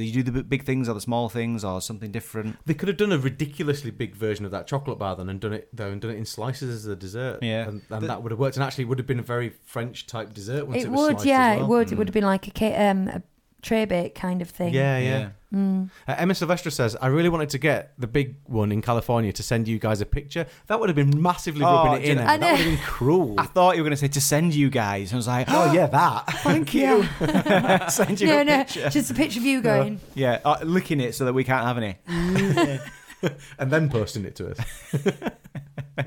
do 0.01 0.07
you 0.07 0.23
do 0.23 0.31
the 0.31 0.43
big 0.43 0.63
things 0.63 0.87
or 0.87 0.93
the 0.93 1.01
small 1.01 1.27
things 1.29 1.63
or 1.63 1.81
something 1.81 2.11
different? 2.11 2.55
They 2.65 2.73
could 2.73 2.87
have 2.87 2.97
done 2.97 3.11
a 3.11 3.17
ridiculously 3.17 3.91
big 3.91 4.15
version 4.15 4.45
of 4.45 4.51
that 4.51 4.67
chocolate 4.67 4.99
bar 4.99 5.15
then 5.15 5.27
and 5.29 5.39
done 5.39 5.53
it 5.53 5.69
though 5.73 5.89
and 5.89 5.99
done 5.99 6.11
it 6.11 6.17
in 6.17 6.25
slices 6.25 6.69
as 6.73 6.85
a 6.85 6.95
dessert. 6.95 7.39
Yeah. 7.41 7.67
and, 7.67 7.81
and 7.89 8.01
The- 8.03 8.07
that 8.07 8.21
would 8.23 8.31
have 8.31 8.39
worked. 8.39 8.57
And 8.57 8.63
actually, 8.63 8.85
would 8.85 8.99
have 8.99 9.07
been 9.07 9.19
a 9.19 9.23
very 9.23 9.49
French 9.63 10.05
type 10.07 10.33
dessert. 10.33 10.67
Once 10.67 10.83
it, 10.83 10.87
It 10.87 10.91
was 10.91 10.99
would, 10.99 11.11
sliced 11.15 11.25
yeah, 11.25 11.49
as 11.51 11.55
it 11.55 11.59
well. 11.61 11.67
would. 11.69 11.91
It 11.91 11.97
would 11.97 12.07
have 12.07 12.13
been 12.13 12.23
like 12.25 12.47
a 12.47 12.51
ca- 12.51 12.89
um 12.89 13.07
a 13.07 13.21
tray 13.67 13.85
bake 13.85 14.15
kind 14.15 14.41
of 14.41 14.49
thing. 14.49 14.73
Yeah, 14.73 14.97
yeah. 14.97 15.29
Mm. 15.53 15.89
Uh, 16.07 16.15
Emma 16.17 16.35
Sylvester 16.35 16.69
says, 16.69 16.97
"I 17.01 17.07
really 17.07 17.29
wanted 17.29 17.49
to 17.51 17.57
get 17.57 17.93
the 17.97 18.07
big 18.07 18.35
one 18.45 18.71
in 18.71 18.81
California 18.81 19.31
to 19.31 19.41
send 19.43 19.67
you 19.67 19.79
guys 19.79 20.01
a 20.01 20.05
picture. 20.05 20.45
That 20.67 20.79
would 20.79 20.89
have 20.89 20.95
been 20.95 21.21
massively 21.21 21.63
Oh, 21.63 21.73
rubbing 21.85 22.01
it 22.01 22.05
do 22.05 22.11
in. 22.11 22.17
you 22.17 22.23
Emma. 22.23 22.33
know- 22.33 22.39
That 22.39 22.51
would 22.51 22.59
have 22.59 22.67
been 22.75 22.83
cruel. 22.85 23.35
I 23.39 23.43
thought 23.45 23.75
you 23.77 23.81
were 23.81 23.87
going 23.89 23.95
to 23.99 24.03
say 24.05 24.09
to 24.09 24.21
send 24.21 24.53
you 24.55 24.69
guys. 24.69 25.13
I 25.13 25.15
was 25.15 25.27
like, 25.27 25.47
oh 25.49 25.71
yeah, 25.71 25.87
that. 25.87 26.25
thank 26.43 26.73
you. 26.73 27.03
send 27.89 28.19
you 28.19 28.27
No, 28.27 28.39
a 28.41 28.43
no, 28.43 28.57
picture. 28.57 28.89
just 28.89 29.11
a 29.11 29.13
picture 29.13 29.39
of 29.39 29.45
you 29.45 29.61
going. 29.61 29.99
Yeah, 30.15 30.39
uh, 30.43 30.57
licking 30.63 30.99
it 30.99 31.15
so 31.15 31.23
that 31.25 31.33
we 31.33 31.43
can't 31.45 31.65
have 31.65 31.77
any. 31.77 31.95
and 33.57 33.71
then 33.71 33.89
posting 33.89 34.25
it 34.25 34.35
to 34.35 34.51
us. 34.51 34.59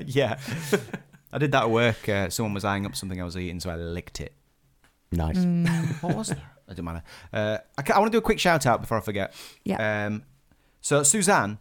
yeah. 0.05 0.37
I 1.33 1.37
did 1.39 1.51
that 1.53 1.63
at 1.63 1.69
work. 1.71 2.07
Uh, 2.07 2.29
someone 2.29 2.53
was 2.53 2.63
eyeing 2.65 2.85
up 2.85 2.95
something 2.95 3.19
I 3.19 3.23
was 3.25 3.37
eating, 3.37 3.59
so 3.59 3.69
I 3.71 3.75
licked 3.75 4.21
it. 4.21 4.33
Nice. 5.11 5.37
What 6.01 6.15
was 6.15 6.27
there? 6.29 6.50
It 6.71 6.75
doesn't 6.75 6.85
matter. 6.85 7.03
Uh, 7.33 7.57
I, 7.77 7.81
ca- 7.81 7.93
I 7.95 7.99
want 7.99 8.11
to 8.11 8.15
do 8.15 8.19
a 8.19 8.21
quick 8.21 8.39
shout 8.39 8.65
out 8.65 8.81
before 8.81 8.97
I 8.97 9.01
forget. 9.01 9.33
Yeah. 9.63 10.05
Um, 10.07 10.23
so 10.81 11.03
Suzanne 11.03 11.59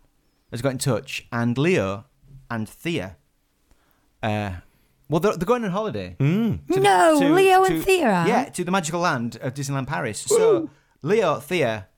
has 0.51 0.62
got 0.62 0.70
in 0.73 0.79
touch, 0.79 1.27
and 1.33 1.57
Leo 1.59 2.05
and 2.51 2.68
Thea. 2.68 3.16
Uh, 4.23 4.53
well, 5.09 5.20
they're, 5.20 5.37
they're 5.37 5.46
going 5.46 5.64
on 5.64 5.70
holiday. 5.70 6.16
Mm. 6.18 6.66
to 6.68 6.75
the- 6.75 6.81
No, 6.81 7.18
to- 7.20 7.33
Leo 7.35 7.64
and 7.64 7.77
to- 7.77 7.83
Thea 7.83 8.09
are? 8.11 8.29
Yeah, 8.29 8.44
to 8.46 8.64
the 8.64 8.70
magical 8.70 9.01
land 9.01 9.37
of 9.42 9.55
Disneyland 9.55 9.87
Paris. 9.87 10.20
So, 10.20 10.70
Leo, 11.03 11.37
Thea, 11.40 11.88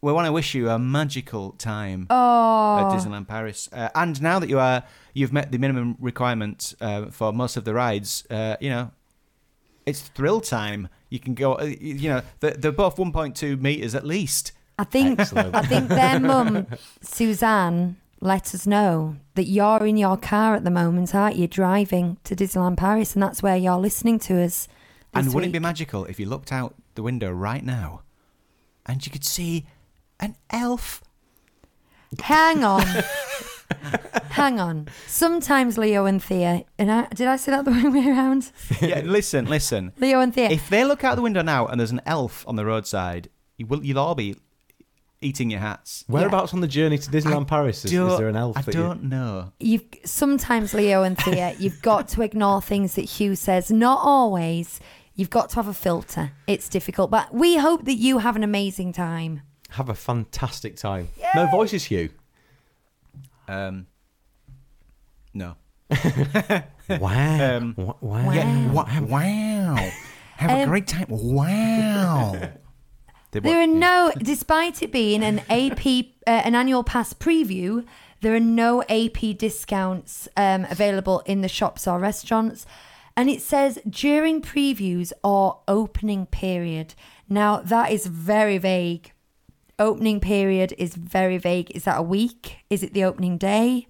we 0.00 0.12
want 0.12 0.26
to 0.26 0.32
wish 0.32 0.54
you 0.54 0.68
a 0.68 0.78
magical 0.78 1.52
time 1.52 2.06
Oh, 2.10 2.78
at 2.78 2.98
Disneyland 2.98 3.26
Paris. 3.26 3.68
Uh, 3.72 3.88
and 3.94 4.20
now 4.22 4.38
that 4.38 4.48
you 4.48 4.58
are, 4.58 4.84
you've 5.14 5.32
met 5.32 5.50
the 5.50 5.58
minimum 5.58 5.96
requirement 5.98 6.74
uh, 6.80 7.06
for 7.06 7.32
most 7.32 7.56
of 7.56 7.64
the 7.64 7.72
rides. 7.74 8.24
Uh, 8.30 8.56
you 8.60 8.68
know, 8.70 8.90
it's 9.86 10.00
thrill 10.02 10.40
time. 10.40 10.88
You 11.14 11.20
can 11.20 11.34
go. 11.34 11.56
uh, 11.60 11.62
you 11.62 11.94
you 11.94 12.08
know, 12.08 12.22
they're, 12.40 12.54
they're 12.54 12.72
both 12.72 12.96
1.2 12.96 13.60
meters 13.60 13.94
at 13.94 14.04
least. 14.04 14.50
I 14.80 14.82
think 14.82 15.20
Excellent. 15.20 15.54
I 15.54 15.62
think 15.62 15.88
their 15.88 16.18
mum, 16.18 16.66
Suzanne, 17.02 17.98
let 18.20 18.52
us 18.52 18.66
know 18.66 19.14
that 19.36 19.44
you're 19.44 19.86
in 19.86 19.96
your 19.96 20.16
car 20.16 20.56
at 20.56 20.64
the 20.64 20.72
moment, 20.72 21.14
aren't 21.14 21.36
you? 21.36 21.46
Driving 21.46 22.16
to 22.24 22.34
Disneyland 22.34 22.78
Paris, 22.78 23.14
and 23.14 23.22
that's 23.22 23.44
where 23.44 23.56
you're 23.56 23.76
listening 23.76 24.18
to 24.20 24.42
us. 24.42 24.66
And 25.12 25.32
wouldn't 25.32 25.50
it 25.50 25.52
be 25.52 25.60
magical 25.60 26.04
if 26.06 26.18
you 26.18 26.26
looked 26.26 26.50
out 26.50 26.74
the 26.96 27.04
window 27.04 27.30
right 27.30 27.64
now, 27.64 28.02
and 28.84 29.06
you 29.06 29.12
could 29.12 29.24
see 29.24 29.66
an 30.18 30.34
elf? 30.50 31.00
Hang 32.18 32.64
on. 32.64 32.84
Hang 34.30 34.58
on. 34.58 34.88
Sometimes 35.06 35.78
Leo 35.78 36.06
and 36.06 36.22
Thea, 36.22 36.64
and 36.78 36.90
I, 36.90 37.06
did 37.08 37.28
I 37.28 37.36
say 37.36 37.52
that 37.52 37.64
the 37.64 37.70
wrong 37.70 37.92
way 37.92 38.08
around? 38.08 38.50
yeah, 38.80 39.00
listen, 39.04 39.46
listen. 39.46 39.92
Leo 39.98 40.20
and 40.20 40.34
Thea. 40.34 40.50
If 40.50 40.68
they 40.68 40.84
look 40.84 41.04
out 41.04 41.16
the 41.16 41.22
window 41.22 41.42
now 41.42 41.66
and 41.66 41.78
there's 41.78 41.92
an 41.92 42.00
elf 42.06 42.44
on 42.48 42.56
the 42.56 42.64
roadside, 42.64 43.28
you 43.56 43.66
will, 43.66 43.84
you'll 43.84 43.98
all 43.98 44.14
be 44.14 44.36
eating 45.20 45.50
your 45.50 45.60
hats. 45.60 46.04
Whereabouts 46.08 46.52
on 46.52 46.60
the 46.60 46.66
journey 46.68 46.98
to 46.98 47.10
Disneyland 47.10 47.46
Paris 47.46 47.84
is, 47.84 47.92
is 47.92 48.18
there 48.18 48.28
an 48.28 48.36
elf? 48.36 48.58
I 48.58 48.62
that 48.62 48.74
you- 48.74 48.80
don't 48.82 49.04
know. 49.04 49.52
you've 49.60 49.84
sometimes 50.04 50.74
Leo 50.74 51.02
and 51.02 51.16
Thea, 51.16 51.54
you've 51.58 51.80
got 51.80 52.08
to 52.08 52.22
ignore 52.22 52.60
things 52.60 52.94
that 52.96 53.02
Hugh 53.02 53.36
says. 53.36 53.70
Not 53.70 54.00
always. 54.02 54.80
You've 55.14 55.30
got 55.30 55.50
to 55.50 55.56
have 55.56 55.68
a 55.68 55.74
filter. 55.74 56.32
It's 56.48 56.68
difficult, 56.68 57.10
but 57.10 57.32
we 57.32 57.56
hope 57.56 57.84
that 57.84 57.94
you 57.94 58.18
have 58.18 58.34
an 58.34 58.42
amazing 58.42 58.92
time. 58.92 59.42
have 59.70 59.88
a 59.88 59.94
fantastic 59.94 60.74
time. 60.76 61.08
No 61.36 61.46
voices, 61.46 61.84
Hugh. 61.84 62.10
Um, 63.48 63.86
no. 65.32 65.56
Wow. 66.88 67.56
Um, 67.56 67.74
Wa- 67.78 67.96
wow. 68.02 68.30
Yeah. 68.32 68.70
Wa- 68.70 69.00
wow. 69.00 69.90
Have 70.36 70.50
a 70.50 70.62
Um, 70.64 70.68
great 70.68 70.86
time. 70.86 71.06
Wow. 71.08 72.34
They 73.30 73.40
There 73.40 73.60
are 73.62 73.66
no, 73.66 74.12
despite 74.18 74.80
it 74.82 74.92
being 74.92 75.24
an 75.24 75.40
AP, 75.50 75.84
uh, 76.26 76.30
an 76.30 76.54
annual 76.54 76.84
pass 76.84 77.12
preview, 77.14 77.84
there 78.20 78.32
are 78.34 78.38
no 78.40 78.82
AP 78.84 79.36
discounts 79.36 80.28
um, 80.36 80.66
available 80.70 81.20
in 81.26 81.40
the 81.40 81.48
shops 81.48 81.88
or 81.88 81.98
restaurants. 81.98 82.64
And 83.16 83.28
it 83.28 83.42
says 83.42 83.78
during 83.88 84.40
previews 84.40 85.12
or 85.24 85.60
opening 85.66 86.26
period. 86.26 86.94
Now, 87.28 87.56
that 87.58 87.90
is 87.90 88.06
very 88.06 88.58
vague. 88.58 89.10
Opening 89.78 90.20
period 90.20 90.72
is 90.78 90.94
very 90.94 91.38
vague. 91.38 91.70
Is 91.72 91.84
that 91.84 91.98
a 91.98 92.02
week? 92.02 92.58
Is 92.70 92.82
it 92.82 92.94
the 92.94 93.04
opening 93.04 93.38
day? 93.38 93.86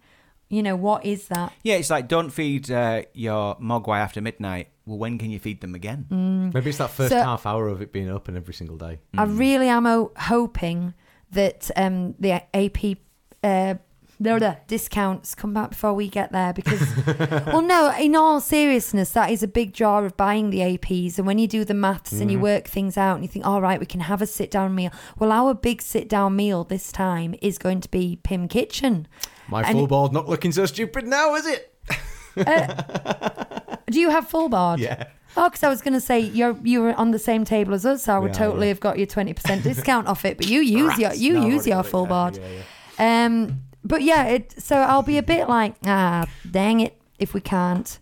You 0.48 0.62
know, 0.62 0.76
what 0.76 1.04
is 1.04 1.28
that? 1.28 1.52
Yeah, 1.62 1.74
it's 1.76 1.90
like 1.90 2.06
don't 2.08 2.30
feed 2.30 2.70
uh, 2.70 3.02
your 3.12 3.56
mogwai 3.56 3.98
after 3.98 4.20
midnight. 4.20 4.68
Well, 4.86 4.98
when 4.98 5.18
can 5.18 5.30
you 5.30 5.38
feed 5.38 5.60
them 5.62 5.74
again? 5.74 6.06
Maybe 6.54 6.68
it's 6.70 6.78
that 6.78 6.90
first 6.90 7.10
So- 7.10 7.22
half 7.22 7.46
hour 7.46 7.68
of 7.68 7.80
it 7.82 7.92
being 7.92 8.10
open 8.10 8.36
every 8.36 8.54
single 8.54 8.76
day. 8.76 9.00
I 9.16 9.24
really 9.24 9.68
am 9.68 9.86
o- 9.86 10.12
hoping 10.16 10.94
that 11.32 11.70
um, 11.76 12.14
the 12.18 12.42
AP 12.54 12.98
uh, 13.42 13.74
blah, 14.20 14.38
blah, 14.38 14.56
discounts 14.66 15.34
come 15.34 15.52
back 15.52 15.70
before 15.70 15.94
we 15.94 16.08
get 16.08 16.32
there 16.32 16.52
because, 16.52 16.80
well, 17.46 17.62
no, 17.62 17.92
in 17.98 18.14
all 18.16 18.40
seriousness, 18.40 19.10
that 19.10 19.30
is 19.30 19.42
a 19.42 19.48
big 19.48 19.72
draw 19.72 19.98
of 20.00 20.16
buying 20.16 20.50
the 20.50 20.58
APs. 20.60 21.18
And 21.18 21.26
when 21.26 21.38
you 21.38 21.46
do 21.48 21.64
the 21.64 21.74
maths 21.74 22.12
and 22.12 22.30
you 22.30 22.38
work 22.38 22.66
things 22.68 22.96
out 22.96 23.14
and 23.16 23.24
you 23.24 23.28
think, 23.28 23.46
all 23.46 23.60
right, 23.60 23.78
we 23.80 23.86
can 23.86 24.00
have 24.00 24.22
a 24.22 24.26
sit 24.26 24.50
down 24.50 24.74
meal. 24.74 24.90
Well, 25.18 25.32
our 25.32 25.54
big 25.54 25.82
sit 25.82 26.08
down 26.08 26.36
meal 26.36 26.64
this 26.64 26.90
time 26.92 27.34
is 27.42 27.58
going 27.58 27.80
to 27.82 27.88
be 27.90 28.18
PYM 28.22 28.48
Kitchen. 28.48 29.06
My 29.48 29.62
And- 29.62 29.76
full 29.76 29.86
board 29.86 30.12
not 30.12 30.28
looking 30.28 30.52
so 30.52 30.66
stupid 30.66 31.06
now, 31.06 31.34
is 31.34 31.46
it? 31.46 31.70
Do 33.90 34.00
you 34.00 34.10
have 34.10 34.28
full 34.28 34.48
board? 34.48 34.80
Yeah. 34.80 35.04
Oh, 35.36 35.48
because 35.48 35.62
I 35.64 35.68
was 35.68 35.82
going 35.82 35.94
to 35.94 36.00
say 36.00 36.20
you're 36.20 36.56
you 36.62 36.80
were 36.80 36.94
on 36.94 37.10
the 37.10 37.18
same 37.18 37.44
table 37.44 37.74
as 37.74 37.84
us, 37.84 38.04
so 38.04 38.14
I 38.14 38.18
would 38.18 38.30
are, 38.30 38.34
totally 38.34 38.66
yeah. 38.66 38.74
have 38.74 38.80
got 38.80 38.98
your 38.98 39.06
twenty 39.06 39.32
percent 39.34 39.62
discount 39.64 40.06
off 40.06 40.24
it. 40.24 40.36
But 40.36 40.46
you 40.48 40.60
use 40.80 40.98
your 40.98 41.12
you 41.12 41.34
No, 41.34 41.46
use 41.46 41.66
your 41.66 41.80
it, 41.80 41.84
full 41.84 42.04
yeah, 42.04 42.08
board. 42.08 42.36
yeah, 42.36 42.62
yeah. 42.98 43.24
Um, 43.26 43.60
but 43.84 44.02
yeah, 44.02 44.24
it, 44.26 44.54
so 44.62 44.76
I'll 44.76 45.02
be 45.02 45.18
a 45.18 45.22
bit 45.22 45.48
like, 45.48 45.74
ah, 45.86 46.26
dang 46.50 46.80
it, 46.80 47.00
if 47.18 47.34
we 47.34 47.40
can't. 47.40 47.98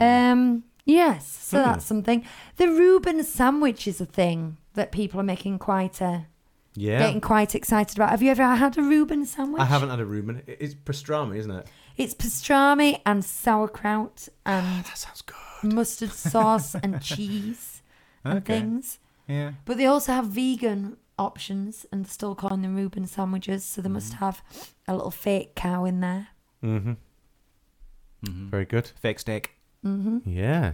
Um, 0.00 0.64
yes, 0.84 1.26
so 1.26 1.58
Hmm. 1.58 1.64
that's 1.64 1.84
something. 1.84 2.24
The 2.56 2.68
Reuben 2.68 3.22
sandwich 3.22 3.86
is 3.86 4.00
a 4.00 4.06
thing 4.06 4.56
that 4.74 4.90
people 4.92 5.20
are 5.20 5.24
making 5.24 5.58
quite 5.60 6.00
a 6.00 6.26
Yeah. 6.74 6.98
getting 6.98 7.20
quite 7.20 7.54
excited 7.54 7.96
about. 7.96 8.10
Have 8.10 8.22
you 8.22 8.30
ever 8.32 8.44
had 8.56 8.76
a 8.76 8.82
Reuben 8.82 9.24
sandwich? 9.24 9.60
I 9.62 9.66
haven't 9.66 9.90
had 9.90 10.00
a 10.00 10.04
Reuben. 10.04 10.42
It's 10.48 10.74
pastrami, 10.74 11.36
isn't 11.36 11.50
it? 11.52 11.68
It's 11.96 12.14
pastrami 12.14 13.00
and 13.06 13.24
sauerkraut 13.24 14.28
and 14.44 14.84
That 14.84 14.98
sounds 14.98 15.22
good. 15.22 15.72
mustard 15.72 16.10
sauce 16.10 16.74
and 16.74 17.00
cheese 17.12 17.82
and 18.24 18.38
Okay. 18.38 18.58
things. 18.58 18.98
Yeah. 19.28 19.52
But 19.64 19.76
they 19.76 19.86
also 19.86 20.12
have 20.12 20.26
vegan 20.26 20.96
options, 21.18 21.86
and 21.92 22.04
they're 22.04 22.10
still 22.10 22.34
calling 22.34 22.62
them 22.62 22.76
Reuben 22.76 23.06
sandwiches. 23.06 23.64
So 23.64 23.80
they 23.82 23.88
must 23.88 24.14
Mm. 24.14 24.18
have 24.18 24.42
a 24.88 24.94
little 24.94 25.10
fake 25.10 25.54
cow 25.54 25.84
in 25.84 26.00
there. 26.00 26.28
Mm-hmm. 26.62 26.92
Mhm. 28.26 28.50
Very 28.50 28.64
good. 28.64 28.86
Fake 29.00 29.18
steak. 29.18 29.50
hmm 29.82 30.18
Yeah. 30.24 30.72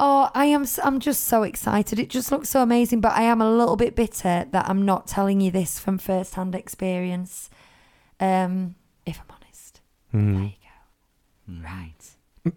Oh, 0.00 0.30
I 0.32 0.44
am. 0.46 0.64
I'm 0.84 1.00
just 1.00 1.24
so 1.24 1.42
excited. 1.42 1.98
It 1.98 2.08
just 2.08 2.30
looks 2.30 2.48
so 2.48 2.62
amazing. 2.62 3.00
But 3.00 3.12
I 3.14 3.22
am 3.22 3.40
a 3.40 3.50
little 3.50 3.74
bit 3.74 3.96
bitter 3.96 4.46
that 4.52 4.68
I'm 4.68 4.84
not 4.84 5.08
telling 5.08 5.40
you 5.40 5.50
this 5.50 5.80
from 5.80 5.98
first-hand 5.98 6.54
experience. 6.54 7.50
Um, 8.20 8.76
if 9.04 9.18
I'm 9.20 9.26
honest. 9.30 9.80
There 10.12 10.20
Mhm. 10.22 10.44
you 10.44 10.50
go. 11.48 11.52
Mm. 11.52 11.64
Right. 11.64 12.54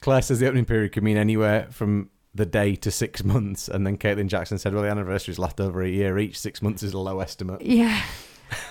Claire 0.00 0.20
says 0.22 0.40
the 0.40 0.46
opening 0.48 0.64
period 0.66 0.92
could 0.92 1.02
mean 1.04 1.16
anywhere 1.16 1.68
from 1.70 2.10
the 2.34 2.46
day 2.46 2.74
to 2.76 2.90
six 2.90 3.22
months, 3.34 3.68
and 3.68 3.86
then 3.86 3.96
Caitlin 3.98 4.28
Jackson 4.28 4.58
said, 4.58 4.72
"Well, 4.74 4.82
the 4.82 4.90
anniversaries 4.90 5.38
left 5.38 5.60
over 5.60 5.82
a 5.82 5.88
year 5.88 6.18
each. 6.18 6.38
Six 6.38 6.62
months 6.62 6.82
is 6.82 6.92
a 6.92 6.98
low 6.98 7.20
estimate." 7.20 7.62
Yeah. 7.62 8.02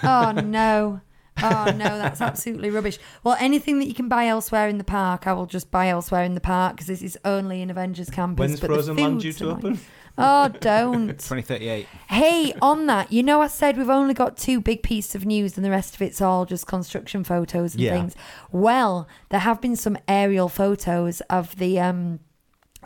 Oh 0.03 0.31
no. 0.31 1.01
Oh 1.41 1.65
no, 1.75 1.97
that's 1.97 2.21
absolutely 2.21 2.69
rubbish. 2.69 2.99
Well, 3.23 3.35
anything 3.39 3.79
that 3.79 3.87
you 3.87 3.95
can 3.95 4.07
buy 4.07 4.27
elsewhere 4.27 4.67
in 4.67 4.77
the 4.77 4.83
park, 4.83 5.25
I 5.25 5.33
will 5.33 5.47
just 5.47 5.71
buy 5.71 5.87
elsewhere 5.87 6.23
in 6.23 6.35
the 6.35 6.41
park 6.41 6.73
because 6.75 6.85
this 6.85 7.01
is 7.01 7.17
only 7.25 7.63
an 7.63 7.71
Avengers 7.71 8.11
campus. 8.11 8.39
When's 8.47 8.59
but 8.59 8.67
the 8.67 8.73
Frozen 8.75 8.97
Land 8.97 9.21
due 9.21 9.29
food's 9.33 9.37
to 9.39 9.43
annoying. 9.45 9.57
open? 9.57 9.79
Oh, 10.19 10.49
don't. 10.49 11.07
2038. 11.07 11.87
hey, 12.09 12.53
on 12.61 12.85
that, 12.85 13.11
you 13.11 13.23
know, 13.23 13.41
I 13.41 13.47
said 13.47 13.75
we've 13.75 13.89
only 13.89 14.13
got 14.13 14.37
two 14.37 14.61
big 14.61 14.83
pieces 14.83 15.15
of 15.15 15.25
news 15.25 15.55
and 15.57 15.65
the 15.65 15.71
rest 15.71 15.95
of 15.95 16.01
it's 16.03 16.21
all 16.21 16.45
just 16.45 16.67
construction 16.67 17.23
photos 17.23 17.73
and 17.73 17.81
Yeah. 17.81 17.93
things. 17.97 18.15
Well, 18.51 19.07
there 19.29 19.39
have 19.39 19.61
been 19.61 19.75
some 19.75 19.97
aerial 20.07 20.47
photos 20.47 21.21
of 21.21 21.55
the 21.55 21.79
um, 21.79 22.19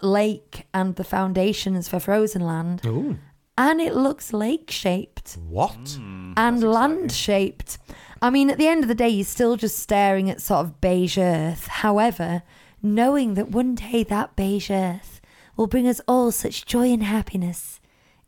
lake 0.05 0.67
and 0.73 0.95
the 0.95 1.03
foundations 1.03 1.87
for 1.89 1.99
Frozen 1.99 2.41
Land, 2.41 2.81
Ooh. 2.85 3.17
and 3.57 3.81
it 3.81 3.95
looks 3.95 4.31
lake 4.33 4.71
shaped 4.71 5.37
What? 5.47 5.97
Hmm, 5.97 6.33
and 6.37 6.63
land 6.63 7.11
shaped. 7.11 7.77
I 8.21 8.29
mean, 8.29 8.49
at 8.49 8.57
the 8.57 8.67
end 8.67 8.83
of 8.83 8.87
the 8.87 8.95
day, 8.95 9.09
you're 9.09 9.25
still 9.25 9.55
just 9.57 9.77
staring 9.79 10.29
at 10.29 10.41
sort 10.41 10.65
of 10.65 10.79
beige 10.79 11.17
earth. 11.17 11.67
However, 11.67 12.43
knowing 12.81 13.33
that 13.33 13.49
one 13.49 13.75
day 13.75 14.03
that 14.03 14.35
beige 14.35 14.71
earth 14.71 15.19
will 15.57 15.67
bring 15.67 15.87
us 15.87 16.01
all 16.07 16.31
such 16.31 16.65
joy 16.65 16.91
and 16.91 17.03
happiness 17.03 17.79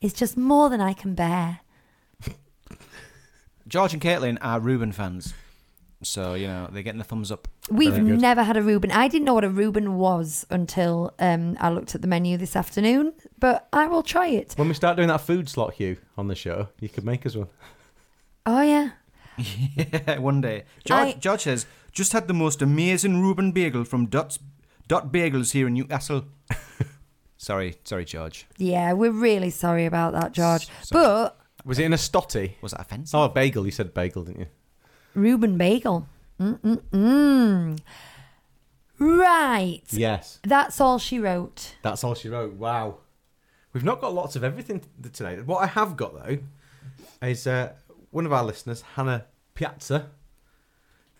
is 0.02 0.14
just 0.14 0.38
more 0.38 0.70
than 0.70 0.82
I 0.82 0.94
can 0.94 1.16
bear. 1.16 1.60
George 3.68 3.94
and 3.94 4.02
Caitlin 4.02 4.38
are 4.42 4.60
Reuben 4.60 4.92
fans. 4.92 5.34
So, 6.04 6.36
you 6.36 6.46
know, 6.48 6.70
they're 6.72 6.84
getting 6.84 7.00
the 7.00 7.04
thumbs 7.04 7.32
up. 7.32 7.48
We've 7.72 7.98
never 8.02 8.44
had 8.44 8.56
a 8.56 8.62
Reuben. 8.62 8.92
I 8.92 9.08
didn't 9.08 9.26
know 9.26 9.34
what 9.34 9.44
a 9.44 9.50
Reuben 9.50 9.96
was 9.98 10.46
until 10.52 11.14
um, 11.18 11.58
I 11.60 11.70
looked 11.70 11.96
at 11.96 12.02
the 12.02 12.08
menu 12.08 12.38
this 12.38 12.56
afternoon, 12.56 13.14
but 13.40 13.68
I 13.74 13.88
will 13.88 14.04
try 14.04 14.28
it. 14.28 14.54
When 14.58 14.68
we 14.68 14.76
start 14.76 14.96
doing 14.96 15.08
that 15.08 15.22
food 15.22 15.50
slot, 15.50 15.74
Hugh, 15.74 15.98
on 16.16 16.28
the 16.28 16.36
show, 16.36 16.70
you 16.80 16.88
could 16.90 17.04
make 17.04 17.26
us 17.26 17.36
one. 17.36 17.48
Oh, 18.46 18.62
yeah. 18.62 18.92
yeah, 19.38 20.20
one 20.20 20.40
day. 20.42 20.66
George, 20.86 21.16
I- 21.16 21.20
George 21.20 21.42
says, 21.42 21.66
just 21.92 22.14
had 22.14 22.28
the 22.28 22.34
most 22.34 22.62
amazing 22.62 23.20
Reuben 23.22 23.52
bagel 23.52 23.84
from 23.84 24.06
Dot's, 24.06 24.38
Dot 24.88 25.12
Bagels 25.12 25.52
here 25.54 25.66
in 25.68 25.74
Newcastle. 25.74 26.26
sorry, 27.38 27.76
sorry, 27.84 28.06
George. 28.06 28.46
Yeah, 28.58 28.94
we're 28.94 29.12
really 29.12 29.50
sorry 29.50 29.86
about 29.86 30.14
that, 30.14 30.32
George. 30.32 30.68
Sorry. 30.84 31.04
But 31.04 31.40
Was 31.66 31.80
it 31.80 31.86
in 31.86 31.94
a 31.94 31.98
stotty? 31.98 32.54
Was 32.62 32.72
that 32.74 32.82
offensive? 32.82 33.16
Oh, 33.16 33.24
a 33.24 33.30
bagel. 33.30 33.66
You 33.66 33.72
said 33.72 33.94
bagel, 33.96 34.24
didn't 34.24 34.42
you? 34.42 34.48
Reuben 35.18 35.58
Bagel. 35.58 36.08
Mm-mm-mm. 36.40 37.80
Right. 39.00 39.82
Yes. 39.90 40.40
That's 40.44 40.80
all 40.82 40.98
she 41.00 41.20
wrote. 41.20 41.76
That's 41.82 42.04
all 42.04 42.16
she 42.16 42.30
wrote. 42.30 42.54
Wow. 42.54 42.98
We've 43.74 43.84
not 43.84 44.02
got 44.02 44.14
lots 44.14 44.36
of 44.36 44.44
everything 44.44 44.80
t- 44.82 45.10
today. 45.12 45.40
What 45.42 45.64
I 45.64 45.68
have 45.68 45.98
got 45.98 46.14
though 46.14 46.38
is 47.22 47.46
uh, 47.48 47.74
one 48.12 48.26
of 48.26 48.34
our 48.34 48.44
listeners, 48.44 48.84
Hannah 48.96 49.26
Piazza, 49.54 50.10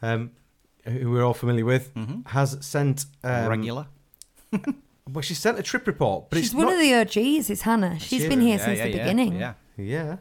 um, 0.02 0.32
who 0.86 1.12
we're 1.12 1.24
all 1.26 1.34
familiar 1.34 1.66
with, 1.66 1.94
Mhm. 1.94 2.28
has 2.28 2.58
sent 2.66 3.06
um, 3.24 3.48
Regular. 3.48 3.88
Well, 5.10 5.22
she 5.22 5.36
sent 5.36 5.58
a 5.58 5.64
trip 5.64 5.88
report, 5.88 6.30
but 6.30 6.36
She's 6.38 6.48
it's 6.48 6.54
one 6.56 6.66
not. 6.66 6.74
of 6.74 6.80
the 6.82 6.94
OGs, 6.96 7.50
is 7.50 7.62
Hannah. 7.62 7.98
She's 7.98 8.24
She 8.24 8.28
been 8.28 8.42
here 8.42 8.58
Yeah, 8.58 8.66
since 8.66 8.78
yeah, 8.78 8.84
the 8.84 8.90
yeah, 8.90 8.98
beginning. 9.04 9.36
Yeah. 9.40 9.54
Yeah. 9.78 10.18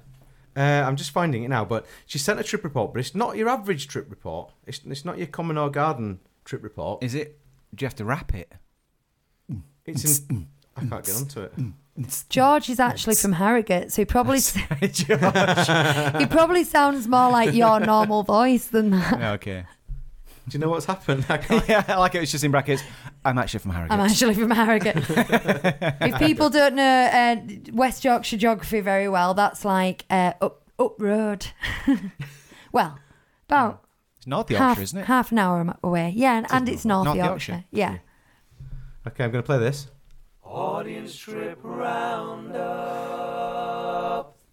Uh, 0.57 0.85
I'm 0.87 0.97
just 0.97 1.11
finding 1.11 1.45
it 1.45 1.49
now, 1.49 1.65
but 1.65 1.87
she 2.07 2.19
sent 2.19 2.41
a 2.41 2.43
trip 2.43 2.65
report, 2.65 2.95
but 2.95 3.01
it's 3.01 3.15
not 3.15 3.37
your 3.37 3.49
average 3.49 3.89
trip 3.89 4.07
report. 4.09 4.53
It's, 4.67 4.81
it's 4.87 5.05
not 5.05 5.19
your 5.19 5.27
common 5.27 5.59
or 5.59 5.69
garden 5.71 6.21
trip 6.45 6.63
report. 6.63 7.03
Is 7.03 7.15
it? 7.15 7.39
Do 7.75 7.83
you 7.83 7.87
have 7.87 7.97
to 7.97 8.05
wrap 8.05 8.35
it? 8.35 8.51
It's 9.85 10.21
in. 10.29 10.49
I 10.77 10.81
can't 10.85 11.05
get 11.05 11.17
onto 11.17 11.41
it. 11.43 11.53
George 12.29 12.69
is 12.69 12.79
actually 12.81 13.15
from 13.15 13.33
Harrogate, 13.33 13.91
so 13.93 14.03
he 14.03 14.07
probably 14.07 14.39
George. 14.41 14.97
he 16.19 16.27
probably 16.27 16.65
sounds 16.65 17.09
more 17.09 17.31
like 17.31 17.55
your 17.55 17.81
normal 17.81 18.23
voice 18.23 18.67
than 18.67 18.91
that. 18.91 19.23
okay. 19.35 19.65
Do 20.49 20.57
you 20.57 20.61
know 20.61 20.69
what's 20.69 20.87
happened? 20.87 21.27
I 21.29 21.37
can't. 21.39 21.69
yeah, 21.69 21.85
I 21.89 21.97
like 21.97 22.15
it. 22.15 22.23
It's 22.23 22.31
just 22.33 22.45
in 22.45 22.51
brackets. 22.51 22.83
I'm 23.27 23.39
actually 23.39 23.59
from 23.59 23.72
Harrogate. 23.72 23.93
I'm 23.93 24.01
actually 24.01 24.35
from 24.35 24.51
Harrogate. 24.53 24.97
if 26.01 26.18
people 26.18 26.49
don't 26.49 26.77
know 26.77 26.83
uh, 26.85 27.37
West 27.72 28.05
Yorkshire 28.05 28.37
geography 28.37 28.81
very 28.81 29.09
well, 29.09 29.35
that's 29.35 29.64
like 29.64 30.05
uh, 30.09 30.35
up 30.41 30.62
up 30.79 30.95
road. 31.01 31.49
well, 32.72 33.01
about 33.49 33.85
It's 34.18 34.29
North 34.29 34.49
Yorkshire, 34.49 34.64
half, 34.64 34.81
isn't 34.81 34.99
it? 35.01 35.07
half 35.07 35.33
an 35.33 35.39
hour 35.39 35.77
away. 35.83 36.12
Yeah, 36.14 36.37
and, 36.39 36.47
and 36.51 36.68
it's 36.68 36.85
North, 36.85 37.07
North 37.07 37.16
Yorkshire. 37.16 37.53
Yorkshire. 37.53 37.64
Yeah. 37.72 37.99
Okay, 39.09 39.24
I'm 39.24 39.33
going 39.33 39.43
to 39.43 39.47
play 39.47 39.59
this. 39.59 39.89
Audience 40.45 41.16
trip 41.16 41.59
roundup. 41.62 42.57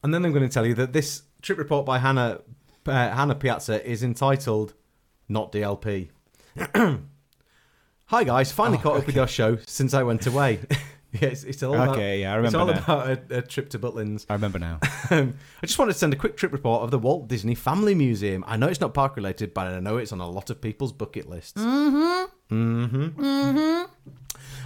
And 0.04 0.12
then 0.12 0.26
I'm 0.26 0.34
going 0.34 0.48
to 0.48 0.54
tell 0.54 0.66
you 0.66 0.74
that 0.76 0.94
this 0.94 1.22
trip 1.44 1.60
report 1.60 1.86
by 1.86 2.00
Hannah 2.00 2.40
uh, 2.88 2.92
Hannah 2.92 3.36
Piazza 3.36 3.88
is 3.88 4.02
entitled 4.02 4.74
"Not 5.30 5.52
DLP." 5.52 6.10
Hi 8.08 8.24
guys, 8.24 8.52
finally 8.52 8.78
caught 8.78 8.98
up 8.98 9.06
with 9.08 9.16
your 9.16 9.28
show 9.28 9.58
since 9.66 9.94
I 9.94 10.04
went 10.04 10.28
away. 10.28 10.60
yeah, 11.14 11.30
it's, 11.30 11.44
it's 11.44 11.64
all 11.64 11.74
about, 11.74 11.90
Okay, 11.96 12.22
yeah, 12.22 12.34
I 12.34 12.36
remember 12.36 12.48
it's 12.48 12.56
all 12.56 12.96
now. 12.98 13.02
about 13.06 13.32
a, 13.32 13.38
a 13.38 13.42
trip 13.42 13.70
to 13.70 13.80
Butlins. 13.80 14.26
I 14.30 14.34
remember 14.34 14.60
now. 14.60 14.80
Um, 15.10 15.36
I 15.62 15.66
just 15.66 15.80
wanted 15.80 15.94
to 15.94 16.00
send 16.00 16.14
a 16.14 16.16
quick 16.16 16.38
trip 16.38 16.52
report 16.52 16.84
of 16.84 16.92
the 16.92 17.00
Walt 17.00 17.28
Disney 17.28 17.56
Family 17.56 17.96
Museum. 17.96 18.44
I 18.48 18.58
know 18.58 18.68
it's 18.68 18.82
not 18.82 18.94
park 18.94 19.16
related, 19.16 19.54
but 19.54 19.68
I 19.68 19.80
know 19.80 19.98
it's 19.98 20.12
on 20.12 20.20
a 20.20 20.30
lot 20.30 20.50
of 20.50 20.62
people's 20.62 20.92
bucket 20.92 21.30
lists. 21.30 21.60
Mm-hmm. 21.62 22.54
Mm-hmm. 22.56 23.24
Mm-hmm. 23.24 23.92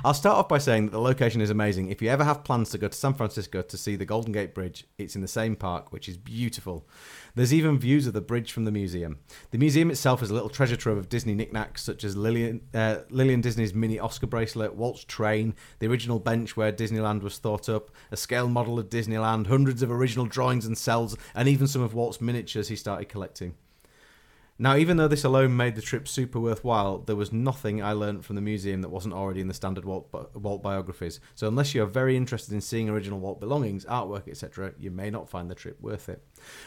I'll 0.05 0.13
start 0.13 0.37
off 0.37 0.47
by 0.47 0.59
saying 0.59 0.85
that 0.85 0.91
the 0.91 0.99
location 0.99 1.41
is 1.41 1.49
amazing. 1.49 1.89
If 1.89 2.01
you 2.01 2.09
ever 2.09 2.23
have 2.23 2.43
plans 2.43 2.69
to 2.69 2.77
go 2.77 2.87
to 2.87 2.97
San 2.97 3.13
Francisco 3.13 3.61
to 3.61 3.77
see 3.77 3.95
the 3.95 4.05
Golden 4.05 4.31
Gate 4.31 4.53
Bridge, 4.53 4.85
it's 4.97 5.15
in 5.15 5.21
the 5.21 5.27
same 5.27 5.55
park, 5.55 5.91
which 5.91 6.07
is 6.07 6.17
beautiful. 6.17 6.87
There's 7.35 7.53
even 7.53 7.79
views 7.79 8.07
of 8.07 8.13
the 8.13 8.21
bridge 8.21 8.51
from 8.51 8.65
the 8.65 8.71
museum. 8.71 9.19
The 9.51 9.57
museum 9.57 9.89
itself 9.89 10.21
is 10.21 10.29
a 10.29 10.33
little 10.33 10.49
treasure 10.49 10.75
trove 10.75 10.97
of 10.97 11.09
Disney 11.09 11.33
knickknacks 11.33 11.83
such 11.83 12.03
as 12.03 12.15
Lillian, 12.15 12.61
uh, 12.73 12.99
Lillian 13.09 13.41
Disney's 13.41 13.73
mini 13.73 13.99
Oscar 13.99 14.27
bracelet, 14.27 14.75
Walt's 14.75 15.03
train, 15.03 15.55
the 15.79 15.87
original 15.87 16.19
bench 16.19 16.55
where 16.55 16.71
Disneyland 16.71 17.21
was 17.21 17.37
thought 17.37 17.69
up, 17.69 17.89
a 18.11 18.17
scale 18.17 18.47
model 18.47 18.79
of 18.79 18.89
Disneyland, 18.89 19.47
hundreds 19.47 19.81
of 19.81 19.91
original 19.91 20.25
drawings 20.25 20.65
and 20.65 20.77
cells, 20.77 21.17
and 21.33 21.47
even 21.47 21.67
some 21.67 21.81
of 21.81 21.93
Walt's 21.93 22.21
miniatures 22.21 22.67
he 22.67 22.75
started 22.75 23.09
collecting. 23.09 23.55
Now, 24.59 24.75
even 24.75 24.97
though 24.97 25.07
this 25.07 25.23
alone 25.23 25.55
made 25.55 25.75
the 25.75 25.83
trip 25.83 26.07
super 26.07 26.39
worthwhile, 26.39 26.97
there 26.97 27.15
was 27.15 27.31
nothing 27.31 27.83
I 27.83 27.91
learned 27.91 28.25
from 28.25 28.35
the 28.35 28.41
museum 28.41 28.81
that 28.81 28.89
wasn't 28.89 29.13
already 29.13 29.39
in 29.39 29.47
the 29.47 29.53
standard 29.53 29.85
Walt, 29.85 30.11
bi- 30.11 30.25
Walt 30.33 30.63
biographies. 30.63 31.19
So, 31.35 31.47
unless 31.47 31.75
you're 31.75 31.85
very 31.85 32.17
interested 32.17 32.53
in 32.55 32.61
seeing 32.61 32.89
original 32.89 33.19
Walt 33.19 33.39
belongings, 33.39 33.85
artwork, 33.85 34.27
etc., 34.27 34.73
you 34.79 34.89
may 34.89 35.11
not 35.11 35.29
find 35.29 35.49
the 35.49 35.55
trip 35.55 35.79
worth 35.79 36.09
it. 36.09 36.23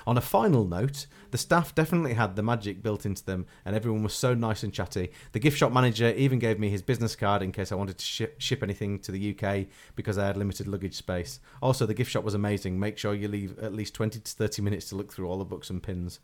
On 0.06 0.16
a 0.16 0.20
final 0.20 0.64
note, 0.64 1.06
the 1.32 1.38
staff 1.38 1.74
definitely 1.74 2.14
had 2.14 2.36
the 2.36 2.44
magic 2.44 2.80
built 2.80 3.04
into 3.04 3.24
them, 3.24 3.46
and 3.64 3.74
everyone 3.74 4.04
was 4.04 4.14
so 4.14 4.34
nice 4.34 4.62
and 4.62 4.72
chatty. 4.72 5.10
The 5.32 5.40
gift 5.40 5.58
shop 5.58 5.72
manager 5.72 6.10
even 6.10 6.38
gave 6.38 6.60
me 6.60 6.70
his 6.70 6.82
business 6.82 7.16
card 7.16 7.42
in 7.42 7.50
case 7.50 7.72
I 7.72 7.76
wanted 7.76 7.98
to 7.98 8.04
ship, 8.04 8.40
ship 8.40 8.62
anything 8.62 9.00
to 9.00 9.10
the 9.10 9.36
UK 9.36 9.66
because 9.96 10.16
I 10.16 10.28
had 10.28 10.36
limited 10.36 10.68
luggage 10.68 10.94
space. 10.94 11.40
Also, 11.60 11.86
the 11.86 11.94
gift 11.94 12.12
shop 12.12 12.22
was 12.22 12.34
amazing. 12.34 12.78
Make 12.78 12.98
sure 12.98 13.14
you 13.14 13.26
leave 13.26 13.58
at 13.58 13.74
least 13.74 13.94
20 13.94 14.20
to 14.20 14.32
30 14.32 14.62
minutes 14.62 14.88
to 14.90 14.94
look 14.94 15.12
through 15.12 15.28
all 15.28 15.38
the 15.38 15.44
books 15.44 15.70
and 15.70 15.82
pins. 15.82 16.20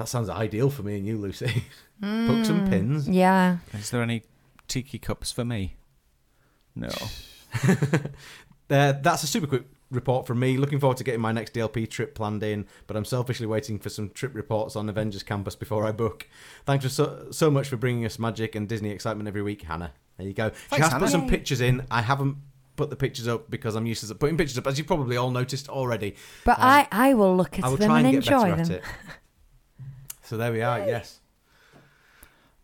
That 0.00 0.08
sounds 0.08 0.30
ideal 0.30 0.70
for 0.70 0.82
me 0.82 0.96
and 0.96 1.06
you, 1.06 1.18
Lucy. 1.18 1.64
Books 2.00 2.48
and 2.48 2.66
pins. 2.70 3.06
Yeah. 3.06 3.58
Is 3.74 3.90
there 3.90 4.00
any 4.00 4.22
tiki 4.66 4.98
cups 4.98 5.30
for 5.30 5.44
me? 5.44 5.76
No. 6.74 6.88
Uh, 8.70 8.92
that's 9.02 9.24
a 9.24 9.26
super 9.26 9.48
quick 9.48 9.64
report 9.90 10.28
from 10.28 10.38
me. 10.38 10.56
Looking 10.56 10.78
forward 10.78 10.96
to 10.98 11.02
getting 11.04 11.20
my 11.20 11.32
next 11.32 11.54
DLP 11.54 11.90
trip 11.90 12.14
planned 12.14 12.40
in, 12.44 12.66
but 12.86 12.96
I'm 12.96 13.04
selfishly 13.04 13.44
waiting 13.46 13.80
for 13.80 13.88
some 13.88 14.10
trip 14.10 14.32
reports 14.32 14.76
on 14.76 14.88
Avengers 14.88 15.24
Campus 15.24 15.56
before 15.56 15.84
I 15.84 15.90
book. 15.90 16.28
Thanks 16.66 16.84
for 16.84 16.88
so, 16.88 17.26
so 17.32 17.50
much 17.50 17.66
for 17.68 17.76
bringing 17.76 18.06
us 18.06 18.16
magic 18.20 18.54
and 18.54 18.68
Disney 18.68 18.90
excitement 18.90 19.26
every 19.26 19.42
week, 19.42 19.62
Hannah. 19.62 19.92
There 20.18 20.26
you 20.28 20.32
go. 20.34 20.50
she 20.50 20.54
Thanks, 20.68 20.84
has 20.84 20.92
Hannah. 20.92 21.04
put 21.04 21.10
some 21.10 21.28
pictures 21.28 21.60
in. 21.60 21.84
I 21.90 22.00
haven't 22.00 22.36
put 22.76 22.90
the 22.90 22.96
pictures 22.96 23.26
up 23.26 23.50
because 23.50 23.74
I'm 23.74 23.86
used 23.86 24.06
to 24.06 24.14
putting 24.14 24.36
pictures 24.36 24.56
up, 24.56 24.68
as 24.68 24.78
you 24.78 24.84
probably 24.84 25.16
all 25.16 25.32
noticed 25.32 25.68
already. 25.68 26.14
But 26.44 26.58
Um, 26.60 26.64
I, 26.64 26.88
I 26.92 27.14
will 27.14 27.36
look 27.36 27.58
at 27.58 27.64
I 27.64 27.68
will 27.70 27.76
them 27.76 27.88
try 27.88 27.98
and 27.98 28.06
and, 28.06 28.22
get 28.22 28.32
enjoy 28.32 28.50
better 28.54 28.64
them. 28.74 28.82
At 30.30 30.34
it. 30.34 30.36
So 30.36 30.36
there 30.36 30.52
we 30.52 30.62
are. 30.62 30.78
Yes. 30.86 31.20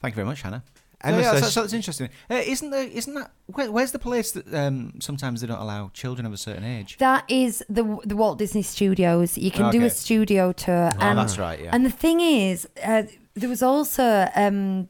Thank 0.00 0.12
you 0.14 0.16
very 0.16 0.26
much, 0.26 0.42
Hannah. 0.42 0.62
So, 1.02 1.08
Emma 1.08 1.20
yeah, 1.20 1.32
says 1.32 1.42
so, 1.42 1.48
so 1.48 1.60
that's 1.60 1.72
interesting. 1.74 2.08
Uh, 2.30 2.34
isn't 2.36 2.70
there? 2.70 2.88
Isn't 2.88 3.14
that? 3.14 3.30
Where, 3.46 3.70
where's 3.70 3.92
the 3.92 3.98
place 3.98 4.32
that 4.32 4.52
um, 4.54 4.94
sometimes 5.00 5.40
they 5.40 5.46
don't 5.46 5.60
allow 5.60 5.90
children 5.92 6.26
of 6.26 6.32
a 6.32 6.36
certain 6.36 6.64
age? 6.64 6.96
That 6.98 7.24
is 7.28 7.62
the 7.68 7.98
the 8.04 8.16
Walt 8.16 8.38
Disney 8.38 8.62
Studios. 8.62 9.36
You 9.36 9.50
can 9.50 9.70
do 9.70 9.78
Okay. 9.78 9.86
a 9.86 9.90
studio 9.90 10.52
tour, 10.52 10.90
Oh, 10.94 10.98
and 11.00 11.18
that's 11.18 11.38
right. 11.38 11.60
Yeah. 11.60 11.70
and 11.72 11.84
the 11.84 11.90
thing 11.90 12.20
is, 12.20 12.66
uh, 12.82 13.02
there 13.34 13.48
was 13.48 13.62
also 13.62 14.28
um, 14.34 14.88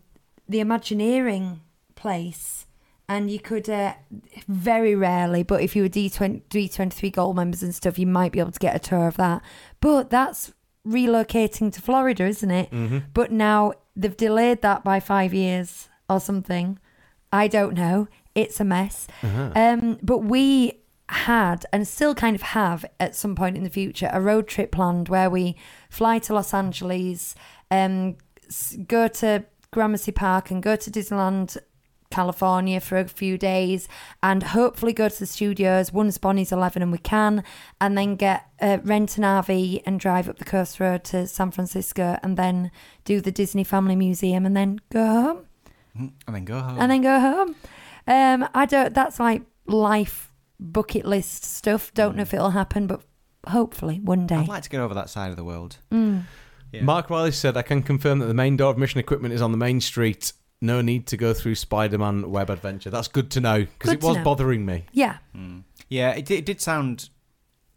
the 0.48 0.60
Imagineering 0.60 1.60
place, 1.96 2.66
and 3.08 3.28
you 3.30 3.40
could 3.40 3.68
uh, 3.68 3.94
very 4.48 4.94
rarely, 4.94 5.42
but 5.42 5.60
if 5.60 5.74
you 5.74 5.82
were 5.82 5.88
D 5.88 6.08
D 6.48 6.68
twenty 6.68 6.90
three 6.96 7.10
Gold 7.10 7.34
members 7.36 7.62
and 7.64 7.74
stuff, 7.74 7.98
you 7.98 8.06
might 8.06 8.30
be 8.32 8.38
able 8.38 8.52
to 8.52 8.60
get 8.60 8.76
a 8.76 8.78
tour 8.78 9.08
of 9.08 9.16
that. 9.16 9.42
But 9.80 10.10
that's 10.10 10.52
relocating 10.86 11.72
to 11.72 11.82
Florida, 11.82 12.24
isn't 12.24 12.50
it? 12.50 12.70
Mm-hmm. 12.70 12.98
But 13.12 13.32
now 13.32 13.72
they've 13.94 14.16
delayed 14.16 14.62
that 14.62 14.84
by 14.84 15.00
five 15.00 15.34
years 15.34 15.88
or 16.08 16.20
something. 16.20 16.78
I 17.32 17.48
don't 17.48 17.74
know. 17.74 18.08
It's 18.34 18.60
a 18.60 18.64
mess. 18.64 19.06
Uh-huh. 19.22 19.52
Um, 19.56 19.98
but 20.02 20.18
we 20.18 20.80
had 21.08 21.64
and 21.72 21.86
still 21.86 22.14
kind 22.14 22.34
of 22.34 22.42
have 22.42 22.84
at 22.98 23.14
some 23.14 23.34
point 23.34 23.56
in 23.56 23.62
the 23.62 23.70
future 23.70 24.10
a 24.12 24.20
road 24.20 24.48
trip 24.48 24.72
planned 24.72 25.08
where 25.08 25.30
we 25.30 25.56
fly 25.88 26.18
to 26.18 26.34
Los 26.34 26.52
Angeles, 26.52 27.34
um, 27.70 28.16
go 28.86 29.08
to 29.08 29.44
Gramercy 29.70 30.12
Park 30.12 30.50
and 30.50 30.62
go 30.62 30.76
to 30.76 30.90
Disneyland. 30.90 31.56
California 32.16 32.80
for 32.80 32.96
a 32.96 33.06
few 33.06 33.36
days 33.36 33.88
and 34.22 34.42
hopefully 34.42 34.94
go 34.94 35.06
to 35.06 35.18
the 35.18 35.26
studios 35.26 35.92
once 35.92 36.16
Bonnie's 36.16 36.50
11 36.50 36.80
and 36.80 36.90
we 36.90 36.96
can 36.96 37.44
and 37.78 37.96
then 37.98 38.16
get 38.16 38.46
uh, 38.62 38.78
rent 38.84 39.18
an 39.18 39.24
RV 39.24 39.82
and 39.84 40.00
drive 40.00 40.26
up 40.26 40.38
the 40.38 40.44
coast 40.46 40.80
road 40.80 41.04
to 41.04 41.26
San 41.26 41.50
Francisco 41.50 42.18
and 42.22 42.38
then 42.38 42.70
do 43.04 43.20
the 43.20 43.30
Disney 43.30 43.64
Family 43.64 43.96
Museum 43.96 44.46
and 44.46 44.56
then 44.56 44.80
go 44.90 45.04
home 45.06 45.46
and 46.26 46.34
then 46.34 46.44
go 46.46 46.58
home. 46.60 46.78
and 46.80 46.90
then 46.90 47.02
go 47.02 47.20
home. 47.20 47.54
Um, 48.06 48.48
I 48.54 48.64
don't. 48.64 48.94
That's 48.94 49.20
like 49.20 49.42
life 49.66 50.32
bucket 50.58 51.04
list 51.04 51.44
stuff. 51.44 51.92
Don't 51.92 52.16
know 52.16 52.22
if 52.22 52.32
it'll 52.32 52.50
happen, 52.50 52.86
but 52.86 53.02
hopefully 53.48 54.00
one 54.00 54.26
day. 54.26 54.36
I'd 54.36 54.48
like 54.48 54.62
to 54.62 54.70
get 54.70 54.80
over 54.80 54.94
that 54.94 55.10
side 55.10 55.30
of 55.30 55.36
the 55.36 55.44
world. 55.44 55.76
Mm. 55.92 56.22
Yeah. 56.72 56.82
Mark 56.82 57.10
Riley 57.10 57.32
said, 57.32 57.56
I 57.56 57.62
can 57.62 57.82
confirm 57.82 58.18
that 58.20 58.26
the 58.26 58.34
main 58.34 58.56
door 58.56 58.70
of 58.70 58.78
Mission 58.78 59.00
Equipment 59.00 59.34
is 59.34 59.42
on 59.42 59.52
the 59.52 59.58
main 59.58 59.80
street. 59.80 60.32
No 60.60 60.80
need 60.80 61.06
to 61.08 61.16
go 61.16 61.34
through 61.34 61.54
Spider 61.56 61.98
Man 61.98 62.30
Web 62.30 62.48
Adventure. 62.50 62.90
That's 62.90 63.08
good 63.08 63.30
to 63.32 63.40
know 63.40 63.60
because 63.64 63.92
it 63.92 64.00
to 64.00 64.06
was 64.06 64.16
know. 64.16 64.24
bothering 64.24 64.64
me. 64.64 64.86
Yeah, 64.92 65.18
Mm. 65.36 65.64
Yeah, 65.88 66.10
it, 66.12 66.24
did- 66.24 66.38
it 66.38 66.46
did 66.46 66.60
sound 66.60 67.10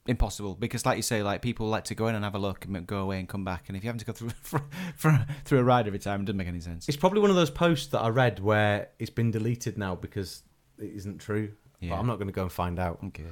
impossible 0.08 0.56
because, 0.56 0.86
like 0.86 0.96
you 0.98 1.04
say, 1.04 1.22
like 1.22 1.42
people 1.42 1.68
like 1.68 1.84
to 1.86 1.94
go 1.96 2.08
in 2.08 2.16
and 2.16 2.24
have 2.24 2.34
a 2.36 2.40
look 2.40 2.66
and 2.66 2.88
go 2.88 3.00
away 3.02 3.20
and 3.20 3.28
come 3.30 3.44
back, 3.44 3.66
and 3.68 3.78
if 3.78 3.84
you 3.84 3.90
have 3.90 3.98
to 3.98 4.06
go 4.06 4.14
through 4.14 4.30
for, 4.42 4.62
for, 4.96 5.26
through 5.46 5.60
a 5.60 5.64
ride 5.64 5.88
every 5.88 6.00
time, 6.00 6.22
it 6.22 6.26
doesn't 6.26 6.38
make 6.38 6.48
any 6.48 6.62
sense. 6.62 6.88
It's 6.88 6.98
probably 6.98 7.20
one 7.20 7.30
of 7.30 7.36
those 7.36 7.52
posts 7.52 7.88
that 7.88 8.00
I 8.00 8.10
read 8.10 8.40
where 8.40 8.88
it's 8.98 9.12
been 9.12 9.30
deleted 9.32 9.78
now 9.78 9.96
because 9.96 10.42
it 10.80 10.92
isn't 10.96 11.20
true. 11.20 11.52
Yeah. 11.82 11.92
But 11.92 12.00
I'm 12.00 12.08
not 12.08 12.16
going 12.16 12.28
to 12.28 12.34
go 12.34 12.44
and 12.44 12.52
find 12.52 12.80
out. 12.80 13.00
Okay. 13.08 13.26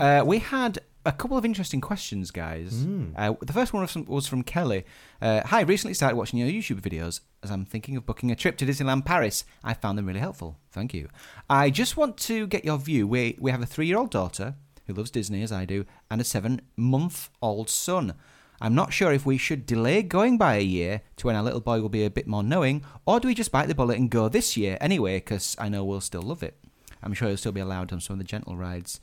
Uh, 0.00 0.22
we 0.26 0.38
had 0.40 0.78
a 1.04 1.12
couple 1.12 1.36
of 1.36 1.44
interesting 1.44 1.80
questions, 1.80 2.30
guys. 2.30 2.84
Mm. 2.84 3.12
Uh, 3.16 3.34
the 3.40 3.52
first 3.52 3.72
one 3.72 3.82
was 3.82 3.92
from, 3.92 4.04
was 4.06 4.26
from 4.26 4.42
Kelly. 4.42 4.84
Uh, 5.20 5.42
Hi, 5.46 5.62
recently 5.62 5.94
started 5.94 6.16
watching 6.16 6.38
your 6.38 6.48
YouTube 6.48 6.80
videos 6.80 7.20
as 7.42 7.50
I'm 7.50 7.64
thinking 7.64 7.96
of 7.96 8.06
booking 8.06 8.30
a 8.30 8.36
trip 8.36 8.56
to 8.58 8.66
Disneyland 8.66 9.04
Paris. 9.04 9.44
I 9.64 9.74
found 9.74 9.98
them 9.98 10.06
really 10.06 10.20
helpful. 10.20 10.58
Thank 10.70 10.94
you. 10.94 11.08
I 11.50 11.70
just 11.70 11.96
want 11.96 12.16
to 12.18 12.46
get 12.46 12.64
your 12.64 12.78
view. 12.78 13.06
We, 13.06 13.36
we 13.40 13.50
have 13.50 13.62
a 13.62 13.66
three 13.66 13.86
year 13.86 13.98
old 13.98 14.10
daughter 14.10 14.54
who 14.86 14.94
loves 14.94 15.10
Disney, 15.10 15.42
as 15.42 15.52
I 15.52 15.64
do, 15.64 15.84
and 16.10 16.20
a 16.20 16.24
seven 16.24 16.60
month 16.76 17.30
old 17.40 17.68
son. 17.68 18.14
I'm 18.60 18.74
not 18.76 18.92
sure 18.92 19.12
if 19.12 19.26
we 19.26 19.38
should 19.38 19.66
delay 19.66 20.02
going 20.02 20.38
by 20.38 20.56
a 20.56 20.62
year 20.62 21.02
to 21.16 21.26
when 21.26 21.34
our 21.34 21.42
little 21.42 21.60
boy 21.60 21.80
will 21.80 21.88
be 21.88 22.04
a 22.04 22.10
bit 22.10 22.28
more 22.28 22.44
knowing, 22.44 22.84
or 23.06 23.18
do 23.18 23.26
we 23.26 23.34
just 23.34 23.50
bite 23.50 23.66
the 23.66 23.74
bullet 23.74 23.98
and 23.98 24.08
go 24.08 24.28
this 24.28 24.56
year 24.56 24.78
anyway, 24.80 25.16
because 25.16 25.56
I 25.58 25.68
know 25.68 25.84
we'll 25.84 26.00
still 26.00 26.22
love 26.22 26.44
it. 26.44 26.56
I'm 27.02 27.12
sure 27.12 27.26
he'll 27.26 27.36
still 27.36 27.50
be 27.50 27.60
allowed 27.60 27.92
on 27.92 28.00
some 28.00 28.14
of 28.14 28.18
the 28.18 28.24
gentle 28.24 28.56
rides 28.56 29.00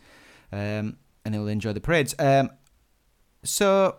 um, 0.53 0.97
and 1.29 1.35
he'll 1.35 1.47
enjoy 1.47 1.71
the 1.73 1.79
parades. 1.79 2.15
Um, 2.17 2.49
so 3.43 3.97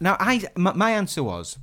now, 0.00 0.16
I 0.20 0.44
my, 0.56 0.72
my 0.72 0.92
answer 0.92 1.22
was 1.22 1.58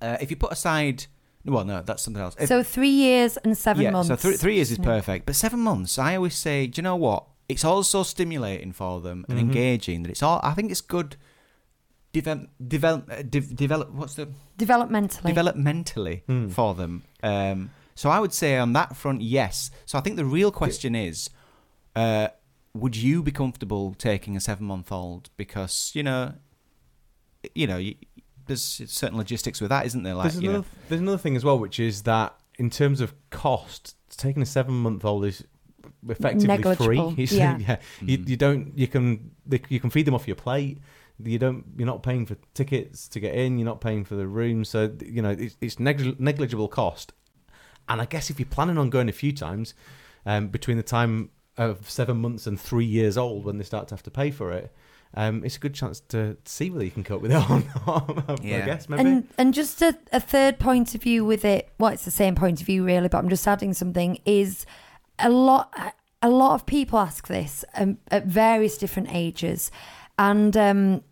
uh, 0.00 0.16
if 0.20 0.30
you 0.30 0.36
put 0.36 0.52
aside, 0.52 1.06
well, 1.44 1.64
no, 1.64 1.82
that's 1.82 2.02
something 2.04 2.22
else. 2.22 2.36
If- 2.38 2.48
so 2.48 2.62
three 2.62 2.88
years 2.90 3.36
and 3.38 3.58
seven 3.58 3.82
yeah, 3.82 3.90
months. 3.90 4.08
so 4.08 4.16
three, 4.16 4.36
three 4.36 4.54
years 4.54 4.70
is 4.70 4.78
perfect, 4.78 5.26
but 5.26 5.34
seven 5.34 5.58
months, 5.60 5.98
I 5.98 6.14
always 6.16 6.36
say, 6.36 6.68
do 6.68 6.78
you 6.78 6.82
know 6.84 6.94
what? 6.96 7.24
It's 7.48 7.64
all 7.64 7.82
so 7.82 8.04
stimulating 8.04 8.72
for 8.72 9.00
them 9.00 9.26
and 9.28 9.38
Mhm. 9.38 9.42
engaging 9.42 10.02
that 10.04 10.10
it's 10.10 10.22
all. 10.22 10.40
I 10.44 10.54
think 10.54 10.70
it's 10.70 10.80
good. 10.80 11.16
Develop, 12.12 12.48
develop, 12.68 13.10
uh, 13.10 13.22
de- 13.22 13.40
develop. 13.40 13.90
What's 13.92 14.14
the 14.14 14.28
Developmentally. 14.58 15.34
developmentally 15.34 16.22
Hmm. 16.26 16.48
for 16.48 16.74
them. 16.74 17.02
Um, 17.22 17.70
so 17.94 18.08
I 18.10 18.20
would 18.20 18.32
say 18.32 18.56
on 18.58 18.72
that 18.74 18.96
front, 18.96 19.22
yes. 19.22 19.70
So 19.86 19.98
I 19.98 20.02
think 20.02 20.16
the 20.16 20.24
real 20.24 20.52
question 20.52 20.94
is, 20.94 21.28
uh, 21.96 22.28
would 22.74 22.96
you 22.96 23.22
be 23.22 23.30
comfortable 23.30 23.94
taking 23.94 24.36
a 24.36 24.40
seven-month-old? 24.40 25.30
Because 25.36 25.92
you 25.94 26.02
know, 26.02 26.34
you 27.54 27.66
know, 27.66 27.76
you, 27.76 27.94
there's 28.46 28.62
certain 28.64 29.16
logistics 29.18 29.60
with 29.60 29.70
that, 29.70 29.86
isn't 29.86 30.02
there? 30.02 30.14
Like, 30.14 30.32
there's, 30.32 30.42
you 30.42 30.50
another, 30.50 30.62
know, 30.64 30.68
there's 30.88 31.00
another 31.00 31.18
thing 31.18 31.36
as 31.36 31.44
well, 31.44 31.58
which 31.58 31.78
is 31.80 32.02
that 32.02 32.34
in 32.58 32.70
terms 32.70 33.00
of 33.00 33.14
cost, 33.30 33.96
taking 34.16 34.42
a 34.42 34.46
seven 34.46 34.74
month 34.74 35.04
old 35.04 35.24
is 35.24 35.44
effectively 36.08 36.46
Negligible, 36.46 37.10
free. 37.12 37.22
It's- 37.24 37.32
yeah. 37.32 37.78
You, 38.00 38.18
Mm. 38.18 38.28
you 38.28 38.36
don't 38.36 38.78
you 38.78 38.86
can 38.88 39.30
they, 39.46 39.60
you 39.68 39.80
can 39.80 39.90
feed 39.90 40.06
them 40.06 40.14
off 40.14 40.26
your 40.26 40.36
plate. 40.36 40.78
You 41.22 41.38
don't 41.38 41.64
you're 41.76 41.86
not 41.86 42.02
paying 42.02 42.26
for 42.26 42.36
tickets 42.54 43.06
to 43.08 43.20
get 43.20 43.34
in. 43.34 43.58
You're 43.58 43.66
not 43.66 43.80
paying 43.80 44.04
for 44.04 44.16
the 44.16 44.26
room. 44.26 44.64
So 44.64 44.92
you 45.04 45.22
know 45.22 45.30
it's, 45.30 45.56
it's 45.60 45.78
negli- 45.78 46.16
negligible 46.18 46.68
cost. 46.68 47.12
And 47.88 48.00
I 48.00 48.06
guess 48.06 48.30
if 48.30 48.38
you're 48.40 48.46
planning 48.48 48.78
on 48.78 48.90
going 48.90 49.08
a 49.08 49.12
few 49.12 49.32
times, 49.32 49.74
um, 50.24 50.48
between 50.48 50.76
the 50.76 50.82
time 50.82 51.30
of 51.56 51.88
seven 51.88 52.18
months 52.18 52.46
and 52.46 52.58
three 52.58 52.84
years 52.84 53.16
old 53.16 53.44
when 53.44 53.58
they 53.58 53.64
start 53.64 53.88
to 53.88 53.94
have 53.94 54.02
to 54.04 54.10
pay 54.10 54.30
for 54.30 54.52
it. 54.52 54.72
Um, 55.14 55.44
it's 55.44 55.56
a 55.56 55.60
good 55.60 55.74
chance 55.74 56.00
to 56.08 56.38
see 56.44 56.70
whether 56.70 56.84
you 56.84 56.90
can 56.90 57.04
cope 57.04 57.20
with 57.20 57.32
it 57.32 57.50
or 57.50 57.62
not. 57.86 58.24
I 58.28 58.36
guess 58.36 58.88
maybe. 58.88 59.02
And 59.02 59.28
and 59.36 59.54
just 59.54 59.82
a, 59.82 59.98
a 60.12 60.20
third 60.20 60.58
point 60.58 60.94
of 60.94 61.02
view 61.02 61.24
with 61.24 61.44
it. 61.44 61.70
Well, 61.78 61.92
it's 61.92 62.04
the 62.04 62.10
same 62.10 62.34
point 62.34 62.60
of 62.60 62.66
view 62.66 62.84
really, 62.84 63.08
but 63.08 63.18
I'm 63.18 63.28
just 63.28 63.46
adding 63.46 63.74
something. 63.74 64.18
Is 64.24 64.64
a 65.18 65.28
lot 65.28 65.74
a 66.22 66.30
lot 66.30 66.54
of 66.54 66.64
people 66.64 66.98
ask 66.98 67.26
this 67.26 67.64
um, 67.74 67.98
at 68.08 68.26
various 68.26 68.78
different 68.78 69.14
ages, 69.14 69.70
and 70.18 70.56
um, 70.56 71.02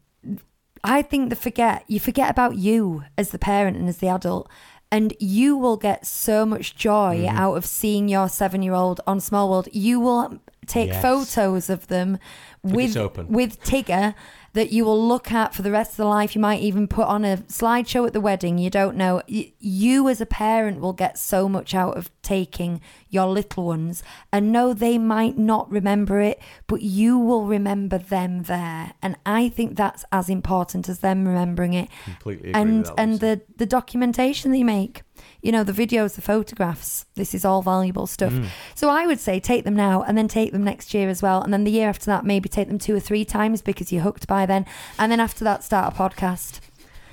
I 0.82 1.02
think 1.02 1.28
they 1.28 1.36
forget 1.36 1.84
you 1.86 2.00
forget 2.00 2.30
about 2.30 2.56
you 2.56 3.04
as 3.18 3.30
the 3.30 3.38
parent 3.38 3.76
and 3.76 3.88
as 3.88 3.98
the 3.98 4.08
adult. 4.08 4.48
And 4.92 5.14
you 5.20 5.56
will 5.56 5.76
get 5.76 6.06
so 6.06 6.44
much 6.44 6.74
joy 6.74 7.18
Mm-hmm. 7.18 7.36
out 7.36 7.54
of 7.56 7.64
seeing 7.64 8.08
your 8.08 8.28
seven 8.28 8.62
year 8.62 8.74
old 8.74 9.00
on 9.06 9.20
Small 9.20 9.48
World. 9.50 9.68
You 9.72 10.00
will 10.00 10.40
take 10.66 10.88
Yes. 10.88 11.02
photos 11.02 11.70
of 11.70 11.86
them 11.86 12.18
with 12.62 12.96
with 13.28 13.62
Tigger 13.62 14.14
that 14.52 14.72
you 14.72 14.84
will 14.84 15.06
look 15.06 15.30
at 15.30 15.54
for 15.54 15.62
the 15.62 15.70
rest 15.70 15.92
of 15.92 15.96
the 15.98 16.04
life. 16.04 16.34
You 16.34 16.40
might 16.40 16.60
even 16.60 16.88
put 16.88 17.06
on 17.06 17.24
a 17.24 17.38
slideshow 17.38 18.06
at 18.06 18.12
the 18.12 18.20
wedding. 18.20 18.58
You 18.58 18.70
don't 18.70 18.96
know. 18.96 19.22
You 19.26 20.08
as 20.08 20.20
a 20.20 20.26
parent 20.26 20.80
will 20.80 20.92
get 20.92 21.18
so 21.18 21.48
much 21.48 21.74
out 21.74 21.96
of 21.96 22.10
taking 22.22 22.80
your 23.08 23.26
little 23.26 23.64
ones, 23.64 24.02
and 24.32 24.52
no, 24.52 24.72
they 24.72 24.98
might 24.98 25.36
not 25.36 25.70
remember 25.70 26.20
it, 26.20 26.40
but 26.66 26.82
you 26.82 27.18
will 27.18 27.44
remember 27.46 27.98
them 27.98 28.44
there. 28.44 28.92
And 29.02 29.16
I 29.26 29.48
think 29.48 29.76
that's 29.76 30.04
as 30.12 30.28
important 30.28 30.88
as 30.88 31.00
them 31.00 31.26
remembering 31.26 31.74
it 31.74 31.88
completely 32.04 32.50
agree 32.50 32.60
and 32.60 32.78
with 32.78 32.86
that, 32.86 32.98
and 32.98 33.20
the 33.20 33.40
the 33.56 33.66
documentation 33.66 34.50
that 34.52 34.58
you 34.58 34.64
make 34.64 35.02
you 35.42 35.50
know 35.52 35.62
the 35.64 35.72
videos 35.72 36.14
the 36.14 36.22
photographs 36.22 37.06
this 37.14 37.34
is 37.34 37.44
all 37.44 37.62
valuable 37.62 38.06
stuff 38.06 38.32
Mm. 38.32 38.48
so 38.74 38.88
i 38.88 39.06
would 39.06 39.18
say 39.20 39.40
take 39.40 39.64
them 39.64 39.74
now 39.76 40.02
and 40.02 40.16
then 40.18 40.28
take 40.28 40.52
them 40.52 40.64
next 40.64 40.92
year 40.94 41.08
as 41.08 41.22
well 41.22 41.42
and 41.42 41.52
then 41.52 41.64
the 41.64 41.70
year 41.70 41.88
after 41.88 42.06
that 42.06 42.24
maybe 42.24 42.48
take 42.48 42.68
them 42.68 42.78
two 42.78 42.94
or 42.94 43.00
three 43.00 43.24
times 43.24 43.62
because 43.62 43.92
you're 43.92 44.02
hooked 44.02 44.26
by 44.26 44.46
then 44.46 44.64
and 44.98 45.10
then 45.10 45.20
after 45.20 45.44
that 45.44 45.64
start 45.64 45.94
a 45.94 45.96
podcast 45.96 46.60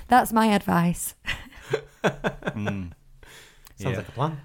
that's 0.08 0.32
my 0.32 0.46
advice 0.46 1.14
mm. 2.04 2.92
Sounds 3.80 3.92
Yeah. 3.92 3.96
like 3.98 4.08
a 4.08 4.12
plan. 4.12 4.40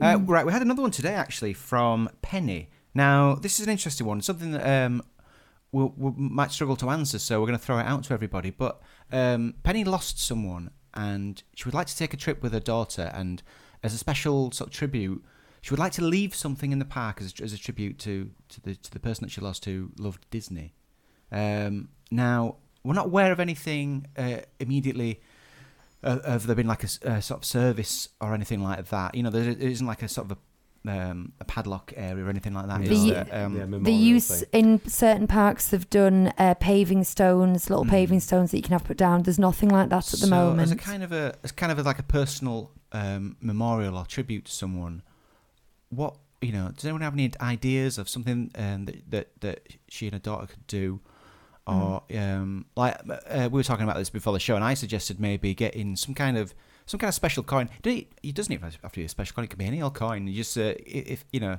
Uh, 0.00 0.18
right, 0.26 0.44
we 0.44 0.52
had 0.52 0.60
another 0.62 0.82
one 0.82 0.90
today 0.90 1.14
actually 1.14 1.52
from 1.54 2.10
Penny. 2.20 2.68
Now, 2.94 3.34
this 3.36 3.58
is 3.58 3.66
an 3.66 3.72
interesting 3.72 4.06
one, 4.06 4.20
something 4.20 4.50
that 4.52 4.84
um, 4.86 5.02
we 5.72 5.84
we 5.96 6.12
might 6.16 6.50
struggle 6.52 6.76
to 6.76 6.90
answer, 6.90 7.18
so 7.18 7.40
we're 7.40 7.46
going 7.46 7.58
to 7.58 7.64
throw 7.64 7.78
it 7.78 7.84
out 7.86 8.04
to 8.04 8.12
everybody. 8.12 8.50
But 8.50 8.80
um, 9.12 9.54
Penny 9.62 9.84
lost 9.84 10.18
someone, 10.20 10.70
and 10.94 11.42
she 11.54 11.64
would 11.64 11.74
like 11.74 11.86
to 11.88 11.96
take 11.96 12.14
a 12.14 12.16
trip 12.16 12.42
with 12.42 12.52
her 12.52 12.60
daughter, 12.60 13.10
and 13.14 13.42
as 13.82 13.92
a 13.94 13.98
special 13.98 14.50
sort 14.52 14.68
of 14.70 14.74
tribute, 14.74 15.24
she 15.60 15.70
would 15.70 15.80
like 15.80 15.92
to 15.92 16.04
leave 16.04 16.34
something 16.34 16.72
in 16.72 16.78
the 16.78 16.84
park 16.84 17.20
as, 17.20 17.34
as 17.42 17.52
a 17.52 17.58
tribute 17.58 17.98
to, 18.00 18.30
to 18.48 18.60
the 18.60 18.74
to 18.74 18.90
the 18.90 19.00
person 19.00 19.24
that 19.24 19.30
she 19.30 19.40
lost 19.40 19.64
who 19.64 19.90
loved 19.98 20.26
Disney. 20.30 20.74
Um, 21.32 21.88
now, 22.10 22.56
we're 22.82 22.94
not 22.94 23.06
aware 23.06 23.32
of 23.32 23.40
anything 23.40 24.06
uh, 24.16 24.38
immediately 24.60 25.20
uh, 26.04 26.20
have 26.28 26.46
there 26.46 26.54
been 26.54 26.66
like 26.66 26.84
a 26.84 27.22
sort 27.22 27.40
of 27.40 27.44
service 27.44 28.10
or 28.20 28.34
anything 28.34 28.62
like 28.62 28.88
that? 28.90 29.14
You 29.14 29.22
know, 29.22 29.30
there 29.30 29.50
isn't 29.50 29.86
like 29.86 30.02
a 30.02 30.08
sort 30.08 30.30
of 30.30 30.32
a 30.32 30.38
um, 30.86 31.32
a 31.40 31.44
padlock 31.44 31.92
area 31.96 32.24
or 32.24 32.28
anything 32.28 32.52
like 32.54 32.66
that. 32.66 32.84
The 32.84 32.92
is 32.92 33.04
u- 33.06 33.14
Um, 33.32 33.56
Yeah, 33.56 33.78
the 33.80 33.92
use 33.92 34.28
thing. 34.42 34.48
in 34.52 34.88
certain 34.88 35.26
parks 35.26 35.70
have 35.70 35.88
done 35.90 36.32
uh, 36.38 36.54
paving 36.54 37.04
stones, 37.04 37.70
little 37.70 37.84
Mm. 37.86 37.90
paving 37.90 38.20
stones 38.20 38.50
that 38.50 38.58
you 38.58 38.62
can 38.62 38.72
have 38.72 38.84
put 38.84 38.96
down. 38.98 39.22
There's 39.22 39.38
nothing 39.38 39.70
like 39.70 39.88
that 39.88 40.12
at 40.12 40.20
the 40.20 40.26
so 40.26 40.28
moment. 40.28 40.60
As 40.60 40.70
a 40.72 40.76
kind 40.76 41.02
of 41.02 41.12
a, 41.12 41.34
as 41.42 41.52
kind 41.52 41.72
of 41.72 41.78
a, 41.78 41.82
like 41.82 41.98
a 41.98 42.02
personal 42.04 42.70
um, 42.92 43.36
memorial 43.40 43.96
or 43.96 44.04
tribute 44.04 44.44
to 44.44 44.52
someone, 44.52 45.02
what 45.88 46.16
you 46.42 46.52
know? 46.52 46.70
Does 46.74 46.84
anyone 46.84 47.00
have 47.00 47.14
any 47.14 47.32
ideas 47.40 47.96
of 47.96 48.06
something 48.08 48.50
um, 48.56 48.84
that, 48.84 49.10
that 49.10 49.40
that 49.40 49.68
she 49.88 50.06
and 50.06 50.12
her 50.14 50.18
daughter 50.20 50.46
could 50.46 50.66
do? 50.66 51.00
Or 51.66 52.02
um, 52.14 52.66
like 52.76 53.00
uh, 53.08 53.48
we 53.50 53.56
were 53.58 53.62
talking 53.62 53.84
about 53.84 53.96
this 53.96 54.10
before 54.10 54.34
the 54.34 54.38
show, 54.40 54.54
and 54.54 54.62
I 54.62 54.74
suggested 54.74 55.18
maybe 55.18 55.54
getting 55.54 55.96
some 55.96 56.14
kind 56.14 56.36
of 56.36 56.52
some 56.86 56.98
kind 57.00 57.08
of 57.08 57.14
special 57.14 57.42
coin. 57.42 57.68
It 57.84 58.08
it 58.22 58.34
doesn't 58.34 58.52
even 58.52 58.70
have 58.70 58.92
to 58.92 58.98
be 59.00 59.04
a 59.04 59.08
special 59.08 59.34
coin; 59.34 59.44
it 59.44 59.48
could 59.48 59.58
be 59.58 59.66
any 59.66 59.80
old 59.82 59.94
coin. 59.94 60.26
You 60.26 60.34
just 60.34 60.56
uh, 60.58 60.74
if 60.86 61.24
you 61.32 61.40
know, 61.40 61.58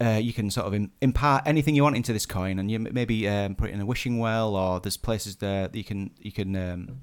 uh, 0.00 0.18
you 0.22 0.32
can 0.32 0.50
sort 0.50 0.66
of 0.72 0.88
impart 1.00 1.42
anything 1.46 1.74
you 1.74 1.82
want 1.82 1.96
into 1.96 2.12
this 2.12 2.26
coin, 2.26 2.58
and 2.58 2.70
you 2.70 2.78
maybe 2.78 3.28
um, 3.28 3.54
put 3.54 3.70
it 3.70 3.74
in 3.74 3.80
a 3.80 3.86
wishing 3.86 4.18
well, 4.18 4.56
or 4.56 4.80
there's 4.80 4.96
places 4.96 5.36
there 5.36 5.68
that 5.68 5.76
you 5.76 5.84
can 5.84 6.10
you 6.18 6.32
can 6.32 6.56
um, 6.56 7.00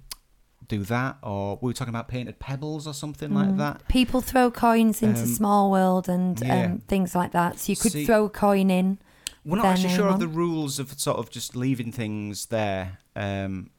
do 0.67 0.83
that. 0.85 1.17
Or 1.21 1.59
we 1.61 1.67
were 1.69 1.73
talking 1.73 1.93
about 1.93 2.07
painted 2.07 2.39
pebbles 2.39 2.87
or 2.87 2.93
something 2.93 3.33
like 3.33 3.49
Mm. 3.49 3.57
that. 3.57 3.87
People 3.87 4.21
throw 4.21 4.49
coins 4.51 5.01
into 5.03 5.21
Um, 5.21 5.27
Small 5.27 5.71
World 5.71 6.09
and 6.09 6.41
yeah. 6.41 6.65
um, 6.65 6.79
things 6.87 7.13
like 7.15 7.31
that. 7.33 7.59
So 7.59 7.71
you 7.71 7.75
could 7.77 7.91
See- 7.91 8.05
throw 8.05 8.25
a 8.25 8.29
coin 8.29 8.69
in. 8.71 8.97
We're 9.45 9.57
not 9.57 9.65
actually 9.67 9.93
sure 9.95 10.09
of 10.09 10.19
the 10.19 10.27
rules 10.27 10.77
of 10.77 10.99
sort 10.99 11.19
of 11.19 11.29
just 11.29 11.55
leaving 11.55 11.93
things 11.93 12.47
there. 12.47 12.97
Um, 13.15 13.69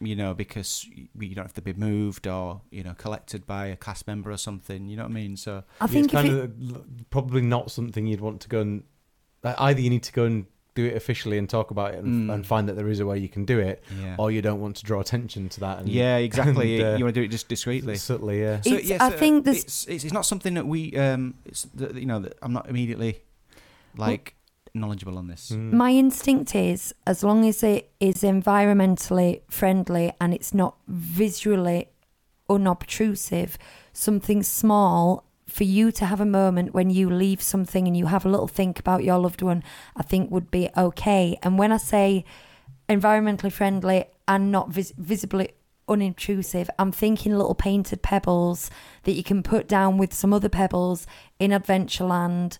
you 0.00 0.14
know, 0.14 0.34
because 0.34 0.84
you 0.86 1.34
don't 1.34 1.44
have 1.44 1.54
to 1.54 1.62
be 1.62 1.72
moved 1.72 2.26
or 2.26 2.60
you 2.70 2.82
know 2.82 2.94
collected 2.98 3.46
by 3.46 3.66
a 3.66 3.76
class 3.76 4.06
member 4.06 4.30
or 4.30 4.36
something. 4.36 4.86
You 4.88 4.96
know 4.96 5.04
what 5.04 5.10
I 5.10 5.14
mean? 5.14 5.36
So 5.36 5.64
I 5.80 5.86
think 5.86 6.06
it's 6.06 6.12
kind 6.12 6.28
it, 6.28 6.40
of 6.44 7.10
probably 7.10 7.42
not 7.42 7.70
something 7.70 8.06
you'd 8.06 8.20
want 8.20 8.40
to 8.42 8.48
go 8.48 8.60
and 8.60 8.82
uh, 9.42 9.54
either 9.58 9.80
you 9.80 9.90
need 9.90 10.02
to 10.04 10.12
go 10.12 10.24
and 10.24 10.46
do 10.74 10.84
it 10.84 10.94
officially 10.94 11.38
and 11.38 11.48
talk 11.48 11.70
about 11.70 11.94
it 11.94 12.04
and, 12.04 12.28
Mm. 12.28 12.34
and 12.34 12.46
find 12.46 12.68
that 12.68 12.74
there 12.76 12.88
is 12.90 13.00
a 13.00 13.06
way 13.06 13.16
you 13.18 13.30
can 13.30 13.46
do 13.46 13.58
it, 13.58 13.82
yeah, 13.98 14.14
or 14.18 14.30
you 14.30 14.42
don't 14.42 14.60
want 14.60 14.76
to 14.76 14.84
draw 14.84 15.00
attention 15.00 15.48
to 15.48 15.60
that. 15.60 15.78
And, 15.78 15.88
yeah, 15.88 16.16
exactly. 16.18 16.78
and, 16.80 16.94
uh, 16.94 16.98
you 16.98 17.04
want 17.04 17.14
to 17.14 17.20
do 17.22 17.24
it 17.24 17.28
just 17.30 17.48
discreetly. 17.48 17.96
subtly, 17.96 18.42
yeah. 18.42 18.60
It's- 18.62 19.00
I 19.00 19.08
think 19.08 19.46
it's, 19.46 19.86
it's 19.88 20.04
it's 20.04 20.12
not 20.12 20.26
something 20.26 20.52
that 20.54 20.66
we 20.66 20.94
um 20.98 21.34
it's 21.46 21.62
that, 21.76 21.94
you 21.94 22.04
know 22.04 22.20
that 22.20 22.36
I'm 22.42 22.52
not 22.52 22.68
immediately 22.68 23.22
like 23.96 24.34
knowledgeable 24.76 25.18
on 25.18 25.26
this. 25.26 25.50
Mm. 25.50 25.72
my 25.72 25.90
instinct 25.90 26.54
is 26.54 26.94
as 27.06 27.24
long 27.24 27.46
as 27.46 27.62
it 27.62 27.90
is 28.00 28.22
environmentally 28.22 29.42
friendly 29.48 30.12
and 30.20 30.32
it's 30.32 30.52
not 30.54 30.76
visually 30.88 31.88
unobtrusive, 32.48 33.58
something 33.92 34.42
small 34.42 35.24
for 35.48 35.64
you 35.64 35.92
to 35.92 36.04
have 36.04 36.20
a 36.20 36.26
moment 36.26 36.74
when 36.74 36.90
you 36.90 37.08
leave 37.08 37.40
something 37.40 37.86
and 37.86 37.96
you 37.96 38.06
have 38.06 38.24
a 38.24 38.28
little 38.28 38.48
think 38.48 38.78
about 38.78 39.04
your 39.04 39.18
loved 39.18 39.42
one, 39.42 39.62
I 39.96 40.02
think 40.02 40.30
would 40.30 40.50
be 40.50 40.68
okay. 40.76 41.38
And 41.42 41.58
when 41.58 41.72
I 41.72 41.76
say 41.76 42.24
environmentally 42.88 43.52
friendly 43.52 44.06
and 44.26 44.50
not 44.50 44.70
vis- 44.70 44.92
visibly 44.98 45.50
unintrusive, 45.88 46.68
I'm 46.78 46.90
thinking 46.90 47.36
little 47.36 47.54
painted 47.54 48.02
pebbles 48.02 48.70
that 49.04 49.12
you 49.12 49.22
can 49.22 49.42
put 49.42 49.68
down 49.68 49.98
with 49.98 50.12
some 50.12 50.32
other 50.32 50.48
pebbles 50.48 51.06
in 51.38 51.52
Adventureland 51.52 52.58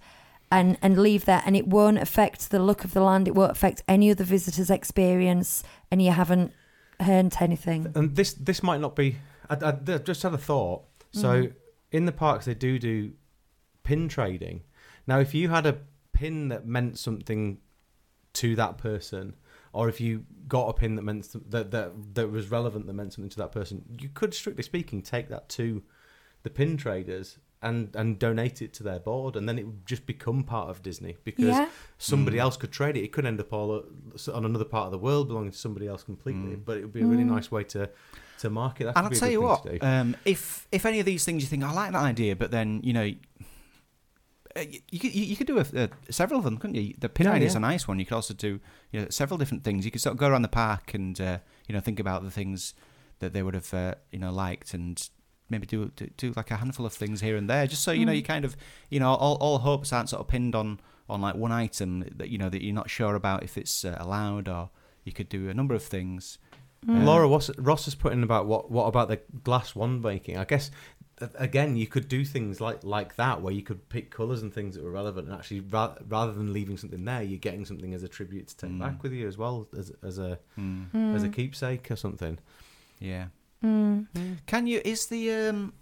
and 0.50 0.78
and 0.82 0.98
leave 0.98 1.24
there 1.24 1.42
and 1.44 1.56
it 1.56 1.66
won't 1.66 1.98
affect 1.98 2.50
the 2.50 2.58
look 2.58 2.84
of 2.84 2.92
the 2.94 3.00
land 3.00 3.26
it 3.26 3.34
won't 3.34 3.50
affect 3.50 3.82
any 3.88 4.10
other 4.10 4.24
visitor's 4.24 4.70
experience 4.70 5.62
and 5.90 6.00
you 6.00 6.10
haven't 6.12 6.52
earned 7.00 7.36
anything 7.40 7.90
And 7.94 8.14
this 8.16 8.32
this 8.34 8.62
might 8.62 8.80
not 8.80 8.96
be. 8.96 9.16
I, 9.50 9.56
I 9.68 9.98
just 9.98 10.22
had 10.22 10.32
a 10.34 10.38
thought. 10.38 10.84
So 11.12 11.42
Mhm. 11.42 11.54
in 11.92 12.04
the 12.06 12.12
parks 12.12 12.46
they 12.46 12.54
do 12.54 12.78
do 12.78 13.12
pin 13.82 14.08
trading. 14.08 14.62
Now, 15.06 15.20
if 15.20 15.34
you 15.34 15.48
had 15.50 15.66
a 15.66 15.78
pin 16.12 16.48
that 16.48 16.66
meant 16.66 16.98
something 16.98 17.58
to 18.34 18.56
that 18.56 18.76
person, 18.78 19.34
or 19.72 19.88
if 19.88 20.00
you 20.00 20.24
got 20.48 20.68
a 20.68 20.72
pin 20.72 20.94
that 20.96 21.02
meant 21.02 21.28
that 21.50 21.70
that 21.70 22.14
that 22.14 22.28
was 22.30 22.50
relevant 22.50 22.86
that 22.86 22.94
meant 22.94 23.12
something 23.12 23.30
to 23.30 23.36
that 23.38 23.52
person, 23.52 23.84
you 24.00 24.08
could, 24.08 24.32
strictly 24.34 24.62
speaking, 24.62 25.02
take 25.02 25.28
that 25.28 25.48
to 25.50 25.82
the 26.42 26.50
pin 26.50 26.76
traders 26.76 27.38
and 27.62 27.94
and 27.96 28.18
donate 28.18 28.60
it 28.62 28.72
to 28.74 28.82
their 28.82 28.98
board, 29.00 29.34
and 29.36 29.48
then 29.48 29.58
it 29.58 29.64
would 29.66 29.86
just 29.86 30.06
become 30.06 30.44
part 30.44 30.68
of 30.68 30.82
Disney 30.82 31.16
because 31.24 31.44
yeah 31.56 31.68
somebody 31.98 32.36
Mm. 32.36 32.40
else 32.42 32.56
could 32.58 32.70
trade 32.72 32.96
it. 32.96 33.02
It 33.04 33.12
could 33.12 33.24
end 33.26 33.40
up 33.40 33.52
all 33.52 33.84
on 34.34 34.44
another 34.44 34.64
part 34.66 34.86
of 34.86 34.92
the 34.92 34.98
world 34.98 35.28
belonging 35.28 35.50
to 35.52 35.58
somebody 35.58 35.86
else 35.88 36.02
completely. 36.04 36.56
Mm. 36.56 36.64
But 36.64 36.76
it 36.78 36.82
would 36.82 36.92
be 36.92 37.02
a 37.02 37.06
really 37.06 37.24
Mm. 37.24 37.34
nice 37.36 37.50
way 37.50 37.64
to 37.64 37.88
to 38.38 38.50
market 38.50 38.84
that. 38.84 38.96
And 38.98 39.06
I'll 39.06 39.12
tell 39.12 39.30
you 39.30 39.40
what, 39.40 39.82
um, 39.82 40.14
if 40.26 40.68
if 40.70 40.84
any 40.84 41.00
of 41.00 41.06
these 41.06 41.24
things 41.24 41.42
you 41.42 41.48
think 41.48 41.64
I 41.64 41.72
like 41.72 41.92
that 41.92 42.02
idea, 42.02 42.36
but 42.36 42.50
then 42.50 42.80
you 42.84 42.92
know. 42.92 43.10
uh, 44.56 44.60
You, 44.60 44.80
you 44.90 44.98
could 44.98 45.14
you, 45.14 45.24
you 45.24 45.36
could 45.36 45.46
do 45.46 45.58
a, 45.58 45.84
uh, 45.84 45.88
several 46.10 46.38
of 46.38 46.44
them, 46.44 46.56
couldn't 46.58 46.76
you? 46.76 46.94
The 46.98 47.08
pin 47.08 47.26
Yeah, 47.26 47.32
idea 47.34 47.48
is 47.48 47.54
a 47.54 47.60
nice 47.60 47.86
one. 47.88 47.98
You 47.98 48.06
could 48.06 48.14
also 48.14 48.34
do 48.34 48.60
you 48.92 49.00
know 49.00 49.06
several 49.10 49.38
different 49.38 49.64
things. 49.64 49.84
You 49.84 49.90
could 49.90 50.00
sort 50.00 50.12
of 50.14 50.18
go 50.18 50.28
around 50.28 50.42
the 50.42 50.48
park 50.48 50.94
and 50.94 51.18
uh, 51.20 51.38
you 51.68 51.72
know 51.74 51.80
think 51.80 52.00
about 52.00 52.22
the 52.24 52.30
things 52.30 52.74
that 53.18 53.32
they 53.32 53.42
would 53.42 53.54
have 53.54 53.72
uh, 53.74 53.94
you 54.12 54.18
know 54.18 54.32
liked 54.32 54.74
and 54.74 55.08
maybe 55.48 55.66
do, 55.66 55.90
do 55.96 56.08
do 56.16 56.32
like 56.36 56.50
a 56.50 56.56
handful 56.56 56.84
of 56.86 56.92
things 56.92 57.20
here 57.20 57.36
and 57.36 57.48
there, 57.48 57.66
just 57.66 57.82
so 57.82 57.92
you 57.92 58.04
know 58.06 58.12
Mm. 58.12 58.16
you 58.16 58.22
kind 58.22 58.44
of 58.44 58.56
you 58.90 59.00
know 59.00 59.14
all, 59.14 59.36
all 59.36 59.58
hopes 59.58 59.92
aren't 59.92 60.08
sort 60.08 60.20
of 60.20 60.28
pinned 60.28 60.54
on 60.54 60.80
on 61.08 61.20
like 61.20 61.36
one 61.36 61.52
item 61.52 62.04
that 62.16 62.28
you 62.30 62.38
know 62.38 62.48
that 62.48 62.62
you're 62.64 62.74
not 62.74 62.90
sure 62.90 63.14
about 63.14 63.42
if 63.42 63.56
it's 63.56 63.84
uh, 63.84 63.96
allowed 64.00 64.48
or 64.48 64.70
you 65.04 65.12
could 65.12 65.28
do 65.28 65.48
a 65.48 65.54
number 65.54 65.74
of 65.74 65.82
things. 65.82 66.38
Mm. 66.86 67.04
Laura 67.04 67.26
Ross, 67.28 67.50
Ross 67.58 67.92
put 67.94 68.12
in 68.12 68.22
about 68.22 68.46
what 68.46 68.70
what 68.70 68.84
about 68.86 69.08
the 69.08 69.20
glass 69.44 69.74
wand 69.74 70.02
making? 70.02 70.36
I 70.36 70.44
guess 70.44 70.70
uh, 71.20 71.28
again 71.36 71.76
you 71.76 71.86
could 71.86 72.08
do 72.08 72.24
things 72.24 72.60
like 72.60 72.84
like 72.84 73.16
that 73.16 73.40
where 73.40 73.52
you 73.52 73.62
could 73.62 73.88
pick 73.88 74.10
colours 74.10 74.42
and 74.42 74.52
things 74.52 74.74
that 74.74 74.84
were 74.84 74.90
relevant, 74.90 75.28
and 75.28 75.36
actually 75.36 75.60
ra- 75.60 75.94
rather 76.08 76.32
than 76.32 76.52
leaving 76.52 76.76
something 76.76 77.04
there, 77.04 77.22
you're 77.22 77.38
getting 77.38 77.64
something 77.64 77.94
as 77.94 78.02
a 78.02 78.08
tribute 78.08 78.48
to 78.48 78.56
take 78.56 78.70
Mm. 78.72 78.80
back 78.80 79.02
with 79.02 79.12
you 79.12 79.26
as 79.26 79.38
well 79.38 79.66
as 79.78 79.90
as 80.02 80.18
a 80.18 80.38
Mm, 80.58 81.14
as 81.14 81.22
a 81.22 81.28
keepsake 81.28 81.90
or 81.90 81.96
something. 81.96 82.38
yeah. 83.00 83.26
Mm. 83.64 84.06
Can 84.46 84.66
you? 84.66 84.80
Is 84.84 85.06
the 85.06 85.30
um, 85.32 85.72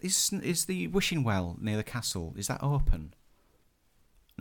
is 0.00 0.32
is 0.32 0.66
the 0.66 0.88
wishing 0.88 1.24
well 1.24 1.56
near 1.60 1.76
the 1.76 1.82
castle? 1.84 2.34
Is 2.36 2.48
that 2.48 2.62
open? 2.62 3.14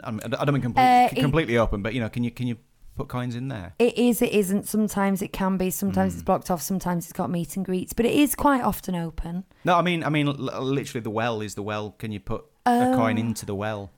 I'm- 0.03 0.19
I 0.25 0.27
don't 0.43 0.53
mean 0.53 0.61
completely, 0.61 0.91
Uh, 1.05 1.09
it- 1.11 1.15
completely 1.21 1.57
open, 1.57 1.81
but 1.81 1.93
you 1.93 2.01
know, 2.01 2.09
can 2.09 2.23
you 2.23 2.31
can 2.31 2.47
you 2.47 2.57
put 2.97 3.07
coins 3.07 3.36
in 3.36 3.47
there? 3.47 3.73
It 3.79 3.97
is, 3.97 4.21
it 4.21 4.31
isn't. 4.33 4.67
Sometimes 4.67 5.21
it 5.21 5.31
can 5.33 5.57
be. 5.57 5.69
Sometimes 5.69 6.13
Mm. 6.13 6.15
it's 6.17 6.23
blocked 6.23 6.51
off. 6.51 6.61
Sometimes 6.61 7.05
it's 7.05 7.13
got 7.13 7.29
meet 7.29 7.55
and 7.55 7.65
greets. 7.65 7.93
But 7.93 8.05
it 8.05 8.13
is 8.13 8.36
quite 8.36 8.61
often 8.61 8.95
open. 8.95 9.45
No, 9.63 9.75
I 9.77 9.81
mean, 9.81 10.03
I 10.03 10.09
mean, 10.09 10.27
literally, 10.27 11.01
the 11.01 11.09
well 11.09 11.41
is 11.41 11.55
the 11.55 11.63
well. 11.63 11.91
Can 11.91 12.11
you 12.11 12.19
put 12.19 12.45
a 12.65 12.93
coin 12.95 13.17
Oh. 13.17 13.21
into 13.21 13.45
the 13.45 13.55
well? 13.55 13.91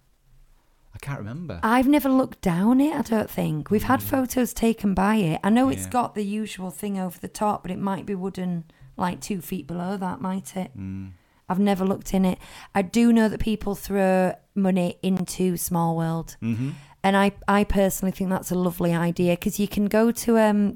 I 0.97 1.05
can't 1.05 1.19
remember. 1.19 1.59
I've 1.61 1.87
never 1.87 2.09
looked 2.09 2.41
down 2.41 2.81
it, 2.81 2.95
I 2.95 3.01
don't 3.03 3.29
think. 3.29 3.69
We've 3.69 3.83
had 3.83 4.01
photos 4.01 4.51
taken 4.53 4.93
by 4.95 5.15
it. 5.17 5.39
I 5.43 5.49
know 5.51 5.69
it's 5.69 5.83
Yeah. 5.83 5.89
got 5.91 6.15
the 6.15 6.25
usual 6.25 6.71
thing 6.71 6.97
over 6.99 7.19
the 7.19 7.27
top, 7.27 7.61
but 7.61 7.71
it 7.71 7.77
might 7.79 8.05
be 8.05 8.15
wooden, 8.15 8.63
like 8.97 9.21
two 9.21 9.39
feet 9.41 9.67
below 9.67 9.95
that, 9.97 10.21
might 10.21 10.57
it? 10.57 10.71
Mm. 10.77 11.11
I've 11.47 11.59
never 11.59 11.85
looked 11.85 12.13
in 12.13 12.25
it. 12.25 12.39
I 12.73 12.81
do 12.81 13.13
know 13.13 13.29
that 13.29 13.39
people 13.39 13.75
throw 13.75 14.33
money 14.55 14.97
into 15.03 15.55
Small 15.57 15.95
World. 15.95 16.35
hmm 16.41 16.71
and 17.03 17.15
I, 17.15 17.31
I 17.47 17.63
personally 17.63 18.11
think 18.11 18.31
that's 18.31 18.51
a 18.51 18.55
lovely 18.55 18.93
idea 18.93 19.33
because 19.33 19.59
you 19.59 19.67
can 19.67 19.85
go 19.85 20.11
to 20.11 20.39
um 20.39 20.75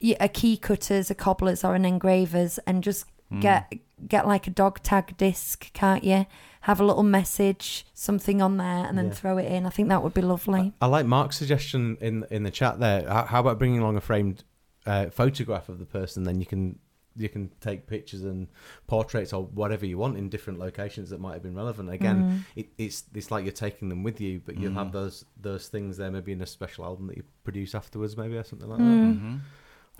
y- 0.00 0.14
a 0.20 0.28
key 0.28 0.56
cutters, 0.58 1.10
a 1.10 1.14
cobblers, 1.16 1.64
or 1.64 1.74
an 1.74 1.84
engravers, 1.86 2.58
and 2.66 2.84
just 2.84 3.06
Mm. 3.32 3.40
get 3.40 3.72
get 4.06 4.28
like 4.28 4.46
a 4.46 4.50
dog 4.50 4.82
tag 4.82 5.16
disc, 5.16 5.72
can't 5.72 6.04
you? 6.04 6.26
Have 6.64 6.80
a 6.80 6.84
little 6.84 7.02
message, 7.02 7.84
something 7.92 8.40
on 8.40 8.56
there, 8.56 8.86
and 8.86 8.96
then 8.96 9.06
Yeah. 9.08 9.12
throw 9.12 9.36
it 9.38 9.46
in. 9.52 9.66
I 9.66 9.70
think 9.70 9.88
that 9.90 10.02
would 10.02 10.14
be 10.14 10.22
lovely. 10.22 10.72
I 10.80 10.86
like 10.86 11.04
Mark's 11.06 11.36
suggestion 11.36 11.98
in 12.00 12.24
in 12.30 12.42
the 12.42 12.50
chat 12.50 12.80
there. 12.80 13.06
How, 13.08 13.24
how 13.26 13.40
about 13.40 13.58
bringing 13.58 13.80
along 13.80 13.96
a 13.96 14.00
framed 14.00 14.44
uh, 14.86 15.10
photograph 15.10 15.68
of 15.68 15.78
the 15.78 15.84
person? 15.86 16.24
Then 16.24 16.40
you 16.40 16.46
can 16.46 16.78
you 17.16 17.28
can 17.28 17.48
take 17.60 17.86
pictures 17.86 18.22
and 18.24 18.48
portraits 18.88 19.32
or 19.32 19.44
whatever 19.44 19.86
you 19.86 19.96
want 19.98 20.16
in 20.16 20.28
different 20.28 20.58
locations 20.58 21.10
that 21.10 21.20
might 21.20 21.34
have 21.34 21.42
been 21.42 21.54
relevant. 21.54 21.88
Again, 21.90 22.18
Mm. 22.22 22.38
it, 22.56 22.66
it's 22.78 23.04
it's 23.14 23.30
like 23.30 23.44
you're 23.44 23.52
taking 23.68 23.88
them 23.90 24.02
with 24.02 24.18
you, 24.20 24.40
but 24.46 24.56
you'll 24.58 24.72
Mm. 24.72 24.82
have 24.82 24.92
those 24.92 25.24
those 25.40 25.68
things 25.68 25.96
there 25.98 26.10
maybe 26.10 26.32
in 26.32 26.40
a 26.40 26.46
special 26.46 26.84
album 26.84 27.06
that 27.08 27.16
you 27.18 27.24
produce 27.44 27.74
afterwards, 27.74 28.16
maybe 28.16 28.36
or 28.36 28.42
something 28.42 28.68
like 28.68 28.80
Mm. 28.80 29.20
that. 29.20 29.40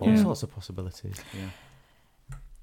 All 0.03 0.09
Yeah. 0.09 0.23
sorts 0.23 0.41
of 0.43 0.49
possibilities. 0.53 1.17
Yeah. 1.39 1.51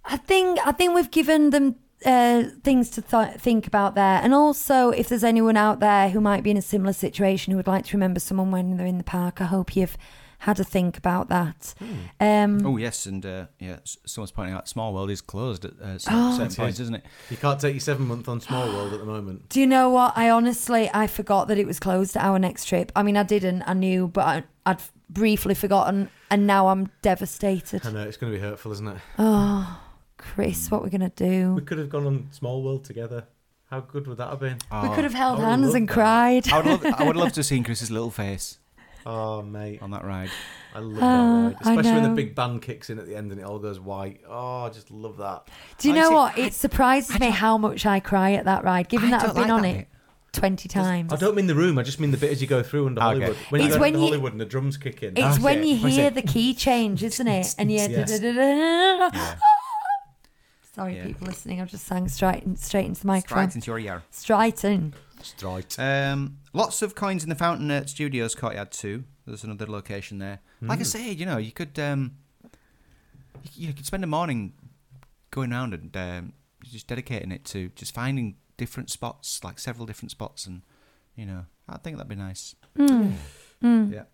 I 0.05 0.17
think 0.17 0.59
I 0.67 0.73
think 0.73 0.95
we've 0.97 1.11
given 1.11 1.51
them 1.51 1.77
uh, 2.05 2.45
things 2.65 2.91
to 2.91 3.03
th- 3.03 3.35
think 3.39 3.67
about 3.67 3.95
there, 3.95 4.21
and 4.23 4.33
also 4.35 4.91
if 4.91 5.09
there's 5.09 5.25
anyone 5.25 5.57
out 5.57 5.81
there 5.81 6.11
who 6.11 6.21
might 6.21 6.43
be 6.43 6.51
in 6.51 6.57
a 6.57 6.63
similar 6.63 6.93
situation 6.93 7.51
who 7.51 7.57
would 7.57 7.67
like 7.67 7.87
to 7.87 7.97
remember 7.97 8.21
someone 8.21 8.51
when 8.51 8.77
they're 8.77 8.87
in 8.87 8.99
the 8.99 9.05
park, 9.05 9.41
I 9.41 9.45
hope 9.45 9.77
you've 9.77 9.97
had 10.39 10.59
a 10.59 10.65
think 10.65 10.99
about 10.99 11.29
that. 11.29 11.73
Um, 12.19 12.67
Oh 12.67 12.77
yes, 12.77 13.07
and 13.07 13.25
uh, 13.25 13.47
yeah, 13.61 13.77
someone's 13.85 14.33
pointing 14.33 14.55
out 14.55 14.69
Small 14.69 14.93
World 14.93 15.09
is 15.11 15.21
closed 15.21 15.65
at 15.65 15.73
uh, 15.81 15.99
cer- 15.99 16.11
Oh. 16.13 16.37
certain 16.37 16.57
points, 16.57 16.75
is. 16.79 16.81
isn't 16.81 16.97
it? 16.97 17.05
You 17.31 17.37
can't 17.37 17.61
take 17.61 17.75
your 17.75 17.81
seven 17.81 18.07
month 18.09 18.29
on 18.29 18.41
Small 18.49 18.67
World 18.67 18.93
at 18.93 18.99
the 18.99 19.07
moment. 19.07 19.49
Do 19.51 19.61
you 19.61 19.69
know 19.69 19.89
what? 19.91 20.15
I 20.17 20.31
honestly 20.31 20.91
I 20.93 21.07
forgot 21.07 21.47
that 21.47 21.59
it 21.59 21.67
was 21.67 21.79
closed 21.79 22.17
at 22.17 22.25
our 22.25 22.41
next 22.41 22.65
trip. 22.65 22.91
I 22.97 23.05
mean, 23.05 23.17
I 23.17 23.23
didn't. 23.23 23.63
I 23.63 23.75
knew, 23.75 24.09
but 24.09 24.25
I, 24.27 24.43
I'd 24.67 24.81
briefly 25.09 25.55
forgotten, 25.55 26.11
and 26.29 26.45
now 26.45 26.67
I'm 26.69 26.91
devastated. 27.03 27.87
I 27.87 27.93
know 27.93 28.03
it's 28.03 28.17
going 28.17 28.33
to 28.33 28.37
be 28.39 28.43
hurtful, 28.43 28.73
isn't 28.73 28.89
it? 28.89 28.97
Oh, 29.21 29.81
Chris, 30.23 30.69
hmm. 30.69 30.75
what 30.75 30.83
we're 30.83 30.91
gonna 30.91 31.11
do. 31.15 31.55
We 31.55 31.63
could 31.63 31.79
have 31.79 31.89
gone 31.91 32.07
on 32.07 32.29
Small 32.31 32.63
World 32.63 32.85
together. 32.85 33.25
How 33.71 33.81
good 33.81 34.07
would 34.07 34.19
that 34.19 34.29
have 34.29 34.41
been? 34.41 34.59
Ah. 34.71 34.83
we 34.89 34.95
could 34.95 35.05
have 35.05 35.15
held 35.15 35.39
hands 35.41 35.75
and 35.75 35.89
that. 35.89 35.93
cried. 35.93 36.49
I 36.53 36.57
would 36.59 36.67
love, 36.67 36.85
I 37.01 37.05
would 37.05 37.17
love 37.17 37.33
to 37.33 37.37
have 37.41 37.47
seen 37.47 37.65
Chris's 37.65 37.91
little 37.91 38.11
face 38.11 38.59
Oh, 39.07 39.41
mate. 39.43 39.81
on 39.83 39.91
that 39.93 40.05
ride. 40.05 40.31
I 40.75 40.79
love 40.81 40.97
Oh, 40.97 41.01
that 41.01 41.03
ah, 41.03 41.45
ride. 41.47 41.57
Especially 41.79 41.93
when 41.93 42.03
the 42.03 42.11
big 42.11 42.35
band 42.35 42.61
kicks 42.63 42.91
in 42.91 42.99
at 42.99 43.07
the 43.07 43.17
end 43.17 43.33
and 43.33 43.41
it 43.41 43.45
all 43.45 43.59
goes 43.59 43.81
white. 43.81 44.21
Oh, 44.29 44.65
I 44.65 44.69
just 44.69 44.91
love 44.91 45.17
that. 45.17 45.49
Do 45.79 45.89
you 45.89 45.95
I 45.95 45.99
know 46.01 46.09
see- 46.11 46.15
what? 46.15 46.39
It 46.39 46.53
surprises 46.55 47.19
me 47.19 47.31
how 47.31 47.57
much 47.59 47.87
I 47.87 47.99
cry 47.99 48.33
at 48.35 48.45
that 48.45 48.63
ride, 48.63 48.89
given 48.91 49.13
I 49.13 49.19
that 49.19 49.29
I've 49.31 49.35
been 49.35 49.43
like 49.45 49.51
on 49.53 49.63
that 49.63 49.77
it 49.77 49.89
20 50.33 50.69
times. 50.69 51.13
I 51.13 51.17
don't 51.17 51.35
mean 51.35 51.47
the 51.47 51.55
room, 51.55 51.79
I 51.79 51.83
just 51.83 51.99
mean 52.01 52.11
the 52.11 52.17
bit 52.17 52.31
as 52.31 52.41
you 52.43 52.47
go 52.47 52.63
through 52.63 52.87
under 52.87 53.01
Okay. 53.03 53.09
Hollywood. 53.21 53.37
When 53.51 53.61
you 53.63 53.67
It's 53.69 53.77
go 53.77 53.81
when 53.81 53.89
into 53.95 54.01
you- 54.01 54.07
Hollywood 54.07 54.33
and 54.33 54.41
the 54.41 54.45
drums 54.47 54.77
kick 54.77 55.03
in. 55.03 55.11
It's 55.17 55.21
That's 55.21 55.39
when 55.41 55.59
it. 55.63 55.67
you 55.67 55.77
hear 55.77 56.07
it? 56.09 56.15
the 56.15 56.23
key 56.23 56.53
change, 56.55 57.03
isn't 57.03 57.27
it? 57.27 57.55
And 57.59 57.73
you 57.73 57.79
hear 57.81 57.91
Yes. 57.91 58.19
da-da-da-da-da. 58.21 59.11
Oh, 59.15 59.35
Sorry, 60.75 60.97
Yeah. 60.97 61.07
people 61.07 61.27
listening. 61.27 61.61
I've 61.61 61.71
just 61.71 61.87
sang 61.87 62.09
straight, 62.09 62.59
straight 62.59 62.87
into 62.87 63.03
the 63.03 63.07
microphone. 63.07 63.51
Straight 63.51 63.55
into 63.57 63.71
your 63.71 63.79
ear. 63.79 64.03
Straight 64.11 64.65
in. 64.65 64.95
Straight. 65.23 65.79
Um, 65.79 66.39
lots 66.53 66.81
of 66.83 66.95
coins 66.95 67.23
in 67.23 67.29
the 67.29 67.35
Fountain 67.35 67.71
at 67.71 67.91
Studios 67.91 68.35
Courtyard 68.35 68.73
too. 68.73 69.05
There's 69.27 69.45
another 69.45 69.67
location 69.67 70.19
there. 70.19 70.41
Like 70.63 70.79
Hmm. 70.79 70.83
I 70.83 70.85
say, 70.85 71.11
you 71.13 71.27
know, 71.27 71.37
you 71.37 71.53
could 71.53 71.79
um, 71.79 72.13
you, 73.55 73.69
you 73.69 73.73
could 73.75 73.87
spend 73.87 74.03
a 74.03 74.07
morning 74.07 74.55
going 75.31 75.53
around 75.53 75.75
and 75.75 75.97
um, 75.97 76.33
just 76.65 76.87
dedicating 76.87 77.31
it 77.33 77.45
to 77.47 77.69
just 77.77 77.95
finding 77.95 78.37
different 78.57 78.91
spots, 78.91 79.45
like 79.45 79.59
several 79.59 79.87
different 79.87 80.11
spots, 80.11 80.47
and 80.47 80.63
you 81.17 81.27
know, 81.27 81.45
I 81.69 81.77
think 81.79 81.99
that'd 81.99 82.09
be 82.09 82.17
nice. 82.17 82.55
Mm. 82.79 83.13
Yeah. 83.93 84.05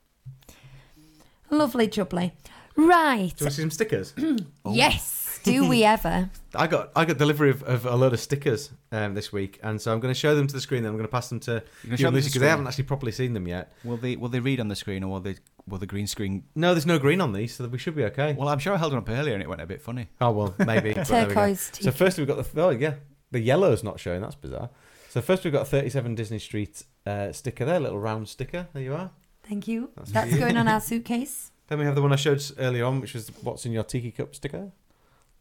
Lovely 1.51 1.87
jubbly. 1.89 2.33
Right. 2.77 3.33
Do 3.37 3.45
you 3.45 3.47
want 3.47 3.51
to 3.51 3.51
see 3.53 3.63
some 3.63 3.71
stickers? 3.71 4.13
Yes. 4.71 5.28
Do 5.43 5.69
we 5.69 5.85
ever? 5.97 6.31
I 6.55 6.67
got 6.67 6.91
I 6.97 7.05
got 7.05 7.19
delivery 7.19 7.51
of, 7.51 7.63
of 7.63 7.87
a 7.87 7.95
load 7.95 8.13
of 8.13 8.21
stickers 8.21 8.71
um, 8.93 9.15
this 9.15 9.33
week, 9.33 9.59
and 9.63 9.81
so 9.81 9.93
I'm 9.93 10.01
going 10.01 10.13
to 10.13 10.19
show 10.19 10.35
them 10.35 10.47
to 10.47 10.55
the 10.55 10.61
screen. 10.61 10.79
and 10.79 10.89
I'm 10.89 10.95
going 10.95 11.07
to 11.07 11.13
pass 11.13 11.29
them 11.29 11.41
to 11.41 11.51
You're 11.53 11.61
gonna 11.61 11.67
you 11.83 11.97
show 11.97 12.07
and 12.07 12.07
them 12.07 12.13
to 12.13 12.15
Lucy 12.17 12.29
the 12.29 12.31
because 12.31 12.41
they 12.41 12.49
haven't 12.49 12.67
actually 12.67 12.85
properly 12.85 13.13
seen 13.13 13.33
them 13.35 13.47
yet. 13.47 13.73
Will 13.85 13.97
they 13.97 14.17
will 14.17 14.29
they 14.29 14.41
read 14.41 14.61
on 14.61 14.69
the 14.69 14.77
screen 14.77 15.03
or 15.05 15.09
will 15.09 15.21
they 15.21 15.37
will 15.67 15.79
the 15.79 15.87
green 15.87 16.07
screen? 16.07 16.45
No, 16.55 16.75
there's 16.75 16.87
no 16.87 16.99
green 16.99 17.21
on 17.21 17.33
these, 17.33 17.55
so 17.55 17.67
we 17.67 17.79
should 17.79 17.95
be 17.97 18.05
okay. 18.05 18.33
Well, 18.33 18.49
I'm 18.49 18.59
sure 18.59 18.75
I 18.75 18.77
held 18.77 18.93
one 18.93 19.03
up 19.03 19.09
earlier 19.09 19.35
and 19.35 19.43
it 19.43 19.49
went 19.49 19.61
a 19.61 19.67
bit 19.67 19.83
funny. 19.83 20.09
Oh 20.21 20.31
well, 20.31 20.55
maybe. 20.59 20.93
but 20.95 21.07
there 21.09 21.29
we 21.29 21.55
So 21.55 21.91
first 21.91 22.19
we've 22.19 22.27
got 22.27 22.43
the 22.43 22.63
oh 22.63 22.71
yeah, 22.71 22.95
the 23.31 23.41
yellow's 23.41 23.83
not 23.85 24.01
showing. 24.01 24.21
That's 24.21 24.35
bizarre. 24.35 24.71
So 25.09 25.23
first 25.23 25.45
we've 25.45 25.53
got 25.53 25.63
a 25.63 25.65
37 25.65 26.15
Disney 26.15 26.39
Street 26.39 26.85
uh, 27.07 27.33
sticker 27.33 27.65
there, 27.65 27.81
little 27.81 27.99
round 27.99 28.29
sticker. 28.29 28.69
There 28.75 28.83
you 28.83 28.95
are. 28.95 29.11
Thank 29.43 29.67
you. 29.67 29.91
That's 29.97 30.13
That's 30.13 30.37
going 30.39 30.57
on 30.57 30.69
our 30.69 30.81
suitcase. 30.81 31.51
Then 31.69 31.79
we 31.79 31.85
have 31.85 31.95
the 31.95 32.03
one 32.03 32.13
I 32.13 32.17
showed 32.17 32.43
earlier 32.59 32.85
on, 32.85 33.01
which 33.01 33.15
was 33.15 33.31
what's 33.43 33.65
in 33.65 33.73
your 33.73 33.85
tiki 33.85 34.11
cup 34.11 34.35
sticker. 34.35 34.71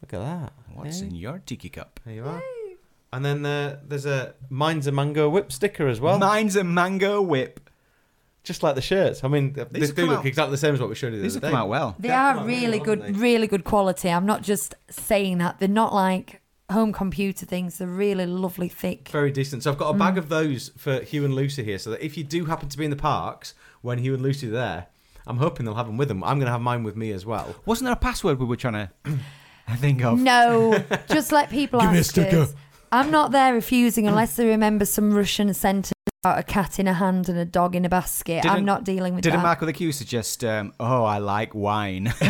Look 0.01 0.13
at 0.13 0.19
that. 0.19 0.53
What's 0.73 1.01
Yeah. 1.01 1.07
in 1.07 1.15
your 1.15 1.39
tiki 1.45 1.69
cup? 1.69 1.99
There 2.05 2.13
you 2.15 2.25
are. 2.25 2.41
And 3.13 3.23
then 3.25 3.45
uh, 3.45 3.79
there's 3.87 4.05
a 4.05 4.33
mine's 4.49 4.85
a 4.87 4.91
mango 4.91 5.29
whip 5.29 5.51
sticker 5.51 5.87
as 5.87 5.99
well, 6.01 6.19
Mine's 6.19 6.55
a 6.55 6.63
mango 6.63 7.21
whip. 7.21 7.69
just 8.43 8.63
like 8.63 8.75
the 8.75 8.81
shirts. 8.81 9.23
I 9.25 9.27
mean, 9.27 9.51
they 9.53 9.65
These 9.65 9.89
have 9.89 9.95
do 9.97 10.05
look 10.05 10.19
out- 10.19 10.25
exactly 10.25 10.51
the 10.51 10.57
same 10.57 10.73
as 10.73 10.79
what 10.79 10.87
we 10.87 10.95
showed 10.95 11.11
you 11.11 11.17
the 11.17 11.23
These 11.23 11.33
have 11.33 11.43
other 11.43 11.51
come 11.51 11.57
day. 11.59 11.61
out 11.63 11.67
well. 11.69 11.95
They 11.99 12.07
Yeah, 12.09 12.37
are 12.37 12.45
really 12.45 12.77
come 12.79 12.85
good, 12.85 13.01
they? 13.01 13.11
really 13.11 13.47
good 13.47 13.65
quality. 13.65 14.09
I'm 14.09 14.25
not 14.25 14.41
just 14.41 14.73
saying 14.89 15.39
that. 15.39 15.59
They're 15.59 15.67
not 15.67 15.93
like 15.93 16.41
home 16.71 16.93
computer 16.93 17.45
things. 17.45 17.77
They're 17.77 17.87
really 17.89 18.25
lovely, 18.25 18.69
thick. 18.69 19.09
Very 19.09 19.31
decent. 19.31 19.63
So 19.63 19.71
I've 19.71 19.77
got 19.77 19.89
a 19.89 19.93
Mm. 19.95 19.99
bag 19.99 20.17
of 20.17 20.29
those 20.29 20.71
for 20.77 21.01
Hugh 21.01 21.25
and 21.25 21.33
Lucy 21.35 21.63
here, 21.63 21.77
so 21.77 21.89
that 21.91 22.01
if 22.05 22.17
you 22.17 22.23
do 22.23 22.45
happen 22.45 22.69
to 22.69 22.77
be 22.77 22.85
in 22.85 22.91
the 22.91 22.95
parks 22.97 23.53
when 23.81 23.97
Hugh 23.97 24.13
and 24.13 24.23
Lucy 24.23 24.47
are 24.47 24.51
there, 24.51 24.87
I'm 25.25 25.37
hoping 25.37 25.65
they'll 25.65 25.75
have 25.75 25.87
them 25.87 25.97
with 25.97 26.07
them. 26.07 26.23
I'm 26.23 26.37
going 26.39 26.45
to 26.45 26.51
have 26.53 26.61
mine 26.61 26.83
with 26.83 26.95
me 26.95 27.11
as 27.11 27.25
well. 27.25 27.55
Wasn't 27.65 27.83
there 27.85 27.93
a 27.93 27.97
password 27.97 28.39
we 28.39 28.45
were 28.45 28.55
trying 28.55 28.73
to 28.73 28.91
think 29.75 30.03
of? 30.03 30.19
No, 30.19 30.83
just 31.09 31.31
let 31.31 31.49
people 31.49 31.79
Give 31.81 31.89
ask 31.89 32.11
sticker. 32.11 32.39
us. 32.39 32.55
I'm 32.91 33.11
not 33.11 33.31
there 33.31 33.53
refusing 33.53 34.07
unless 34.07 34.37
they 34.37 34.45
remember 34.47 34.85
some 34.85 35.13
Russian 35.13 35.53
sentence 35.53 35.91
about 36.23 36.39
a 36.39 36.43
cat 36.43 36.79
in 36.79 36.87
a 36.87 36.93
hand 36.93 37.27
and 37.27 37.37
a 37.37 37.43
dog 37.43 37.75
in 37.75 37.83
a 37.83 37.89
basket. 37.89 38.45
I'm 38.45 38.65
Didn't- 38.65 38.85
dealing 38.85 39.13
with 39.13 39.23
that. 39.23 39.29
Didn't 39.31 39.41
that. 39.41 39.45
Mark 39.47 39.59
with 39.59 39.67
the 39.67 39.73
Q 39.73 39.91
suggest, 39.91 40.43
um, 40.45 40.73
oh, 40.79 41.03
I 41.03 41.17
like 41.17 41.53
wine? 41.53 42.13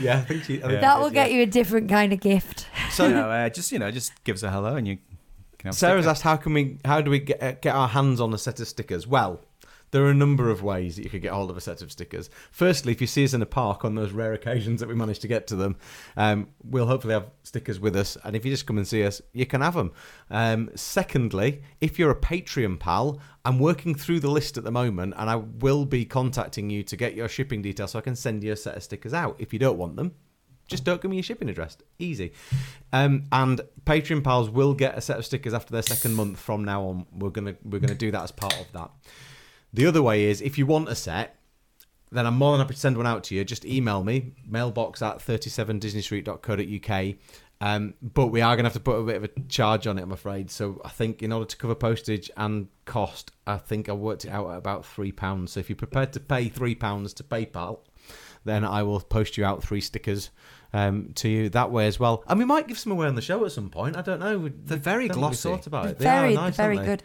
Yeah, 0.00 0.18
I 0.18 0.24
think 0.24 0.44
she. 0.44 0.62
I 0.62 0.68
think 0.68 0.80
that 0.80 0.98
will 0.98 1.06
is, 1.06 1.12
get 1.12 1.30
yeah. 1.30 1.36
you 1.38 1.42
a 1.42 1.46
different 1.46 1.88
kind 1.88 2.12
of 2.12 2.20
gift. 2.20 2.66
so, 2.90 3.06
you 3.06 3.14
know, 3.14 3.30
uh, 3.30 3.48
just, 3.48 3.72
you 3.72 3.78
know, 3.78 3.90
just 3.90 4.12
give 4.24 4.34
us 4.36 4.42
a 4.42 4.50
hello 4.50 4.76
and 4.76 4.86
you 4.86 4.98
can 5.58 5.68
have 5.68 5.74
a 5.74 5.76
Sarah's 5.76 6.04
sticker. 6.04 6.10
asked, 6.10 6.22
how 6.22 6.36
can 6.36 6.52
we? 6.54 6.78
How 6.84 7.00
do 7.00 7.10
we 7.10 7.18
get 7.20 7.42
uh, 7.42 7.52
get 7.52 7.74
our 7.74 7.88
hands 7.88 8.20
on 8.20 8.32
a 8.34 8.38
set 8.38 8.60
of 8.60 8.68
stickers? 8.68 9.06
Well. 9.06 9.40
There 9.94 10.04
are 10.04 10.10
a 10.10 10.14
number 10.14 10.50
of 10.50 10.60
ways 10.60 10.96
that 10.96 11.04
you 11.04 11.08
could 11.08 11.22
get 11.22 11.30
hold 11.30 11.52
of 11.52 11.56
a 11.56 11.60
set 11.60 11.80
of 11.80 11.92
stickers. 11.92 12.28
Firstly, 12.50 12.90
if 12.90 13.00
you 13.00 13.06
see 13.06 13.22
us 13.22 13.32
in 13.32 13.40
a 13.42 13.46
park 13.46 13.84
on 13.84 13.94
those 13.94 14.10
rare 14.10 14.32
occasions 14.32 14.80
that 14.80 14.88
we 14.88 14.96
manage 14.96 15.20
to 15.20 15.28
get 15.28 15.46
to 15.46 15.54
them, 15.54 15.76
um, 16.16 16.48
we'll 16.64 16.88
hopefully 16.88 17.14
have 17.14 17.30
stickers 17.44 17.78
with 17.78 17.94
us. 17.94 18.18
And 18.24 18.34
if 18.34 18.44
you 18.44 18.50
just 18.50 18.66
come 18.66 18.76
and 18.76 18.88
see 18.88 19.04
us, 19.04 19.22
you 19.32 19.46
can 19.46 19.60
have 19.60 19.74
them. 19.74 19.92
Um, 20.32 20.70
secondly, 20.74 21.62
if 21.80 21.96
you're 21.96 22.10
a 22.10 22.16
Patreon 22.16 22.80
pal, 22.80 23.20
I'm 23.44 23.60
working 23.60 23.94
through 23.94 24.18
the 24.18 24.32
list 24.32 24.58
at 24.58 24.64
the 24.64 24.72
moment, 24.72 25.14
and 25.16 25.30
I 25.30 25.36
will 25.36 25.84
be 25.84 26.04
contacting 26.04 26.70
you 26.70 26.82
to 26.82 26.96
get 26.96 27.14
your 27.14 27.28
shipping 27.28 27.62
details 27.62 27.92
so 27.92 28.00
I 28.00 28.02
can 28.02 28.16
send 28.16 28.42
you 28.42 28.50
a 28.50 28.56
set 28.56 28.76
of 28.76 28.82
stickers 28.82 29.14
out. 29.14 29.36
If 29.38 29.52
you 29.52 29.60
don't 29.60 29.78
want 29.78 29.94
them, 29.94 30.10
just 30.66 30.82
don't 30.82 31.00
give 31.00 31.12
me 31.12 31.18
your 31.18 31.22
shipping 31.22 31.48
address. 31.48 31.76
Easy. 32.00 32.32
Um, 32.92 33.26
and 33.30 33.60
Patreon 33.84 34.24
pals 34.24 34.50
will 34.50 34.74
get 34.74 34.98
a 34.98 35.00
set 35.00 35.18
of 35.18 35.24
stickers 35.24 35.54
after 35.54 35.72
their 35.72 35.82
second 35.82 36.14
month 36.16 36.40
from 36.40 36.64
now 36.64 36.82
on. 36.82 37.06
We're 37.16 37.30
gonna 37.30 37.54
we're 37.62 37.78
gonna 37.78 37.94
do 37.94 38.10
that 38.10 38.24
as 38.24 38.32
part 38.32 38.58
of 38.60 38.72
that. 38.72 38.90
The 39.74 39.86
other 39.86 40.02
way 40.02 40.24
is 40.24 40.40
if 40.40 40.56
you 40.56 40.66
want 40.66 40.88
a 40.88 40.94
set, 40.94 41.36
then 42.12 42.26
I'm 42.26 42.38
more 42.38 42.52
than 42.52 42.64
happy 42.64 42.74
to 42.74 42.80
send 42.80 42.96
one 42.96 43.08
out 43.08 43.24
to 43.24 43.34
you. 43.34 43.44
Just 43.44 43.64
email 43.64 44.04
me, 44.04 44.34
mailbox 44.46 45.02
at 45.02 45.18
37disneystreet.co.uk. 45.18 47.16
Um, 47.60 47.94
but 48.00 48.28
we 48.28 48.40
are 48.40 48.54
going 48.54 48.64
to 48.64 48.68
have 48.68 48.74
to 48.74 48.80
put 48.80 48.96
a 48.96 49.02
bit 49.02 49.16
of 49.16 49.24
a 49.24 49.30
charge 49.48 49.88
on 49.88 49.98
it, 49.98 50.02
I'm 50.02 50.12
afraid. 50.12 50.50
So 50.50 50.80
I 50.84 50.90
think 50.90 51.24
in 51.24 51.32
order 51.32 51.46
to 51.46 51.56
cover 51.56 51.74
postage 51.74 52.30
and 52.36 52.68
cost, 52.84 53.32
I 53.48 53.56
think 53.56 53.88
I 53.88 53.92
worked 53.92 54.24
it 54.24 54.28
out 54.28 54.48
at 54.50 54.58
about 54.58 54.84
£3. 54.84 55.48
So 55.48 55.58
if 55.58 55.68
you're 55.68 55.76
prepared 55.76 56.12
to 56.12 56.20
pay 56.20 56.48
£3 56.48 57.14
to 57.14 57.24
PayPal, 57.24 57.80
then 58.44 58.64
I 58.64 58.84
will 58.84 59.00
post 59.00 59.36
you 59.36 59.44
out 59.44 59.64
three 59.64 59.80
stickers 59.80 60.30
um, 60.72 61.10
to 61.16 61.28
you 61.28 61.48
that 61.48 61.70
way 61.72 61.86
as 61.86 61.98
well. 61.98 62.22
And 62.28 62.38
we 62.38 62.44
might 62.44 62.68
give 62.68 62.78
some 62.78 62.92
away 62.92 63.08
on 63.08 63.14
the 63.14 63.22
show 63.22 63.44
at 63.44 63.52
some 63.52 63.70
point. 63.70 63.96
I 63.96 64.02
don't 64.02 64.20
know. 64.20 64.50
They're 64.64 64.76
very 64.76 65.08
don't 65.08 65.16
think 65.16 65.16
we 65.16 65.28
glossy. 65.30 65.48
thought 65.48 65.66
about 65.66 65.86
it. 65.86 65.98
They 65.98 66.04
very, 66.04 66.36
are 66.36 66.42
nice, 66.42 66.56
very 66.56 66.76
aren't 66.76 66.86
they? 66.86 66.92
good. 66.96 67.02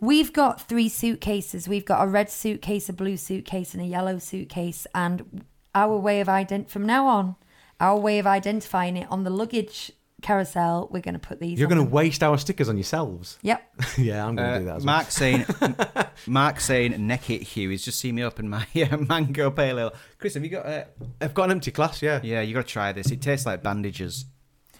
We've 0.00 0.32
got 0.32 0.66
three 0.68 0.88
suitcases. 0.88 1.68
We've 1.68 1.84
got 1.84 2.02
a 2.02 2.06
red 2.08 2.30
suitcase, 2.30 2.88
a 2.88 2.92
blue 2.92 3.16
suitcase, 3.16 3.74
and 3.74 3.82
a 3.82 3.86
yellow 3.86 4.18
suitcase. 4.18 4.86
And 4.94 5.44
our 5.74 5.96
way 5.96 6.20
of 6.20 6.26
ident 6.28 6.68
from 6.70 6.86
now 6.86 7.06
on, 7.06 7.36
our 7.78 7.98
way 7.98 8.18
of 8.18 8.26
identifying 8.26 8.96
it 8.96 9.06
on 9.10 9.24
the 9.24 9.30
luggage 9.30 9.92
carousel, 10.22 10.86
we're 10.90 11.00
going 11.00 11.14
to 11.14 11.18
put 11.18 11.40
these. 11.40 11.58
You're 11.58 11.68
going 11.68 11.82
to 11.84 11.90
waste 11.90 12.22
our 12.22 12.36
stickers 12.38 12.68
on 12.68 12.76
yourselves. 12.76 13.38
Yep. 13.42 13.74
yeah, 13.98 14.26
I'm 14.26 14.36
going 14.36 14.48
to 14.48 14.54
Uh, 14.54 14.58
do 14.58 14.64
that 14.66 14.76
as 14.76 14.84
well. 14.84 14.94
Mark 14.96 15.10
saying, 15.10 15.46
Mark 16.26 16.60
saying, 16.60 17.06
neck 17.06 17.30
it, 17.30 17.42
Hugh. 17.42 17.70
He's 17.70 17.84
just 17.84 17.98
seen 17.98 18.14
me 18.16 18.22
up 18.22 18.38
in 18.38 18.48
my 18.48 18.66
uh, 18.90 18.96
mango 18.98 19.50
pale 19.50 19.78
ale. 19.78 19.92
Chris, 20.18 20.34
have 20.34 20.44
you 20.44 20.50
got? 20.50 20.66
Uh, 20.66 20.84
I've 21.20 21.32
got 21.34 21.44
an 21.44 21.52
empty 21.52 21.70
glass, 21.70 22.02
yeah. 22.02 22.20
yeah, 22.22 22.40
you 22.42 22.52
got 22.54 22.66
to 22.66 22.72
try 22.72 22.92
this. 22.92 23.10
It 23.10 23.20
tastes 23.22 23.46
like 23.46 23.62
bandages. 23.62 24.24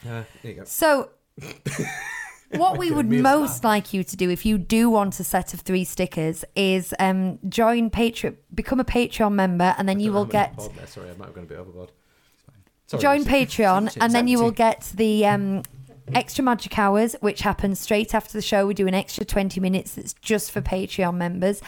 Uh, 0.06 0.24
there 0.42 0.52
you 0.52 0.54
go. 0.54 0.64
So, 0.64 1.10
what 2.50 2.78
we 2.82 2.90
would 2.90 3.10
most 3.10 3.64
like 3.64 3.92
you 3.92 4.04
to 4.04 4.16
do, 4.16 4.30
if 4.30 4.44
you 4.44 4.58
do 4.58 4.90
want 4.90 5.18
a 5.20 5.24
set 5.24 5.54
of 5.54 5.60
three 5.60 5.84
stickers, 5.84 6.44
is 6.56 6.94
um, 6.98 7.38
join 7.48 7.90
Patreon, 7.90 8.36
become 8.54 8.80
a 8.80 8.84
Patreon 8.84 9.32
member, 9.32 9.74
and 9.78 9.88
then 9.88 10.00
you 10.00 10.12
will 10.12 10.24
get. 10.24 10.60
Sorry, 10.86 11.10
I 11.10 11.16
might 11.16 11.26
have 11.26 11.34
gone 11.34 11.44
a 11.44 11.46
bit 11.46 11.58
overboard. 11.58 11.92
Sorry, 12.86 13.00
join 13.00 13.24
Patreon, 13.24 13.96
and 14.00 14.14
then 14.14 14.28
you 14.28 14.40
will 14.40 14.50
get 14.50 14.92
the 14.94 15.26
um, 15.26 15.62
extra 16.12 16.42
magic 16.42 16.78
hours, 16.78 17.14
which 17.20 17.42
happens 17.42 17.78
straight 17.78 18.14
after 18.14 18.32
the 18.32 18.42
show. 18.42 18.66
We 18.66 18.74
do 18.74 18.88
an 18.88 18.94
extra 18.94 19.24
twenty 19.24 19.60
minutes 19.60 19.94
that's 19.94 20.14
just 20.14 20.50
for 20.50 20.60
Patreon 20.60 21.14
members, 21.14 21.62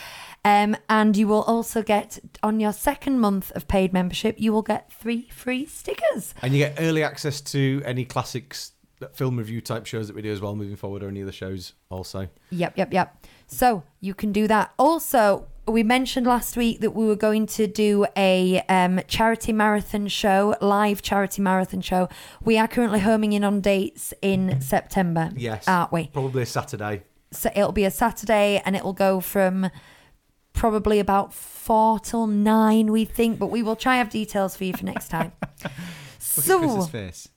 um, 0.44 0.76
and 0.88 1.16
you 1.16 1.28
will 1.28 1.42
also 1.42 1.82
get 1.82 2.18
on 2.42 2.58
your 2.58 2.72
second 2.72 3.20
month 3.20 3.52
of 3.52 3.68
paid 3.68 3.92
membership, 3.92 4.34
you 4.38 4.52
will 4.52 4.62
get 4.62 4.92
three 4.92 5.28
free 5.30 5.66
stickers. 5.66 6.34
And 6.42 6.52
you 6.52 6.58
get 6.58 6.76
early 6.80 7.04
access 7.04 7.40
to 7.42 7.80
any 7.84 8.04
classics, 8.04 8.71
film 9.12 9.36
review 9.36 9.60
type 9.60 9.86
shows 9.86 10.06
that 10.08 10.16
we 10.16 10.22
do 10.22 10.32
as 10.32 10.40
well 10.40 10.56
moving 10.56 10.76
forward, 10.76 11.02
or 11.02 11.08
any 11.08 11.22
other 11.22 11.32
shows 11.32 11.74
also. 11.90 12.28
Yep, 12.50 12.76
yep, 12.76 12.92
yep. 12.92 13.26
So 13.46 13.82
you 14.00 14.14
can 14.14 14.32
do 14.32 14.46
that. 14.48 14.72
Also, 14.78 15.46
we 15.66 15.82
mentioned 15.82 16.26
last 16.26 16.56
week 16.56 16.80
that 16.80 16.90
we 16.90 17.06
were 17.06 17.16
going 17.16 17.46
to 17.46 17.66
do 17.66 18.06
a 18.16 18.60
um, 18.68 19.00
charity 19.06 19.52
marathon 19.52 20.08
show, 20.08 20.56
live 20.60 21.02
charity 21.02 21.40
marathon 21.42 21.80
show. 21.80 22.08
We 22.42 22.58
are 22.58 22.66
currently 22.66 23.00
homing 23.00 23.32
in 23.32 23.44
on 23.44 23.60
dates 23.60 24.12
in 24.22 24.60
September. 24.60 25.30
Yes. 25.36 25.68
aren't 25.68 25.92
we? 25.92 26.08
Probably 26.08 26.42
a 26.42 26.46
Saturday. 26.46 27.02
So 27.30 27.50
it'll 27.54 27.72
be 27.72 27.84
a 27.84 27.90
Saturday, 27.90 28.60
and 28.64 28.74
it 28.76 28.84
will 28.84 28.92
go 28.92 29.20
from 29.20 29.70
probably 30.52 30.98
about 30.98 31.32
four 31.32 31.98
till 31.98 32.26
nine, 32.26 32.90
we 32.92 33.04
think. 33.04 33.38
But 33.38 33.46
we 33.46 33.62
will 33.62 33.76
try 33.76 33.96
have 33.96 34.10
details 34.10 34.56
for 34.56 34.64
you 34.64 34.74
for 34.74 34.84
next 34.84 35.08
time. 35.08 35.32
Look 35.42 36.62
at 36.62 36.90
so. 36.92 37.30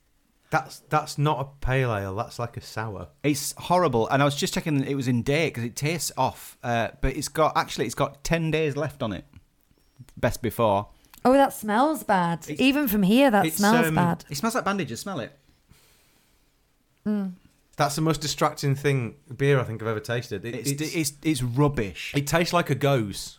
That's 0.50 0.78
that's 0.88 1.18
not 1.18 1.40
a 1.40 1.64
pale 1.64 1.92
ale. 1.94 2.14
That's 2.14 2.38
like 2.38 2.56
a 2.56 2.60
sour. 2.60 3.08
It's 3.24 3.52
horrible, 3.58 4.08
and 4.08 4.22
I 4.22 4.24
was 4.24 4.36
just 4.36 4.54
checking 4.54 4.84
it 4.84 4.94
was 4.94 5.08
in 5.08 5.22
date 5.22 5.48
because 5.50 5.64
it 5.64 5.74
tastes 5.76 6.12
off. 6.16 6.56
Uh, 6.62 6.88
but 7.00 7.16
it's 7.16 7.28
got 7.28 7.56
actually 7.56 7.86
it's 7.86 7.94
got 7.96 8.22
ten 8.22 8.50
days 8.52 8.76
left 8.76 9.02
on 9.02 9.12
it. 9.12 9.24
Best 10.16 10.42
before. 10.42 10.88
oh, 11.24 11.32
that 11.32 11.52
smells 11.52 12.04
bad. 12.04 12.40
It's- 12.48 12.60
Even 12.60 12.86
from 12.86 13.02
here, 13.02 13.30
that 13.30 13.44
it's, 13.44 13.56
smells 13.56 13.86
um, 13.88 13.94
bad. 13.96 14.24
It 14.30 14.36
smells 14.36 14.54
like 14.54 14.64
bandages. 14.64 15.00
Smell 15.00 15.18
it. 15.20 15.32
That's 17.76 17.94
the 17.94 18.00
most 18.02 18.20
distracting 18.20 18.74
thing 18.74 19.16
beer 19.36 19.60
I 19.60 19.64
think 19.64 19.82
I've 19.82 19.88
ever 19.88 20.00
tasted. 20.00 20.44
It, 20.44 20.54
It's, 20.54 20.70
it's- 20.70 20.94
it's, 20.94 21.12
it's 21.22 21.42
rubbish. 21.42 22.12
it 22.16 22.26
tastes 22.26 22.52
like 22.52 22.70
a 22.70 22.74
gose 22.74 23.38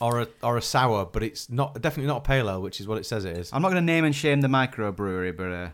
or 0.00 0.20
a 0.22 0.28
or 0.42 0.56
a 0.56 0.62
sour, 0.62 1.04
but 1.04 1.22
it's 1.22 1.48
not 1.50 1.80
definitely 1.80 2.08
not 2.08 2.18
a 2.18 2.20
pale 2.28 2.48
ale, 2.50 2.60
which 2.62 2.80
is 2.80 2.86
what 2.88 2.98
it 2.98 3.06
says 3.06 3.24
it 3.24 3.36
is. 3.36 3.52
I'm 3.52 3.62
not 3.62 3.68
going 3.70 3.82
to 3.82 3.86
name 3.86 4.04
and 4.04 4.14
shame 4.14 4.40
the 4.40 4.48
microbrewery, 4.48 5.36
but 5.36 5.50
uh, 5.52 5.68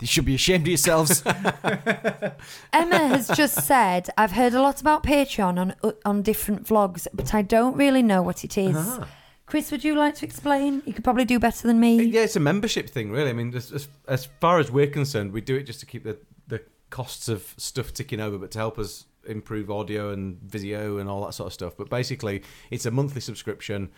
you 0.00 0.06
should 0.06 0.24
be 0.24 0.34
ashamed 0.34 0.64
of 0.64 0.68
yourselves. 0.68 1.22
Emma 2.72 2.98
has 2.98 3.28
just 3.28 3.66
said, 3.66 4.08
I've 4.16 4.32
heard 4.32 4.54
a 4.54 4.62
lot 4.62 4.80
about 4.80 5.02
Patreon 5.02 5.58
on 5.58 5.94
on 6.04 6.22
different 6.22 6.66
vlogs, 6.66 7.06
but 7.12 7.34
I 7.34 7.42
don't 7.42 7.76
really 7.76 8.02
know 8.02 8.22
what 8.22 8.44
it 8.44 8.56
is. 8.56 8.76
Ah. 8.76 9.08
Chris, 9.46 9.72
would 9.72 9.82
you 9.82 9.96
like 9.96 10.14
to 10.14 10.24
explain? 10.24 10.80
You 10.86 10.92
could 10.92 11.02
probably 11.02 11.24
do 11.24 11.40
better 11.40 11.66
than 11.66 11.80
me. 11.80 12.04
Yeah, 12.04 12.22
it's 12.22 12.36
a 12.36 12.40
membership 12.40 12.88
thing, 12.88 13.10
really. 13.10 13.30
I 13.30 13.32
mean, 13.32 13.52
as, 13.54 13.72
as, 13.72 13.88
as 14.06 14.26
far 14.40 14.60
as 14.60 14.70
we're 14.70 14.86
concerned, 14.86 15.32
we 15.32 15.40
do 15.40 15.56
it 15.56 15.64
just 15.64 15.80
to 15.80 15.86
keep 15.86 16.04
the, 16.04 16.18
the 16.46 16.62
costs 16.90 17.28
of 17.28 17.52
stuff 17.56 17.92
ticking 17.92 18.20
over, 18.20 18.38
but 18.38 18.52
to 18.52 18.58
help 18.58 18.78
us 18.78 19.06
improve 19.26 19.68
audio 19.68 20.12
and 20.12 20.40
video 20.40 20.98
and 20.98 21.08
all 21.08 21.24
that 21.24 21.34
sort 21.34 21.48
of 21.48 21.52
stuff. 21.52 21.76
But 21.76 21.90
basically, 21.90 22.44
it's 22.70 22.86
a 22.86 22.92
monthly 22.92 23.20
subscription, 23.20 23.90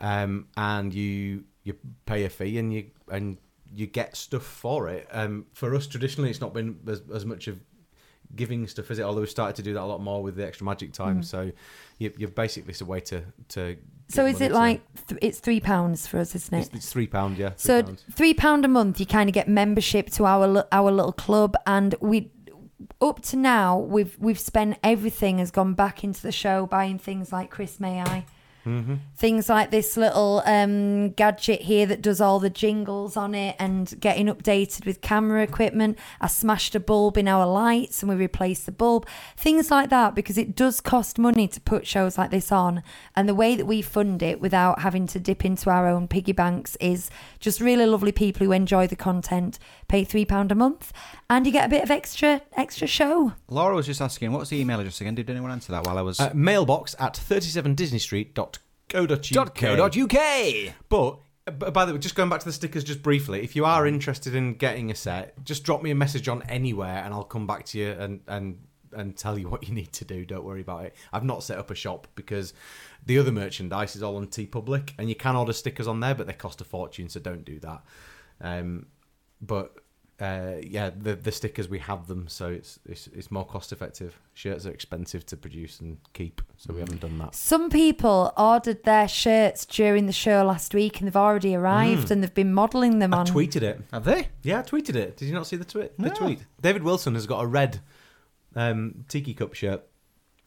um, 0.00 0.46
and 0.56 0.94
you 0.94 1.44
you 1.64 1.74
pay 2.06 2.24
a 2.24 2.30
fee 2.30 2.58
and 2.58 2.72
you 2.72 2.90
and 3.10 3.36
you 3.74 3.86
get 3.86 4.16
stuff 4.16 4.42
for 4.44 4.88
it. 4.88 5.06
Um, 5.10 5.46
for 5.52 5.74
us, 5.74 5.86
traditionally, 5.86 6.30
it's 6.30 6.40
not 6.40 6.52
been 6.54 6.78
as, 6.88 7.02
as 7.14 7.24
much 7.24 7.46
of 7.48 7.58
giving 8.36 8.66
stuff, 8.66 8.90
as 8.90 8.98
it? 8.98 9.02
Although 9.02 9.20
we've 9.20 9.30
started 9.30 9.56
to 9.56 9.62
do 9.62 9.74
that 9.74 9.80
a 9.82 9.84
lot 9.84 10.00
more 10.00 10.22
with 10.22 10.36
the 10.36 10.46
extra 10.46 10.64
magic 10.64 10.92
time. 10.92 11.22
So 11.22 11.50
you, 11.98 12.12
you've 12.16 12.34
basically 12.34 12.70
it's 12.70 12.80
a 12.80 12.84
way 12.84 13.00
to 13.00 13.22
to. 13.50 13.76
so 14.08 14.26
is 14.26 14.40
it 14.40 14.48
to- 14.48 14.54
like 14.54 14.80
th- 15.08 15.18
it's 15.22 15.40
three 15.40 15.60
pounds 15.60 16.06
for 16.06 16.18
us, 16.18 16.34
isn't 16.34 16.54
it? 16.56 16.66
It's, 16.66 16.74
it's 16.76 16.92
three 16.92 17.06
pound, 17.06 17.38
yeah. 17.38 17.50
Three 17.50 17.56
So 17.58 17.82
pound. 17.82 18.04
three 18.12 18.34
pound 18.34 18.64
a 18.64 18.68
month, 18.68 19.00
you 19.00 19.06
kind 19.06 19.28
of 19.28 19.34
get 19.34 19.48
membership 19.48 20.10
to 20.10 20.26
our 20.26 20.64
our 20.72 20.90
little 20.90 21.12
club, 21.12 21.56
and 21.66 21.94
we 22.00 22.30
up 23.00 23.20
to 23.22 23.36
now 23.36 23.78
we've 23.78 24.16
we've 24.18 24.38
spent 24.40 24.78
everything 24.82 25.38
has 25.38 25.50
gone 25.50 25.74
back 25.74 26.04
into 26.04 26.22
the 26.22 26.32
show, 26.32 26.66
buying 26.66 26.98
things 26.98 27.32
like 27.32 27.50
Chris 27.50 27.80
May 27.80 28.00
I. 28.00 28.24
Mm-hmm. 28.70 28.94
Things 29.16 29.48
like 29.48 29.70
this 29.70 29.96
little 29.96 30.42
um, 30.46 31.10
gadget 31.10 31.62
here 31.62 31.86
that 31.86 32.02
does 32.02 32.20
all 32.20 32.38
the 32.38 32.50
jingles 32.50 33.16
on 33.16 33.34
it 33.34 33.56
and 33.58 33.98
getting 34.00 34.26
updated 34.26 34.86
with 34.86 35.00
camera 35.00 35.42
equipment. 35.42 35.98
I 36.20 36.28
smashed 36.28 36.74
a 36.74 36.80
bulb 36.80 37.18
in 37.18 37.26
our 37.26 37.46
lights 37.46 38.02
and 38.02 38.08
we 38.08 38.16
replaced 38.16 38.66
the 38.66 38.72
bulb. 38.72 39.06
Things 39.36 39.70
like 39.70 39.90
that 39.90 40.14
because 40.14 40.38
it 40.38 40.54
does 40.54 40.80
cost 40.80 41.18
money 41.18 41.48
to 41.48 41.60
put 41.60 41.86
shows 41.86 42.16
like 42.16 42.30
this 42.30 42.52
on. 42.52 42.82
And 43.16 43.28
the 43.28 43.34
way 43.34 43.56
that 43.56 43.66
we 43.66 43.82
fund 43.82 44.22
it 44.22 44.40
without 44.40 44.80
having 44.80 45.06
to 45.08 45.18
dip 45.18 45.44
into 45.44 45.68
our 45.70 45.86
own 45.88 46.06
piggy 46.08 46.32
banks 46.32 46.76
is 46.76 47.10
just 47.40 47.60
really 47.60 47.86
lovely 47.86 48.12
people 48.12 48.46
who 48.46 48.52
enjoy 48.52 48.86
the 48.86 48.96
content. 48.96 49.58
Pay 49.88 50.04
£3 50.04 50.50
a 50.50 50.54
month 50.54 50.92
and 51.28 51.46
you 51.46 51.52
get 51.52 51.66
a 51.66 51.68
bit 51.68 51.82
of 51.82 51.90
extra 51.90 52.42
extra 52.56 52.86
show. 52.86 53.32
Laura 53.48 53.74
was 53.74 53.86
just 53.86 54.00
asking, 54.00 54.32
what's 54.32 54.50
the 54.50 54.60
email 54.60 54.78
address 54.78 55.00
again? 55.00 55.14
Did 55.14 55.28
anyone 55.30 55.50
answer 55.50 55.72
that 55.72 55.84
while 55.84 55.98
I 55.98 56.02
was. 56.02 56.20
Uh, 56.20 56.30
mailbox 56.34 56.94
at 56.98 57.14
37disneystreet.co.uk. 58.90 60.74
But 60.88 61.72
by 61.72 61.84
the 61.84 61.92
way, 61.92 61.98
just 61.98 62.14
going 62.14 62.28
back 62.28 62.40
to 62.40 62.46
the 62.46 62.52
stickers 62.52 62.84
just 62.84 63.02
briefly, 63.02 63.42
if 63.42 63.56
you 63.56 63.64
are 63.64 63.86
interested 63.86 64.34
in 64.34 64.54
getting 64.54 64.90
a 64.90 64.94
set, 64.94 65.42
just 65.44 65.64
drop 65.64 65.82
me 65.82 65.90
a 65.90 65.94
message 65.94 66.28
on 66.28 66.42
anywhere 66.42 67.02
and 67.04 67.12
I'll 67.12 67.24
come 67.24 67.46
back 67.46 67.64
to 67.66 67.78
you 67.78 67.90
and 67.92 68.20
and 68.28 68.58
and 68.92 69.16
tell 69.16 69.38
you 69.38 69.48
what 69.50 69.68
you 69.68 69.74
need 69.74 69.92
to 69.94 70.04
do. 70.04 70.24
Don't 70.24 70.44
worry 70.44 70.60
about 70.60 70.84
it. 70.84 70.96
I've 71.12 71.24
not 71.24 71.42
set 71.42 71.58
up 71.58 71.70
a 71.70 71.74
shop 71.74 72.06
because 72.14 72.52
the 73.06 73.18
other 73.18 73.32
merchandise 73.32 73.96
is 73.96 74.02
all 74.02 74.16
on 74.16 74.26
TeePublic 74.26 74.92
and 74.98 75.08
you 75.08 75.14
can 75.14 75.36
order 75.36 75.52
stickers 75.52 75.88
on 75.88 76.00
there, 76.00 76.14
but 76.14 76.26
they 76.26 76.32
cost 76.32 76.60
a 76.60 76.64
fortune, 76.64 77.08
so 77.08 77.20
don't 77.20 77.44
do 77.44 77.58
that. 77.60 77.82
Um, 78.40 78.86
but 79.40 79.74
uh, 80.20 80.56
yeah, 80.62 80.90
the 80.96 81.16
the 81.16 81.32
stickers 81.32 81.68
we 81.68 81.78
have 81.78 82.06
them, 82.06 82.28
so 82.28 82.48
it's 82.48 82.78
it's, 82.86 83.06
it's 83.08 83.30
more 83.30 83.44
cost 83.46 83.72
effective. 83.72 84.18
Shirts 84.34 84.66
are 84.66 84.70
expensive 84.70 85.24
to 85.26 85.36
produce 85.36 85.80
and 85.80 85.96
keep, 86.12 86.42
so 86.56 86.74
we 86.74 86.80
haven't 86.80 87.00
done 87.00 87.18
that. 87.18 87.34
Some 87.34 87.70
people 87.70 88.32
ordered 88.36 88.84
their 88.84 89.08
shirts 89.08 89.64
during 89.64 90.06
the 90.06 90.12
show 90.12 90.44
last 90.44 90.74
week 90.74 90.98
and 91.00 91.06
they've 91.06 91.16
already 91.16 91.54
arrived 91.54 92.10
and 92.10 92.22
they've 92.22 92.34
been 92.34 92.52
modelling 92.52 92.98
them 92.98 93.14
I 93.14 93.18
on. 93.18 93.26
tweeted 93.26 93.62
it. 93.62 93.80
Have 93.92 94.04
they? 94.04 94.28
Yeah, 94.42 94.58
I 94.60 94.62
tweeted 94.62 94.94
it. 94.94 95.16
Did 95.16 95.26
you 95.26 95.34
not 95.34 95.46
see 95.46 95.56
the 95.56 95.64
tweet? 95.64 95.96
The 95.98 96.08
No. 96.08 96.14
tweet. 96.14 96.40
David 96.60 96.82
Wilson 96.82 97.14
has 97.14 97.26
got 97.26 97.42
a 97.42 97.46
red 97.46 97.80
um, 98.54 99.04
tiki 99.08 99.32
cup 99.34 99.54
shirt, 99.54 99.82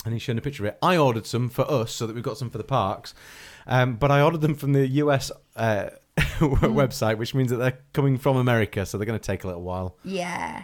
and 0.06 0.14
he's 0.14 0.22
showing 0.22 0.38
a 0.38 0.42
picture 0.42 0.64
of 0.64 0.70
it. 0.74 0.78
I 0.82 0.98
ordered 0.98 1.26
some 1.26 1.50
for 1.50 1.70
us 1.70 1.92
so 1.92 2.06
that 2.08 2.14
we've 2.14 2.24
got 2.24 2.38
some 2.38 2.50
for 2.50 2.58
the 2.58 2.64
parks, 2.64 3.14
um, 3.66 3.96
but 3.96 4.12
I 4.12 4.22
ordered 4.22 4.42
them 4.42 4.56
from 4.56 4.74
the 4.74 4.88
US 4.88 5.32
uh, 5.56 5.90
website, 6.62 7.18
which 7.18 7.34
means 7.36 7.50
that 7.52 7.58
they're 7.58 7.80
coming 7.94 8.18
from 8.18 8.38
America, 8.38 8.86
so 8.86 8.98
they're 8.98 9.06
going 9.06 9.20
to 9.20 9.26
take 9.26 9.44
a 9.44 9.48
little 9.48 9.64
while. 9.64 9.98
Yeah. 10.04 10.64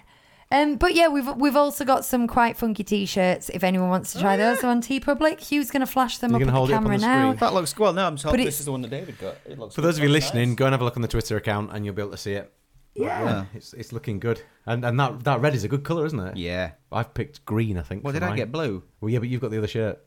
Um, 0.51 0.77
but 0.77 0.95
yeah, 0.95 1.09
we've 1.09 1.27
we've 1.35 1.55
also 1.55 1.85
got 1.85 2.05
some 2.05 2.25
quite 2.27 2.57
funky 2.57 2.83
t-shirts. 2.83 3.49
If 3.49 3.63
anyone 3.63 3.89
wants 3.89 4.13
to 4.13 4.19
try 4.19 4.35
those 4.35 4.63
on 4.63 4.81
TeePublic, 4.81 5.39
Hugh's 5.41 5.69
going 5.69 5.81
to 5.81 5.85
flash 5.85 6.17
them 6.17 6.31
You're 6.31 6.37
up 6.37 6.39
gonna 6.47 6.51
at 6.51 6.55
hold 6.55 6.69
the 6.69 6.73
it 6.73 6.75
up 6.77 6.81
on 6.81 6.85
camera 6.85 6.97
the 6.97 7.05
now. 7.05 7.27
screen? 7.33 7.39
That 7.39 7.53
looks 7.53 7.77
well. 7.77 7.93
No, 7.93 8.07
I'm 8.07 8.17
sorry. 8.17 8.31
But 8.33 8.37
This 8.37 8.45
it's- 8.47 8.59
is 8.61 8.65
the 8.65 8.71
one 8.71 8.81
that 8.81 8.89
David 8.89 9.19
got. 9.19 9.35
It 9.45 9.59
looks 9.59 9.75
For 9.75 9.81
those 9.81 9.97
of 9.97 10.03
you 10.03 10.09
looks 10.09 10.25
listening, 10.25 10.49
nice. 10.49 10.55
go 10.57 10.65
and 10.65 10.73
have 10.73 10.81
a 10.81 10.85
look 10.85 10.95
on 10.95 11.03
the 11.03 11.07
Twitter 11.07 11.37
account, 11.37 11.69
and 11.71 11.85
you'll 11.85 11.93
be 11.93 12.01
able 12.01 12.11
to 12.11 12.17
see 12.17 12.33
it. 12.33 12.51
Yeah. 12.95 13.45
it's 13.53 13.73
it's 13.73 13.93
looking 13.93 14.19
good, 14.19 14.41
and 14.65 14.83
and 14.83 14.99
that 14.99 15.23
that 15.25 15.39
red 15.39 15.53
is 15.53 15.63
a 15.63 15.67
good 15.67 15.83
color, 15.83 16.05
isn't 16.07 16.19
it? 16.19 16.35
Yeah. 16.37 16.71
I've 16.91 17.13
picked 17.13 17.45
green, 17.45 17.77
I 17.77 17.83
think. 17.83 18.03
What 18.03 18.11
for 18.15 18.19
did 18.19 18.23
I 18.25 18.29
mine. 18.29 18.37
get? 18.37 18.51
Blue. 18.51 18.83
Well, 18.99 19.11
yeah, 19.11 19.19
but 19.19 19.29
you've 19.29 19.41
got 19.41 19.51
the 19.51 19.59
other 19.59 19.67
shirt. 19.67 19.99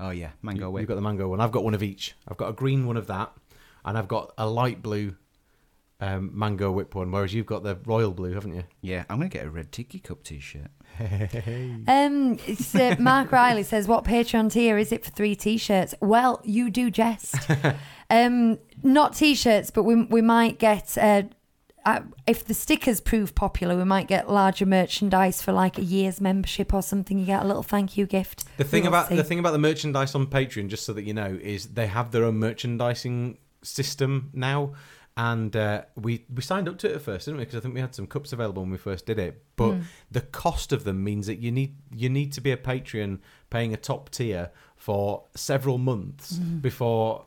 Oh 0.00 0.10
yeah, 0.10 0.30
mango 0.42 0.66
You- 0.66 0.70
whip. 0.72 0.80
You've 0.80 0.88
got 0.88 0.96
the 0.96 1.00
mango 1.02 1.28
one. 1.28 1.40
I've 1.40 1.52
got 1.52 1.62
one 1.62 1.74
of 1.74 1.84
each. 1.84 2.14
I've 2.26 2.36
got 2.36 2.48
a 2.48 2.52
green 2.52 2.86
one 2.88 2.96
of 2.96 3.06
that, 3.06 3.32
and 3.84 3.96
I've 3.98 4.08
got 4.08 4.32
a 4.38 4.46
light 4.48 4.82
blue 4.82 5.16
um, 6.00 6.30
mango 6.34 6.70
whip 6.72 6.94
one. 6.94 7.10
Whereas 7.12 7.32
you've 7.32 7.46
got 7.46 7.62
the 7.62 7.78
royal 7.86 8.10
blue, 8.10 8.32
haven't 8.34 8.54
you? 8.54 8.64
Yeah, 8.80 9.04
I'm 9.08 9.18
gonna 9.18 9.28
get 9.28 9.46
a 9.46 9.50
red 9.50 9.70
tiki 9.70 10.00
cup 10.00 10.24
t-shirt. 10.24 10.70
Um, 11.86 12.38
it's, 12.46 12.74
uh, 12.74 12.96
Mark 13.00 13.30
Riley 13.32 13.62
says, 13.62 13.86
"What 13.86 14.04
Patreon 14.04 14.52
tier 14.52 14.78
is 14.78 14.92
it 14.92 15.04
for 15.04 15.10
three 15.10 15.34
t-shirts?" 15.36 15.94
Well, 16.00 16.40
you 16.44 16.70
do 16.70 16.90
jest. 16.90 17.36
um, 18.10 18.58
not 18.82 19.14
t-shirts, 19.14 19.70
but 19.70 19.84
we 19.84 20.02
we 20.04 20.20
might 20.20 20.58
get. 20.58 20.96
Uh, 20.98 21.24
uh, 21.84 22.00
if 22.28 22.44
the 22.44 22.54
stickers 22.54 23.00
prove 23.00 23.34
popular, 23.34 23.76
we 23.76 23.82
might 23.82 24.06
get 24.06 24.30
larger 24.30 24.64
merchandise 24.64 25.42
for 25.42 25.50
like 25.50 25.78
a 25.78 25.82
year's 25.82 26.20
membership 26.20 26.72
or 26.72 26.80
something. 26.80 27.18
You 27.18 27.26
get 27.26 27.42
a 27.42 27.46
little 27.46 27.64
thank 27.64 27.96
you 27.96 28.06
gift. 28.06 28.44
The 28.56 28.62
thing 28.62 28.82
We'll 28.82 28.90
about 28.90 29.08
see. 29.08 29.16
the 29.16 29.24
thing 29.24 29.40
about 29.40 29.50
the 29.50 29.58
merchandise 29.58 30.14
on 30.14 30.26
Patreon, 30.28 30.68
just 30.68 30.84
so 30.84 30.92
that 30.92 31.02
you 31.02 31.12
know, 31.14 31.38
is 31.42 31.66
they 31.68 31.88
have 31.88 32.12
their 32.12 32.24
own 32.24 32.36
merchandising 32.36 33.38
system 33.62 34.30
now. 34.32 34.74
And 35.14 35.54
uh, 35.54 35.82
we 35.94 36.24
we 36.34 36.40
signed 36.40 36.68
up 36.70 36.78
to 36.78 36.90
it 36.90 36.96
at 36.96 37.02
first, 37.02 37.26
didn't 37.26 37.36
we? 37.36 37.44
Because 37.44 37.58
I 37.58 37.60
think 37.60 37.74
we 37.74 37.80
had 37.82 37.94
some 37.94 38.06
cups 38.06 38.32
available 38.32 38.62
when 38.62 38.72
we 38.72 38.78
first 38.78 39.04
did 39.04 39.18
it. 39.18 39.44
But 39.56 39.72
the 40.10 40.22
cost 40.22 40.72
of 40.72 40.84
them 40.84 41.04
means 41.04 41.26
that 41.26 41.38
you 41.38 41.52
need 41.52 41.76
you 41.94 42.08
need 42.08 42.32
to 42.32 42.40
be 42.40 42.50
a 42.50 42.56
Patreon 42.56 43.18
paying 43.50 43.74
a 43.74 43.76
top 43.76 44.08
tier 44.10 44.50
for 44.76 45.24
several 45.34 45.76
months 45.76 46.38
before 46.62 47.26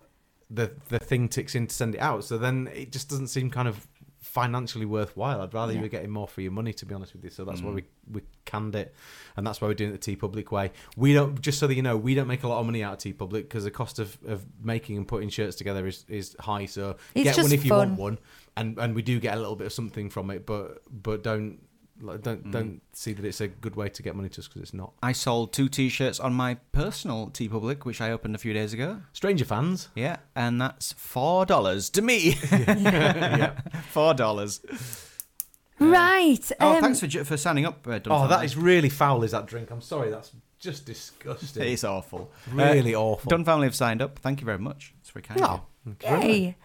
the 0.50 0.72
the 0.90 0.98
thing 0.98 1.30
ticks 1.30 1.54
in 1.54 1.68
to 1.68 1.76
send 1.76 1.94
it 1.94 2.02
out. 2.02 2.24
So 2.24 2.40
then 2.40 2.70
it 2.74 2.92
just 2.92 3.08
doesn't 3.08 3.28
seem 3.28 3.52
kind 3.52 3.68
of 3.68 3.88
financially 4.36 4.86
worthwhile. 4.86 5.40
I'd 5.40 5.54
rather 5.54 5.72
you 5.72 5.78
Yeah. 5.78 5.84
were 5.84 5.88
getting 5.98 6.10
more 6.10 6.28
for 6.28 6.42
your 6.42 6.52
money, 6.52 6.74
to 6.74 6.86
be 6.86 6.94
honest 6.94 7.14
with 7.14 7.24
you. 7.24 7.30
So 7.30 7.46
that's 7.46 7.62
why 7.62 7.72
mm. 7.72 7.76
we 7.76 7.84
we 8.12 8.22
canned 8.44 8.76
it, 8.76 8.94
and 9.38 9.48
that's 9.48 9.62
why 9.62 9.70
we're 9.70 9.74
doing 9.74 9.94
it 9.94 10.02
the 10.02 10.16
TeePublic 10.16 10.52
way. 10.52 10.74
We 10.98 11.14
don't 11.14 11.40
just 11.40 11.58
so 11.58 11.68
that 11.68 11.76
you 11.76 11.82
know, 11.82 11.96
we 11.96 12.16
don't 12.16 12.28
make 12.28 12.44
a 12.44 12.50
lot 12.50 12.60
of 12.60 12.66
money 12.66 12.84
out 12.84 12.94
of 12.94 13.00
TeePublic 13.00 13.44
because 13.44 13.64
the 13.64 13.72
cost 13.72 13.98
of, 13.98 14.18
of 14.28 14.46
making 14.62 14.98
and 14.98 15.08
putting 15.08 15.30
shirts 15.30 15.56
together 15.56 15.88
is, 15.88 16.04
is 16.10 16.36
high. 16.38 16.66
So 16.66 16.98
It's 17.16 17.24
get 17.24 17.42
one 17.42 17.54
if 17.54 17.64
you 17.64 17.70
fun. 17.70 17.78
want 17.78 18.00
one, 18.00 18.20
and 18.58 18.78
and 18.78 18.94
we 18.94 19.02
do 19.02 19.22
get 19.22 19.38
a 19.38 19.40
little 19.40 19.56
bit 19.56 19.68
of 19.68 19.74
something 19.74 20.10
from 20.10 20.30
it, 20.30 20.46
but 20.46 20.84
but 20.92 21.24
don't. 21.24 21.60
Like, 22.02 22.24
Don't 22.24 22.52
don't 22.52 22.82
see 22.92 23.14
that 23.14 23.24
it's 23.24 23.40
a 23.40 23.48
good 23.48 23.76
way 23.78 23.88
to 23.88 24.04
get 24.04 24.16
money 24.18 24.28
to 24.30 24.42
us 24.42 24.48
because 24.50 24.62
it's 24.64 24.74
not. 24.74 24.92
I 25.02 25.14
sold 25.14 25.54
two 25.54 25.70
t-shirts 25.70 26.20
on 26.20 26.34
my 26.34 26.56
personal 26.74 27.28
TeePublic, 27.30 27.86
which 27.86 28.02
I 28.02 28.12
opened 28.12 28.36
a 28.36 28.38
few 28.38 28.52
days 28.54 28.74
ago. 28.74 29.02
Stranger 29.14 29.46
fans, 29.46 29.88
Yeah, 29.96 30.18
and 30.36 30.60
that's 30.60 30.92
four 30.94 31.46
dollars 31.46 31.90
to 31.92 32.02
me. 32.02 32.32
Four 33.92 34.14
dollars. 34.14 34.60
right. 35.80 36.52
Oh, 36.60 36.76
um, 36.76 36.82
thanks 36.82 37.00
for 37.00 37.24
for 37.24 37.38
signing 37.38 37.66
up. 37.66 37.88
Uh, 37.88 38.00
oh, 38.08 38.28
that 38.28 38.44
is 38.44 38.58
really 38.58 38.90
foul. 38.90 39.24
Is 39.24 39.32
that 39.32 39.46
drink? 39.46 39.72
I'm 39.72 39.82
sorry, 39.82 40.10
that's 40.10 40.32
just 40.60 40.86
disgusting. 40.86 41.64
It's 41.72 41.84
awful. 41.84 42.32
really 42.52 42.96
Uh, 42.96 43.00
awful. 43.02 43.30
Dunn 43.30 43.46
family 43.46 43.68
have 43.68 43.76
signed 43.76 44.02
up. 44.02 44.20
Thank 44.20 44.42
you 44.42 44.46
very 44.46 44.60
much. 44.60 44.94
It's 45.02 45.12
very 45.12 45.24
kind. 45.24 45.42
of 45.42 45.48
No. 45.48 45.62
you. 45.86 45.96
Yay. 46.28 46.56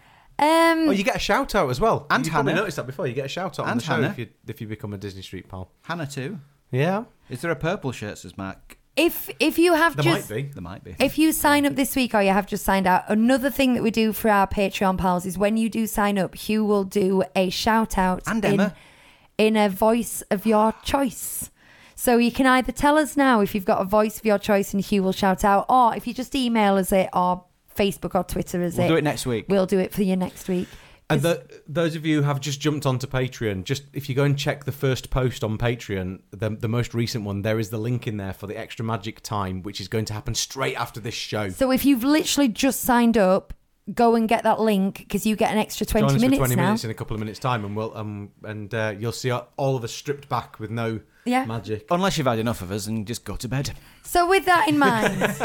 Um, 0.41 0.89
Oh, 0.89 0.91
you 0.91 1.03
get 1.03 1.15
a 1.15 1.19
shout 1.19 1.53
out 1.55 1.69
as 1.69 1.79
well. 1.79 2.07
And 2.09 2.25
you 2.25 2.31
probably 2.31 2.51
Hannah. 2.53 2.61
noticed 2.61 2.77
that 2.77 2.87
before. 2.87 3.05
You 3.07 3.13
get 3.13 3.25
a 3.25 3.29
shout 3.29 3.59
out 3.59 3.65
on 3.65 3.69
And 3.69 3.79
the 3.79 3.85
show 3.85 3.93
Hannah. 3.95 4.09
if 4.09 4.17
you 4.17 4.27
if 4.47 4.59
you 4.59 4.67
become 4.67 4.91
a 4.93 4.97
Disney 4.97 5.21
Street 5.21 5.47
pal. 5.47 5.71
Hannah 5.83 6.07
too. 6.07 6.39
Yeah, 6.71 7.03
Is 7.29 7.41
there 7.41 7.51
a 7.51 7.55
purple 7.55 7.91
shirt? 7.91 8.17
Says 8.17 8.37
Mark. 8.37 8.77
if 8.95 9.29
if 9.39 9.59
you 9.59 9.73
have 9.75 9.95
there 9.97 10.03
just 10.03 10.29
might 10.29 10.35
be. 10.35 10.41
There 10.53 10.61
might 10.61 10.83
be. 10.83 10.95
If 10.99 11.17
you 11.19 11.31
sign 11.33 11.65
up 11.65 11.75
this 11.75 11.95
week 11.95 12.15
or 12.15 12.21
you 12.21 12.31
have 12.31 12.47
just 12.47 12.63
signed 12.65 12.87
out, 12.87 13.03
another 13.07 13.49
thing 13.51 13.73
that 13.75 13.83
we 13.83 13.91
do 13.91 14.13
for 14.13 14.29
our 14.29 14.47
Patreon 14.47 14.97
pals 14.97 15.25
is 15.25 15.37
when 15.37 15.57
you 15.57 15.69
do 15.69 15.85
sign 15.85 16.17
up, 16.17 16.33
Hugh 16.33 16.63
will 16.65 16.85
do 16.85 17.23
a 17.35 17.49
shout 17.49 17.97
out 17.97 18.23
And 18.25 18.43
in, 18.45 18.53
Emma. 18.53 18.75
in 19.37 19.55
a 19.57 19.67
voice 19.69 20.23
of 20.31 20.45
your 20.45 20.73
choice. 20.83 21.51
So 21.93 22.17
you 22.17 22.31
can 22.31 22.47
either 22.47 22.71
tell 22.71 22.97
us 22.97 23.15
now 23.15 23.41
if 23.41 23.53
you've 23.53 23.65
got 23.65 23.79
a 23.81 23.85
voice 23.85 24.17
of 24.17 24.25
your 24.25 24.39
choice 24.39 24.73
and 24.73 24.81
Hugh 24.81 25.03
will 25.03 25.11
shout 25.11 25.43
out, 25.45 25.65
or 25.69 25.93
if 25.95 26.07
you 26.07 26.13
just 26.15 26.33
email 26.33 26.75
us 26.77 26.91
it 26.91 27.09
or 27.13 27.43
Facebook 27.75 28.15
or 28.15 28.23
Twitter 28.23 28.63
us 28.63 28.77
We'll 28.77 28.85
it, 28.85 28.89
do 28.89 28.95
it 28.95 29.03
next 29.03 29.25
week. 29.25 29.45
we'll 29.49 29.65
do 29.65 29.79
it 29.79 29.91
for 29.93 30.03
you 30.03 30.15
next 30.15 30.47
week. 30.47 30.67
And 31.09 31.21
the, 31.21 31.61
those 31.67 31.95
of 31.95 32.05
you 32.05 32.17
who 32.17 32.23
have 32.23 32.39
just 32.39 32.61
jumped 32.61 32.85
onto 32.85 33.05
Patreon, 33.05 33.65
just 33.65 33.83
if 33.91 34.07
you 34.07 34.15
go 34.15 34.23
and 34.23 34.37
check 34.37 34.63
the 34.63 34.71
first 34.71 35.09
post 35.09 35.43
on 35.43 35.57
Patreon, 35.57 36.21
the, 36.31 36.51
the 36.51 36.69
most 36.69 36.93
recent 36.93 37.25
one, 37.25 37.41
there 37.41 37.59
is 37.59 37.69
the 37.69 37.77
link 37.77 38.07
in 38.07 38.15
there 38.15 38.31
for 38.31 38.47
the 38.47 38.57
extra 38.57 38.85
magic 38.85 39.19
time, 39.21 39.61
which 39.61 39.81
is 39.81 39.89
going 39.89 40.05
to 40.05 40.13
happen 40.13 40.33
straight 40.35 40.75
after 40.75 41.01
this 41.01 41.13
show. 41.13 41.49
So 41.49 41.69
if 41.71 41.83
you've 41.83 42.05
literally 42.05 42.47
just 42.47 42.81
signed 42.81 43.17
up, 43.17 43.53
go 43.93 44.15
and 44.15 44.29
get 44.29 44.43
that 44.43 44.61
link 44.61 44.99
because 44.99 45.25
you 45.25 45.35
get 45.35 45.51
an 45.51 45.57
extra 45.57 45.85
20 45.85 46.07
Join 46.07 46.15
us 46.15 46.21
minutes 46.21 46.37
for 46.37 46.45
20 46.45 46.55
now. 46.55 46.63
minutes 46.67 46.83
in 46.85 46.91
a 46.91 46.93
couple 46.93 47.13
of 47.15 47.19
minutes' 47.19 47.39
time, 47.39 47.65
and 47.65 47.75
we'll 47.75 47.95
um 47.97 48.31
and 48.43 48.73
uh, 48.73 48.93
you'll 48.97 49.11
see 49.11 49.31
all 49.31 49.75
of 49.75 49.83
us 49.83 49.91
stripped 49.91 50.29
back 50.29 50.59
with 50.59 50.69
no 50.69 51.01
yeah. 51.25 51.45
Magic. 51.45 51.85
Unless 51.91 52.17
you've 52.17 52.27
had 52.27 52.39
enough 52.39 52.61
of 52.61 52.71
us 52.71 52.87
and 52.87 53.05
just 53.05 53.23
go 53.23 53.35
to 53.35 53.47
bed. 53.47 53.71
So 54.03 54.27
with 54.27 54.45
that 54.45 54.67
in 54.67 54.79
mind, 54.79 55.35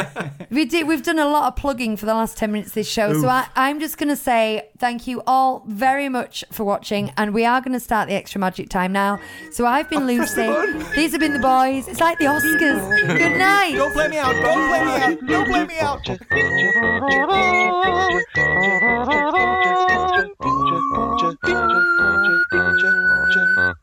we 0.51 0.64
did, 0.64 0.89
we've 0.89 1.03
done 1.03 1.18
a 1.18 1.29
lot 1.29 1.49
of 1.49 1.57
plugging 1.57 1.97
for 1.97 2.07
the 2.07 2.14
last 2.14 2.39
10 2.39 2.51
minutes 2.51 2.70
of 2.70 2.74
this 2.74 2.89
show. 2.89 3.11
Oof. 3.11 3.20
So 3.20 3.29
I, 3.29 3.47
I'm 3.55 3.79
just 3.79 3.99
going 3.99 4.09
to 4.09 4.16
say 4.16 4.70
thank 4.79 5.07
you 5.07 5.22
all 5.27 5.64
very 5.66 6.09
much 6.09 6.45
for 6.51 6.64
watching. 6.64 7.12
And 7.16 7.35
we 7.35 7.45
are 7.45 7.61
going 7.61 7.74
to 7.74 7.81
start 7.81 8.09
the 8.09 8.14
extra 8.14 8.41
magic 8.41 8.70
time 8.70 8.93
now. 8.93 9.20
So 9.53 9.66
I've 9.66 9.91
been 9.91 10.07
Lucy. 10.07 10.47
These 10.95 11.12
have 11.12 11.20
been 11.20 11.35
the 11.35 11.41
boys. 11.41 11.89
It's 11.89 12.01
like 12.01 12.18
the 12.18 12.24
Oscars. 12.27 13.18
Good 13.18 13.37
night. 13.39 13.74
Don't 13.74 13.93
play 13.93 14.09
me 14.09 14.16
out. 14.18 14.35
Don't 14.35 14.68
play 14.68 14.85
me 14.85 14.93
out. 14.99 15.20
Don't 15.27 15.47
play 15.47 15.66
me 15.66 15.79
out. 23.68 23.77